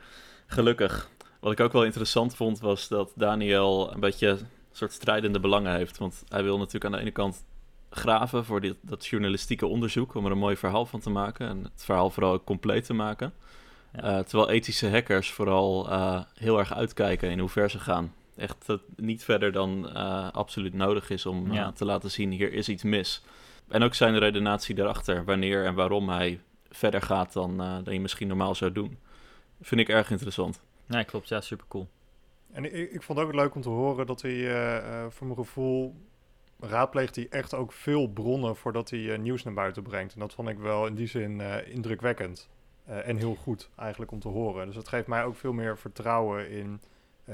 Gelukkig. 0.48 1.10
Wat 1.40 1.52
ik 1.52 1.60
ook 1.60 1.72
wel 1.72 1.84
interessant 1.86 2.36
vond, 2.36 2.60
was 2.60 2.88
dat 2.88 3.12
Daniel 3.16 3.94
een 3.94 4.00
beetje 4.00 4.28
een 4.28 4.48
soort 4.72 4.92
strijdende 4.92 5.40
belangen 5.40 5.76
heeft. 5.76 5.98
Want 5.98 6.24
hij 6.30 6.44
wil 6.44 6.58
natuurlijk 6.58 6.86
aan 6.86 6.92
de 6.92 6.98
ene 7.00 7.12
kant 7.12 7.46
graven 7.90 8.46
voor 8.46 8.62
dit, 8.62 8.76
dat 8.82 9.06
journalistieke 9.06 9.66
onderzoek, 9.66 10.14
om 10.16 10.26
er 10.26 10.32
een 10.32 10.38
mooi 10.38 10.58
verhaal 10.58 10.86
van 10.86 11.00
te 11.00 11.10
maken. 11.10 11.48
En 11.48 11.64
het 11.64 11.84
verhaal 11.86 12.10
vooral 12.10 12.34
ook 12.34 12.44
compleet 12.46 12.86
te 12.86 12.94
maken. 12.94 13.34
Ja. 13.94 14.18
Uh, 14.18 14.24
terwijl 14.24 14.50
ethische 14.50 14.90
hackers 14.90 15.32
vooral 15.32 15.90
heel 16.34 16.60
erg 16.60 16.74
uitkijken 16.74 17.30
in 17.30 17.40
hoe 17.40 17.50
ver 17.50 17.70
ze 17.70 17.80
gaan. 17.80 18.14
Echt 18.36 18.66
niet 18.96 19.24
verder 19.24 19.52
dan 19.52 19.94
absoluut 20.34 20.74
nodig 20.74 21.10
is 21.10 21.26
om 21.26 21.54
Ja. 21.54 21.72
te 21.72 21.86
laten 21.86 22.12
zien, 22.12 22.32
hier 22.32 22.54
is 22.54 22.70
iets 22.70 22.84
mis. 22.84 23.22
En 23.68 23.84
ook 23.84 23.94
zijn 23.94 24.18
redenatie 24.20 24.76
daarachter, 24.76 25.26
wanneer 25.26 25.66
en 25.66 25.74
waarom 25.74 26.10
hij 26.10 26.40
verder 26.70 27.02
gaat 27.02 27.34
dan, 27.34 27.62
uh, 27.62 27.78
dan 27.84 27.94
je 27.94 28.00
misschien 28.00 28.28
normaal 28.28 28.56
zou 28.56 28.72
doen. 28.72 28.98
Vind 29.62 29.82
ik 29.82 29.90
erg 29.90 30.12
interessant. 30.12 30.62
Nee, 30.86 31.04
klopt. 31.04 31.28
Ja, 31.28 31.42
super 31.42 31.66
cool. 31.68 31.88
En 32.52 32.66
ik, 32.66 32.92
ik 32.92 33.04
vond 33.04 33.20
het 33.20 33.28
ook 33.28 33.34
leuk 33.34 33.56
om 33.56 33.62
te 33.62 33.70
horen 33.70 34.06
dat 34.06 34.22
hij 34.22 34.32
uh, 34.32 34.76
uh, 34.76 35.06
voor 35.10 35.28
mijn 35.28 35.40
gevoel 35.40 35.96
raadpleegt 36.60 37.16
hij 37.16 37.28
echt 37.30 37.54
ook 37.54 37.72
veel 37.72 38.08
bronnen 38.08 38.56
voordat 38.56 38.90
hij 38.90 39.18
nieuws 39.18 39.44
naar 39.44 39.54
buiten 39.54 39.84
brengt. 39.84 40.14
En 40.14 40.20
dat 40.20 40.34
vond 40.34 40.50
ik 40.50 40.58
wel 40.58 40.88
in 40.88 40.96
die 40.96 41.08
zin 41.08 41.42
indrukwekkend. 41.66 42.50
en 42.86 43.18
heel 43.18 43.36
goed 43.36 43.70
eigenlijk 43.76 44.12
om 44.12 44.20
te 44.20 44.28
horen. 44.28 44.66
Dus 44.66 44.76
het 44.76 44.88
geeft 44.88 45.08
mij 45.08 45.24
ook 45.24 45.36
veel 45.36 45.54
meer 45.54 45.78
vertrouwen 45.78 46.50
in 46.50 46.82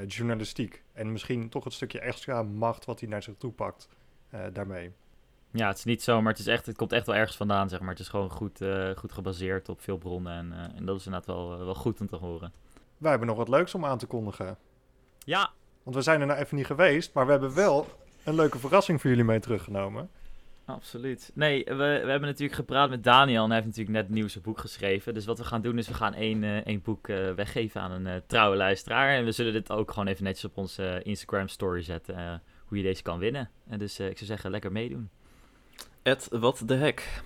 journalistiek. 0.06 0.82
En 0.92 1.12
misschien 1.12 1.48
toch 1.48 1.64
het 1.64 1.72
stukje 1.72 2.00
extra 2.00 2.42
macht 2.42 2.84
wat 2.84 3.00
hij 3.00 3.08
naar 3.08 3.22
zich 3.22 3.34
toe 3.38 3.52
pakt 3.52 3.88
daarmee. 4.52 4.92
Ja, 5.56 5.68
het 5.68 5.78
is 5.78 5.84
niet 5.84 6.02
zo, 6.02 6.22
maar 6.22 6.32
het, 6.32 6.40
is 6.40 6.46
echt, 6.46 6.66
het 6.66 6.76
komt 6.76 6.92
echt 6.92 7.06
wel 7.06 7.14
ergens 7.14 7.36
vandaan, 7.36 7.68
zeg 7.68 7.80
maar. 7.80 7.88
Het 7.88 7.98
is 7.98 8.08
gewoon 8.08 8.30
goed, 8.30 8.60
uh, 8.60 8.90
goed 8.96 9.12
gebaseerd 9.12 9.68
op 9.68 9.80
veel 9.80 9.98
bronnen 9.98 10.32
en, 10.32 10.52
uh, 10.52 10.78
en 10.78 10.84
dat 10.84 10.98
is 10.98 11.06
inderdaad 11.06 11.34
wel, 11.34 11.52
uh, 11.52 11.64
wel 11.64 11.74
goed 11.74 12.00
om 12.00 12.06
te 12.06 12.16
horen. 12.16 12.52
Wij 12.98 13.10
hebben 13.10 13.28
nog 13.28 13.36
wat 13.36 13.48
leuks 13.48 13.74
om 13.74 13.84
aan 13.84 13.98
te 13.98 14.06
kondigen. 14.06 14.56
Ja. 15.18 15.50
Want 15.82 15.96
we 15.96 16.02
zijn 16.02 16.20
er 16.20 16.26
nou 16.26 16.40
even 16.40 16.56
niet 16.56 16.66
geweest, 16.66 17.12
maar 17.12 17.24
we 17.24 17.30
hebben 17.30 17.54
wel 17.54 17.86
een 18.24 18.34
leuke 18.34 18.58
verrassing 18.58 19.00
voor 19.00 19.10
jullie 19.10 19.24
mee 19.24 19.40
teruggenomen. 19.40 20.10
Absoluut. 20.64 21.30
Nee, 21.34 21.64
we, 21.64 21.74
we 21.74 21.84
hebben 21.84 22.20
natuurlijk 22.20 22.54
gepraat 22.54 22.90
met 22.90 23.04
Daniel 23.04 23.42
en 23.42 23.50
hij 23.50 23.54
heeft 23.54 23.66
natuurlijk 23.66 23.96
net 23.96 24.08
een 24.08 24.14
nieuw 24.14 24.42
boek 24.42 24.58
geschreven. 24.58 25.14
Dus 25.14 25.24
wat 25.24 25.38
we 25.38 25.44
gaan 25.44 25.62
doen 25.62 25.78
is 25.78 25.88
we 25.88 25.94
gaan 25.94 26.14
één, 26.14 26.64
één 26.64 26.82
boek 26.82 27.06
weggeven 27.36 27.80
aan 27.80 28.06
een 28.06 28.22
trouwe 28.26 28.56
luisteraar. 28.56 29.16
En 29.16 29.24
we 29.24 29.32
zullen 29.32 29.52
dit 29.52 29.70
ook 29.70 29.90
gewoon 29.90 30.08
even 30.08 30.24
netjes 30.24 30.44
op 30.44 30.56
onze 30.56 31.00
Instagram 31.02 31.48
story 31.48 31.82
zetten, 31.82 32.42
hoe 32.64 32.76
je 32.76 32.82
deze 32.82 33.02
kan 33.02 33.18
winnen. 33.18 33.50
En 33.68 33.78
dus 33.78 34.00
ik 34.00 34.16
zou 34.16 34.26
zeggen, 34.26 34.50
lekker 34.50 34.72
meedoen. 34.72 35.10
Ed, 36.04 36.28
wat 36.30 36.62
de 36.66 36.74
hek. 36.74 37.22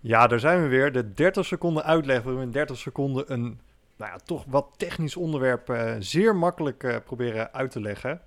Ja, 0.00 0.26
daar 0.26 0.40
zijn 0.40 0.62
we 0.62 0.68
weer. 0.68 0.92
De 0.92 1.12
30 1.12 1.46
seconden 1.46 1.84
uitleg. 1.84 2.22
We 2.22 2.40
in 2.40 2.50
30 2.50 2.76
seconden 2.76 3.32
een 3.32 3.60
nou 3.96 4.12
ja, 4.12 4.18
toch 4.24 4.44
wat 4.48 4.68
technisch 4.76 5.16
onderwerp 5.16 5.70
uh, 5.70 5.94
zeer 5.98 6.36
makkelijk 6.36 6.82
uh, 6.82 6.96
proberen 7.04 7.52
uit 7.52 7.70
te 7.70 7.80
leggen. 7.80 8.20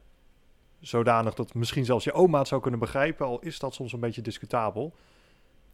Zodanig 0.80 1.34
dat 1.34 1.54
misschien 1.54 1.86
zelfs 1.86 2.04
je 2.04 2.14
oma 2.14 2.40
het 2.40 2.48
zou 2.48 2.62
kunnen 2.62 2.80
begrijpen, 2.80 3.26
al 3.26 3.40
is 3.40 3.60
dat 3.60 3.74
soms 3.74 3.94
een 3.94 4.00
beetje 4.00 4.22
discutabel. 4.22 4.96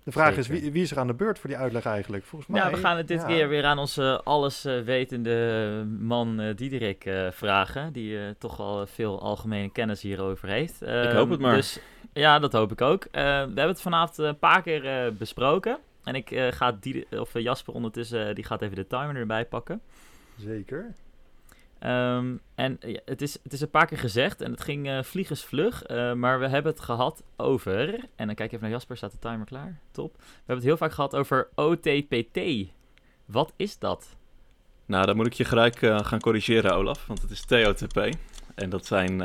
De 0.04 0.12
vraag 0.12 0.34
Zeker. 0.34 0.54
is, 0.54 0.62
wie, 0.62 0.72
wie, 0.72 0.84
is 0.84 0.92
er 0.92 1.00
aan 1.00 1.08
de 1.08 1.14
beurt 1.14 1.40
voor 1.40 1.50
die 1.50 1.60
uitleg 1.60 1.86
eigenlijk? 1.86 2.26
Volgens 2.26 2.52
mij... 2.52 2.62
Ja, 2.62 2.70
we 2.70 2.78
gaan 2.78 2.98
het 2.98 3.08
dit 3.08 3.22
ja. 3.22 3.28
keer 3.28 3.50
weer 3.50 3.66
aan 3.66 3.78
onze 3.78 4.22
alleswetende 4.24 5.86
man 6.00 6.42
uh, 6.42 6.56
Diederik 6.56 7.06
uh, 7.06 7.32
vragen. 7.32 7.94
Die 7.94 8.12
uh, 8.12 8.30
toch 8.38 8.58
wel 8.58 8.88
veel 8.88 9.22
algemene 9.22 9.72
kennis 9.72 10.02
hierover 10.02 10.50
heeft. 10.50 10.82
ik 10.82 11.12
hoop 11.12 11.30
het 11.30 11.40
maar. 11.40 11.56
Dus, 11.56 11.80
ja, 12.14 12.40
dat 12.40 12.54
hoop 12.54 12.72
ik 12.72 12.82
ook. 12.82 13.08
we 13.12 13.20
hebben 13.20 13.68
het 13.68 13.82
vanavond 13.82 14.18
een 14.18 14.40
paar 14.40 14.62
keer 14.62 15.14
besproken. 15.14 15.78
En 16.04 16.16
ik 16.16 16.50
ga 16.50 16.78
die, 16.80 17.20
of 17.20 17.40
Jasper 17.40 17.74
ondertussen, 17.74 18.36
die 18.36 18.44
gaat 18.44 18.62
even 18.62 18.76
de 18.76 18.88
timer 18.88 19.16
erbij 19.16 19.46
pakken. 19.46 19.82
Zeker. 20.38 20.94
Um, 21.84 22.42
en 22.56 22.80
het, 23.06 23.22
is, 23.22 23.38
het 23.44 23.54
is 23.54 23.62
een 23.62 23.70
paar 23.70 23.86
keer 23.86 23.98
gezegd 23.98 24.42
en 24.42 24.52
het 24.52 24.62
ging 24.62 24.88
uh, 24.88 25.04
vliegensvlug, 25.04 25.90
uh, 25.90 26.14
maar 26.14 26.40
we 26.40 26.48
hebben 26.48 26.72
het 26.72 26.82
gehad 26.82 27.24
over, 27.36 28.00
en 28.16 28.26
dan 28.26 28.36
kijk 28.36 28.52
even 28.52 28.62
naar 28.62 28.70
Jasper, 28.70 28.98
staat 28.98 29.12
de 29.12 29.20
timer 29.20 29.46
klaar? 29.46 29.80
Top. 29.92 30.16
We 30.18 30.24
hebben 30.36 30.56
het 30.56 30.66
heel 30.66 30.78
vaak 30.78 30.92
gehad 30.92 31.16
over 31.16 31.50
OTPT. 31.56 32.40
Wat 33.26 33.54
is 33.56 33.78
dat? 33.78 34.16
Nou, 34.86 35.06
dan 35.06 35.16
moet 35.16 35.26
ik 35.26 35.34
je 35.34 35.46
gelijk 35.46 35.82
uh, 35.82 36.00
gaan 36.00 36.20
corrigeren, 36.20 36.76
Olaf, 36.76 37.08
want 37.08 37.22
het 37.22 37.32
is 37.32 37.46
TOTP. 37.46 38.10
En 38.56 38.70
dat 38.70 38.86
zijn 38.86 39.18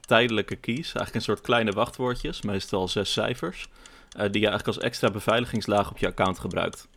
tijdelijke 0.00 0.56
keys, 0.56 0.76
eigenlijk 0.76 1.14
een 1.14 1.22
soort 1.22 1.40
kleine 1.40 1.72
wachtwoordjes, 1.72 2.42
meestal 2.42 2.88
zes 2.88 3.12
cijfers, 3.12 3.68
die 4.08 4.40
je 4.40 4.48
eigenlijk 4.48 4.66
als 4.66 4.78
extra 4.78 5.10
beveiligingslaag 5.10 5.90
op 5.90 5.98
je 5.98 6.06
account 6.06 6.38
gebruikt. 6.38 6.88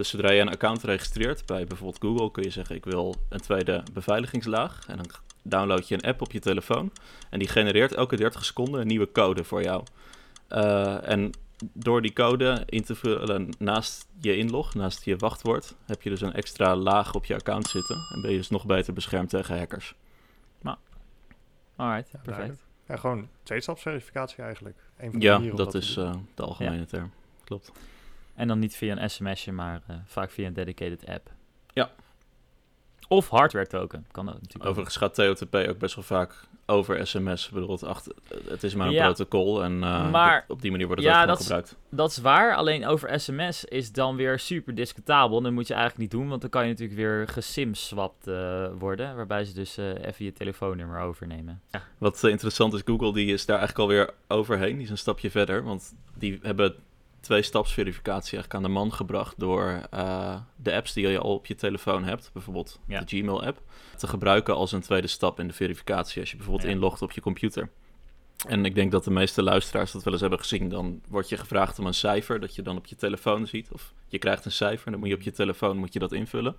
Dus 0.00 0.08
zodra 0.08 0.30
je 0.30 0.40
een 0.40 0.48
account 0.48 0.82
registreert 0.82 1.46
bij 1.46 1.64
bijvoorbeeld 1.64 2.02
Google, 2.02 2.30
kun 2.30 2.42
je 2.42 2.50
zeggen: 2.50 2.76
Ik 2.76 2.84
wil 2.84 3.14
een 3.28 3.40
tweede 3.40 3.82
beveiligingslaag. 3.92 4.86
En 4.86 4.96
dan 4.96 5.06
download 5.42 5.88
je 5.88 5.94
een 5.94 6.08
app 6.10 6.20
op 6.20 6.32
je 6.32 6.38
telefoon. 6.38 6.92
En 7.30 7.38
die 7.38 7.48
genereert 7.48 7.92
elke 7.92 8.16
30 8.16 8.44
seconden 8.44 8.80
een 8.80 8.86
nieuwe 8.86 9.12
code 9.12 9.44
voor 9.44 9.62
jou. 9.62 9.84
Uh, 10.48 11.08
en 11.08 11.30
door 11.72 12.02
die 12.02 12.12
code 12.12 12.62
in 12.66 12.84
te 12.84 12.94
vullen 12.94 13.48
naast 13.58 14.08
je 14.20 14.36
inlog, 14.36 14.74
naast 14.74 15.04
je 15.04 15.16
wachtwoord, 15.16 15.74
heb 15.86 16.02
je 16.02 16.10
dus 16.10 16.20
een 16.20 16.32
extra 16.32 16.76
laag 16.76 17.14
op 17.14 17.24
je 17.24 17.34
account 17.34 17.66
zitten. 17.66 17.96
En 18.14 18.20
ben 18.20 18.30
je 18.30 18.36
dus 18.36 18.50
nog 18.50 18.66
beter 18.66 18.92
beschermd 18.92 19.30
tegen 19.30 19.58
hackers. 19.58 19.94
Nou, 20.62 20.76
alright, 21.76 22.10
Ja, 22.12 22.20
perfect. 22.22 22.64
Ja, 22.88 22.96
gewoon 22.96 23.28
tweestapsverificatie 23.42 24.42
eigenlijk. 24.42 24.76
Een 24.96 25.10
van 25.10 25.20
de 25.20 25.26
Ja, 25.26 25.38
dat 25.38 25.74
is 25.74 25.96
uh, 25.96 26.14
de 26.34 26.42
algemene 26.42 26.86
term. 26.86 27.10
Klopt. 27.44 27.72
En 28.40 28.48
dan 28.48 28.58
niet 28.58 28.76
via 28.76 28.96
een 28.96 29.10
sms'je, 29.10 29.52
maar 29.52 29.82
uh, 29.90 29.96
vaak 30.04 30.30
via 30.30 30.46
een 30.46 30.52
dedicated 30.52 31.06
app. 31.06 31.30
Ja. 31.72 31.90
Of 33.08 33.28
hardware 33.28 33.66
token, 33.66 34.06
kan 34.10 34.26
dat 34.26 34.34
natuurlijk. 34.34 34.64
Overigens 34.64 34.96
gaat 34.96 35.14
TOTP 35.14 35.54
ook 35.54 35.78
best 35.78 35.94
wel 35.94 36.04
vaak 36.04 36.34
over 36.66 37.06
sms. 37.06 37.50
Het, 37.54 37.84
achter, 37.84 38.12
het 38.48 38.62
is 38.62 38.74
maar 38.74 38.86
een 38.86 38.92
Ja. 38.92 39.04
protocol 39.04 39.62
en 39.64 39.72
uh, 39.72 40.10
Maar- 40.10 40.44
op 40.48 40.62
die 40.62 40.70
manier 40.70 40.86
wordt 40.86 41.02
het 41.02 41.10
Ja, 41.12 41.26
dat 41.26 41.38
is- 41.38 41.42
gebruikt. 41.42 41.76
Dat 41.88 42.10
is 42.10 42.18
waar, 42.18 42.54
alleen 42.56 42.86
over 42.86 43.20
sms 43.20 43.64
is 43.64 43.92
dan 43.92 44.16
weer 44.16 44.38
super 44.38 44.74
discutabel. 44.74 45.40
Dat 45.40 45.52
moet 45.52 45.66
je 45.66 45.74
eigenlijk 45.74 46.02
niet 46.02 46.20
doen, 46.20 46.28
want 46.28 46.40
dan 46.40 46.50
kan 46.50 46.62
je 46.62 46.68
natuurlijk 46.68 46.98
weer 46.98 47.28
gesimswapt 47.28 48.28
uh, 48.28 48.66
worden. 48.78 49.16
Waarbij 49.16 49.44
ze 49.44 49.54
dus 49.54 49.78
uh, 49.78 49.86
even 50.04 50.24
je 50.24 50.32
telefoonnummer 50.32 51.00
overnemen. 51.00 51.60
Ja. 51.70 51.82
Wat 51.98 52.24
eh, 52.24 52.30
interessant 52.30 52.72
is, 52.74 52.82
Google 52.84 53.12
die 53.12 53.32
is 53.32 53.46
daar 53.46 53.58
eigenlijk 53.58 53.88
alweer 53.90 54.10
overheen. 54.28 54.74
Die 54.74 54.84
is 54.84 54.90
een 54.90 54.98
stapje 54.98 55.30
verder, 55.30 55.62
want 55.62 55.94
die 56.14 56.38
hebben 56.42 56.74
twee-stapsverificatie 57.20 58.32
eigenlijk 58.36 58.54
aan 58.54 58.62
de 58.62 58.78
man 58.78 58.92
gebracht 58.92 59.34
door 59.38 59.82
eh, 59.90 60.36
de 60.56 60.72
apps 60.74 60.92
die 60.92 61.08
je 61.08 61.18
al 61.18 61.34
op 61.34 61.46
je 61.46 61.54
telefoon 61.54 62.04
hebt, 62.04 62.30
bijvoorbeeld 62.32 62.80
Ja. 62.86 63.00
de 63.00 63.16
Gmail-app, 63.18 63.62
te 63.96 64.06
gebruiken 64.06 64.54
als 64.54 64.72
een 64.72 64.80
tweede 64.80 65.06
stap 65.06 65.40
in 65.40 65.46
de 65.48 65.54
verificatie 65.54 66.20
als 66.20 66.30
je 66.30 66.36
bijvoorbeeld 66.36 66.66
Ja. 66.68 66.74
inlogt 66.74 67.02
op 67.02 67.12
je 67.12 67.20
computer. 67.20 67.68
En 68.48 68.64
ik 68.64 68.74
denk 68.74 68.92
dat 68.92 69.04
de 69.04 69.10
meeste 69.10 69.42
luisteraars 69.42 69.92
dat 69.92 70.02
wel 70.02 70.12
eens 70.12 70.22
hebben 70.22 70.38
gezien. 70.38 70.68
Dan 70.68 71.00
wordt 71.08 71.28
je 71.28 71.36
gevraagd 71.36 71.78
om 71.78 71.86
een 71.86 71.94
cijfer 71.94 72.40
dat 72.40 72.54
je 72.54 72.62
dan 72.62 72.76
op 72.76 72.86
je 72.86 72.96
telefoon 72.96 73.46
ziet. 73.46 73.68
Of 73.72 73.92
je 74.08 74.18
krijgt 74.18 74.44
een 74.44 74.52
cijfer 74.52 74.86
en 74.86 74.90
dan 74.92 75.00
moet 75.00 75.08
je 75.10 75.14
op 75.14 75.22
je 75.22 75.30
telefoon 75.32 75.76
moet 75.76 75.92
je 75.92 75.98
dat 75.98 76.12
invullen. 76.12 76.56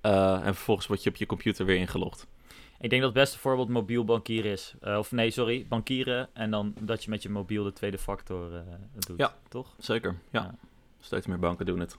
Eh, 0.00 0.32
en 0.46 0.54
vervolgens 0.54 0.86
word 0.86 1.02
je 1.02 1.10
op 1.10 1.16
je 1.16 1.26
computer 1.26 1.66
weer 1.66 1.76
ingelogd. 1.76 2.26
Ik 2.84 2.90
denk 2.90 3.02
dat 3.02 3.14
het 3.14 3.22
beste 3.22 3.38
voorbeeld 3.38 3.68
mobiel 3.68 4.04
bankieren 4.04 4.50
is. 4.50 4.74
Uh, 4.82 4.98
of 4.98 5.12
nee, 5.12 5.30
sorry, 5.30 5.66
bankieren 5.68 6.28
en 6.32 6.50
dan 6.50 6.74
dat 6.80 7.04
je 7.04 7.10
met 7.10 7.22
je 7.22 7.28
mobiel 7.30 7.64
de 7.64 7.72
tweede 7.72 7.98
factor 7.98 8.52
uh, 8.52 8.60
doet. 8.98 9.18
Ja. 9.18 9.34
Toch? 9.48 9.74
Zeker, 9.78 10.16
ja. 10.30 10.42
Ja. 10.42 10.54
Steeds 11.00 11.26
meer 11.26 11.38
banken 11.38 11.66
doen 11.66 11.80
het. 11.80 11.98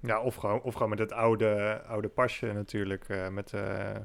Ja, 0.00 0.20
of 0.20 0.34
gewoon, 0.34 0.60
of 0.60 0.72
gewoon 0.74 0.88
met 0.88 0.98
het 0.98 1.12
oude, 1.12 1.82
oude 1.86 2.08
pasje 2.08 2.52
natuurlijk. 2.52 3.08
eh, 3.08 3.28
met, 3.28 3.52
eh, 3.52 3.96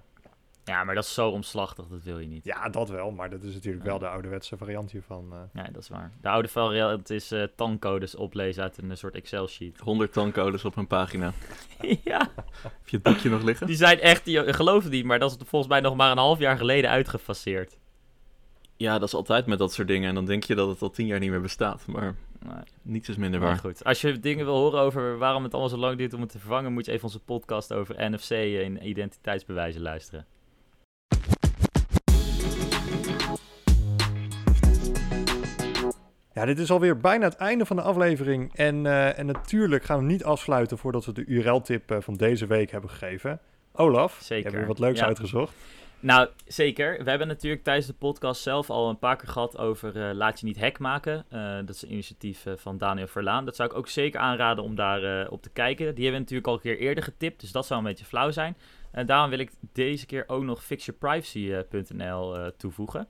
Ja, 0.65 0.83
maar 0.83 0.95
dat 0.95 1.03
is 1.03 1.13
zo 1.13 1.29
omslachtig, 1.29 1.87
dat 1.87 2.03
wil 2.03 2.19
je 2.19 2.27
niet. 2.27 2.45
ja, 2.45 2.69
dat 2.69 2.89
wel, 2.89 3.11
maar 3.11 3.29
dat 3.29 3.43
is 3.43 3.53
natuurlijk 3.53 3.83
Ja. 3.83 3.89
wel 3.89 3.99
de 3.99 4.07
ouderwetse 4.07 4.57
variant 4.57 4.91
hiervan. 4.91 5.27
eh. 5.33 5.63
Ja, 5.63 5.69
dat 5.71 5.81
is 5.81 5.89
waar. 5.89 6.11
De 6.21 6.29
oude 6.29 6.47
variant 6.47 7.09
is 7.09 7.31
uh, 7.31 7.43
tankcodes 7.55 8.15
oplezen 8.15 8.63
uit 8.63 8.77
een 8.77 8.89
uh, 8.89 8.95
soort 8.95 9.15
Excel-sheet. 9.15 9.79
100 9.89 10.13
tankcodes 10.13 10.65
op 10.65 10.75
een 10.75 10.87
pagina. 10.87 11.33
ja, 12.03 12.27
Heb 12.61 12.87
je 12.87 12.95
het 12.97 13.03
boekje 13.03 13.29
nog 13.29 13.43
liggen? 13.43 13.67
die 13.67 13.75
zijn 13.75 13.99
echt, 13.99 14.25
die, 14.25 14.53
geloof 14.53 14.83
het 14.83 14.91
niet, 14.91 15.05
maar 15.05 15.19
dat 15.19 15.31
is 15.31 15.37
volgens 15.47 15.71
mij 15.71 15.79
nog 15.81 15.95
maar 15.95 16.11
een 16.11 16.17
half 16.17 16.39
jaar 16.39 16.57
geleden 16.57 16.89
uitgefaseerd. 16.89 17.77
Ja, 18.77 18.99
dat 18.99 19.07
is 19.07 19.13
altijd 19.13 19.45
met 19.45 19.59
dat 19.59 19.73
soort 19.73 19.87
dingen. 19.87 20.09
En 20.09 20.15
dan 20.15 20.25
denk 20.25 20.43
je 20.43 20.55
dat 20.55 20.67
het 20.69 20.81
al 20.81 20.89
tien 20.89 21.05
jaar 21.05 21.19
niet 21.19 21.29
meer 21.29 21.41
bestaat. 21.41 21.85
Maar 21.87 22.15
Nee, 22.39 22.53
niets 22.81 23.09
is 23.09 23.15
minder 23.17 23.39
Maar 23.39 23.49
waar. 23.49 23.57
goed, 23.59 23.83
als 23.83 24.01
je 24.01 24.19
dingen 24.19 24.45
wil 24.45 24.55
horen 24.55 24.79
over 24.79 25.17
waarom 25.17 25.43
het 25.43 25.51
allemaal 25.51 25.69
zo 25.71 25.77
lang 25.77 25.97
duurt 25.97 26.13
om 26.13 26.21
het 26.21 26.29
te 26.31 26.39
vervangen, 26.39 26.73
moet 26.73 26.85
je 26.85 26.91
even 26.91 27.03
onze 27.03 27.19
podcast 27.19 27.73
over 27.73 28.11
NFC 28.11 28.29
en 28.31 28.87
identiteitsbewijzen 28.87 29.81
luisteren. 29.81 30.25
Ja, 36.35 36.45
dit 36.45 36.59
is 36.59 36.71
alweer 36.71 36.97
bijna 36.97 37.25
het 37.25 37.35
einde 37.35 37.65
van 37.65 37.75
de 37.75 37.81
aflevering. 37.81 38.55
En, 38.55 38.85
eh, 38.85 39.19
en 39.19 39.25
natuurlijk 39.25 39.83
gaan 39.83 39.99
we 39.99 40.05
niet 40.05 40.23
afsluiten 40.23 40.77
voordat 40.77 41.05
we 41.05 41.11
de 41.11 41.25
URL-tip 41.25 41.91
eh, 41.91 41.97
van 42.01 42.13
deze 42.13 42.45
week 42.45 42.71
hebben 42.71 42.89
gegeven. 42.89 43.39
Olaf, 43.73 44.17
je 44.17 44.23
Zeker, 44.23 44.43
hebt 44.43 44.55
weer 44.55 44.67
wat 44.67 44.79
leuks 44.79 44.99
ja. 44.99 45.05
uitgezocht. 45.05 45.53
Nou, 45.99 46.29
zeker. 46.45 47.03
We 47.03 47.09
hebben 47.09 47.27
natuurlijk 47.27 47.63
tijdens 47.63 47.87
de 47.87 47.93
podcast 47.93 48.41
zelf 48.41 48.69
al 48.69 48.89
een 48.89 48.99
paar 48.99 49.15
keer 49.15 49.27
gehad 49.27 49.57
over 49.57 50.07
eh, 50.07 50.15
Laat 50.15 50.39
je 50.39 50.45
niet 50.45 50.59
hack 50.59 50.79
maken. 50.79 51.25
Dat 51.65 51.75
is 51.75 51.81
een 51.81 51.91
initiatief 51.91 52.45
van 52.55 52.77
Daniel 52.77 53.07
Verlaan. 53.07 53.45
Dat 53.45 53.55
zou 53.55 53.69
ik 53.69 53.77
ook 53.77 53.87
zeker 53.87 54.19
aanraden 54.19 54.63
om 54.63 54.75
daar 54.75 55.29
op 55.29 55.41
te 55.41 55.49
kijken. 55.49 55.95
Die 55.95 56.03
hebben 56.03 56.11
we 56.11 56.19
natuurlijk 56.19 56.47
al 56.47 56.53
een 56.53 56.59
keer 56.59 56.77
eerder 56.77 57.03
getipt, 57.03 57.41
dus 57.41 57.51
dat 57.51 57.65
zou 57.65 57.79
een 57.79 57.85
beetje 57.85 58.05
flauw 58.05 58.31
zijn. 58.31 58.57
En 58.91 59.05
daarom 59.05 59.29
wil 59.29 59.39
ik 59.39 59.51
deze 59.73 60.05
keer 60.05 60.23
ook 60.27 60.43
nog 60.43 60.63
fixyourprivacy.nl 60.63 62.51
toevoegen. 62.57 63.07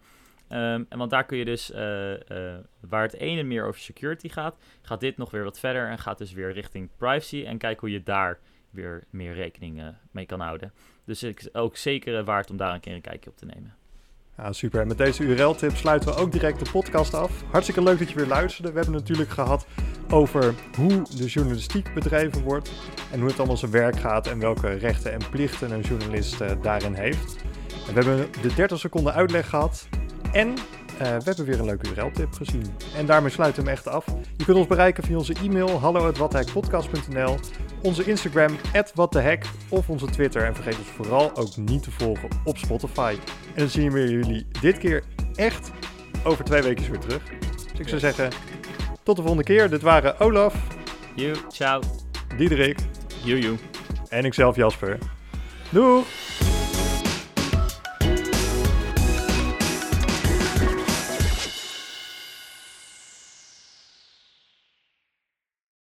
Ehm, 0.47 0.83
en 0.89 0.97
want 0.97 1.09
daar 1.09 1.25
kun 1.25 1.37
je 1.37 1.45
dus, 1.45 1.71
eh, 1.71 2.13
eh, 2.13 2.59
waar 2.79 3.01
het 3.01 3.13
ene 3.13 3.43
meer 3.43 3.65
over 3.65 3.79
security 3.79 4.29
gaat, 4.29 4.57
gaat 4.81 4.99
dit 4.99 5.17
nog 5.17 5.31
weer 5.31 5.43
wat 5.43 5.59
verder 5.59 5.89
en 5.89 5.99
gaat 5.99 6.17
dus 6.17 6.33
weer 6.33 6.51
richting 6.51 6.89
privacy. 6.97 7.43
En 7.45 7.57
kijk 7.57 7.79
hoe 7.79 7.91
je 7.91 8.03
daar 8.03 8.39
weer 8.69 9.03
meer 9.09 9.33
rekening 9.33 9.79
eh, 9.79 9.87
mee 10.11 10.25
kan 10.25 10.39
houden. 10.39 10.73
Dus 11.05 11.23
ik 11.23 11.49
ook 11.51 11.77
zeker 11.77 12.23
waard 12.23 12.49
om 12.49 12.57
daar 12.57 12.73
een 12.73 12.79
keer 12.79 12.93
een 12.93 13.01
kijkje 13.01 13.29
op 13.29 13.37
te 13.37 13.45
nemen. 13.45 13.75
Ja, 14.37 14.51
super. 14.51 14.81
En 14.81 14.87
met 14.87 14.97
deze 14.97 15.23
URL-tip 15.23 15.75
sluiten 15.75 16.09
we 16.09 16.15
ook 16.15 16.31
direct 16.31 16.65
de 16.65 16.71
podcast 16.71 17.13
af. 17.13 17.43
Hartstikke 17.51 17.83
leuk 17.83 17.99
dat 17.99 18.09
je 18.09 18.15
weer 18.15 18.27
luisterde. 18.27 18.69
We 18.69 18.75
hebben 18.75 18.93
het 18.93 19.03
natuurlijk 19.03 19.29
gehad 19.29 19.67
over 20.09 20.53
hoe 20.75 21.01
de 21.17 21.25
journalistiek 21.25 21.93
bedreven 21.93 22.41
wordt 22.41 22.71
en 23.11 23.19
hoe 23.19 23.29
het 23.29 23.37
allemaal 23.37 23.57
zijn 23.57 23.71
werk 23.71 23.99
gaat 23.99 24.27
en 24.27 24.39
welke 24.39 24.73
rechten 24.73 25.11
en 25.11 25.29
plichten 25.29 25.71
een 25.71 25.81
journalist 25.81 26.61
daarin 26.61 26.93
heeft. 26.93 27.35
En 27.87 27.93
we 27.93 28.03
hebben 28.03 28.41
de 28.41 28.53
30 28.55 28.79
seconden 28.79 29.13
uitleg 29.13 29.49
gehad 29.49 29.87
en 30.35 30.49
eh, 30.97 31.17
we 31.17 31.23
hebben 31.23 31.45
weer 31.45 31.59
een 31.59 31.65
leuke 31.65 31.89
URL-tip 31.95 32.33
gezien. 32.33 32.65
En 32.95 33.05
daarmee 33.05 33.31
sluiten 33.31 33.63
we 33.63 33.69
hem 33.69 33.77
echt 33.77 33.87
af. 33.87 34.05
Je 34.37 34.45
kunt 34.45 34.57
ons 34.57 34.67
bereiken 34.67 35.03
via 35.03 35.17
onze 35.17 35.33
e-mail 35.43 35.79
hallo@watthehackpodcast.nl, 35.79 37.35
onze 37.81 38.03
Instagram 38.03 38.55
@watthehack 38.93 39.43
of 39.69 39.89
onze 39.89 40.05
Twitter. 40.05 40.43
En 40.43 40.55
vergeet 40.55 40.77
ons 40.77 40.87
vooral 40.87 41.35
ook 41.35 41.57
niet 41.57 41.83
te 41.83 41.91
volgen 41.91 42.29
op 42.43 42.57
Spotify. 42.57 43.15
En 43.53 43.59
dan 43.59 43.69
zien 43.69 43.91
we 43.91 44.09
jullie 44.09 44.47
dit 44.61 44.77
keer 44.77 45.03
echt 45.35 45.71
over 46.23 46.43
twee 46.43 46.61
weken 46.61 46.91
weer 46.91 46.99
terug. 46.99 47.23
Dus 47.71 47.79
ik 47.79 47.87
zou 47.87 47.99
zeggen, 47.99 48.29
tot 49.03 49.15
de 49.15 49.21
volgende 49.21 49.45
keer. 49.45 49.69
Dit 49.69 49.81
waren 49.81 50.19
Olaf, 50.19 50.55
You, 51.15 51.35
ciao. 51.49 51.81
Diederik 52.37 52.79
Joejoe. 53.23 53.57
en 54.09 54.25
ikzelf 54.25 54.55
Jasper. 54.55 54.97
Doeg! 55.69 56.05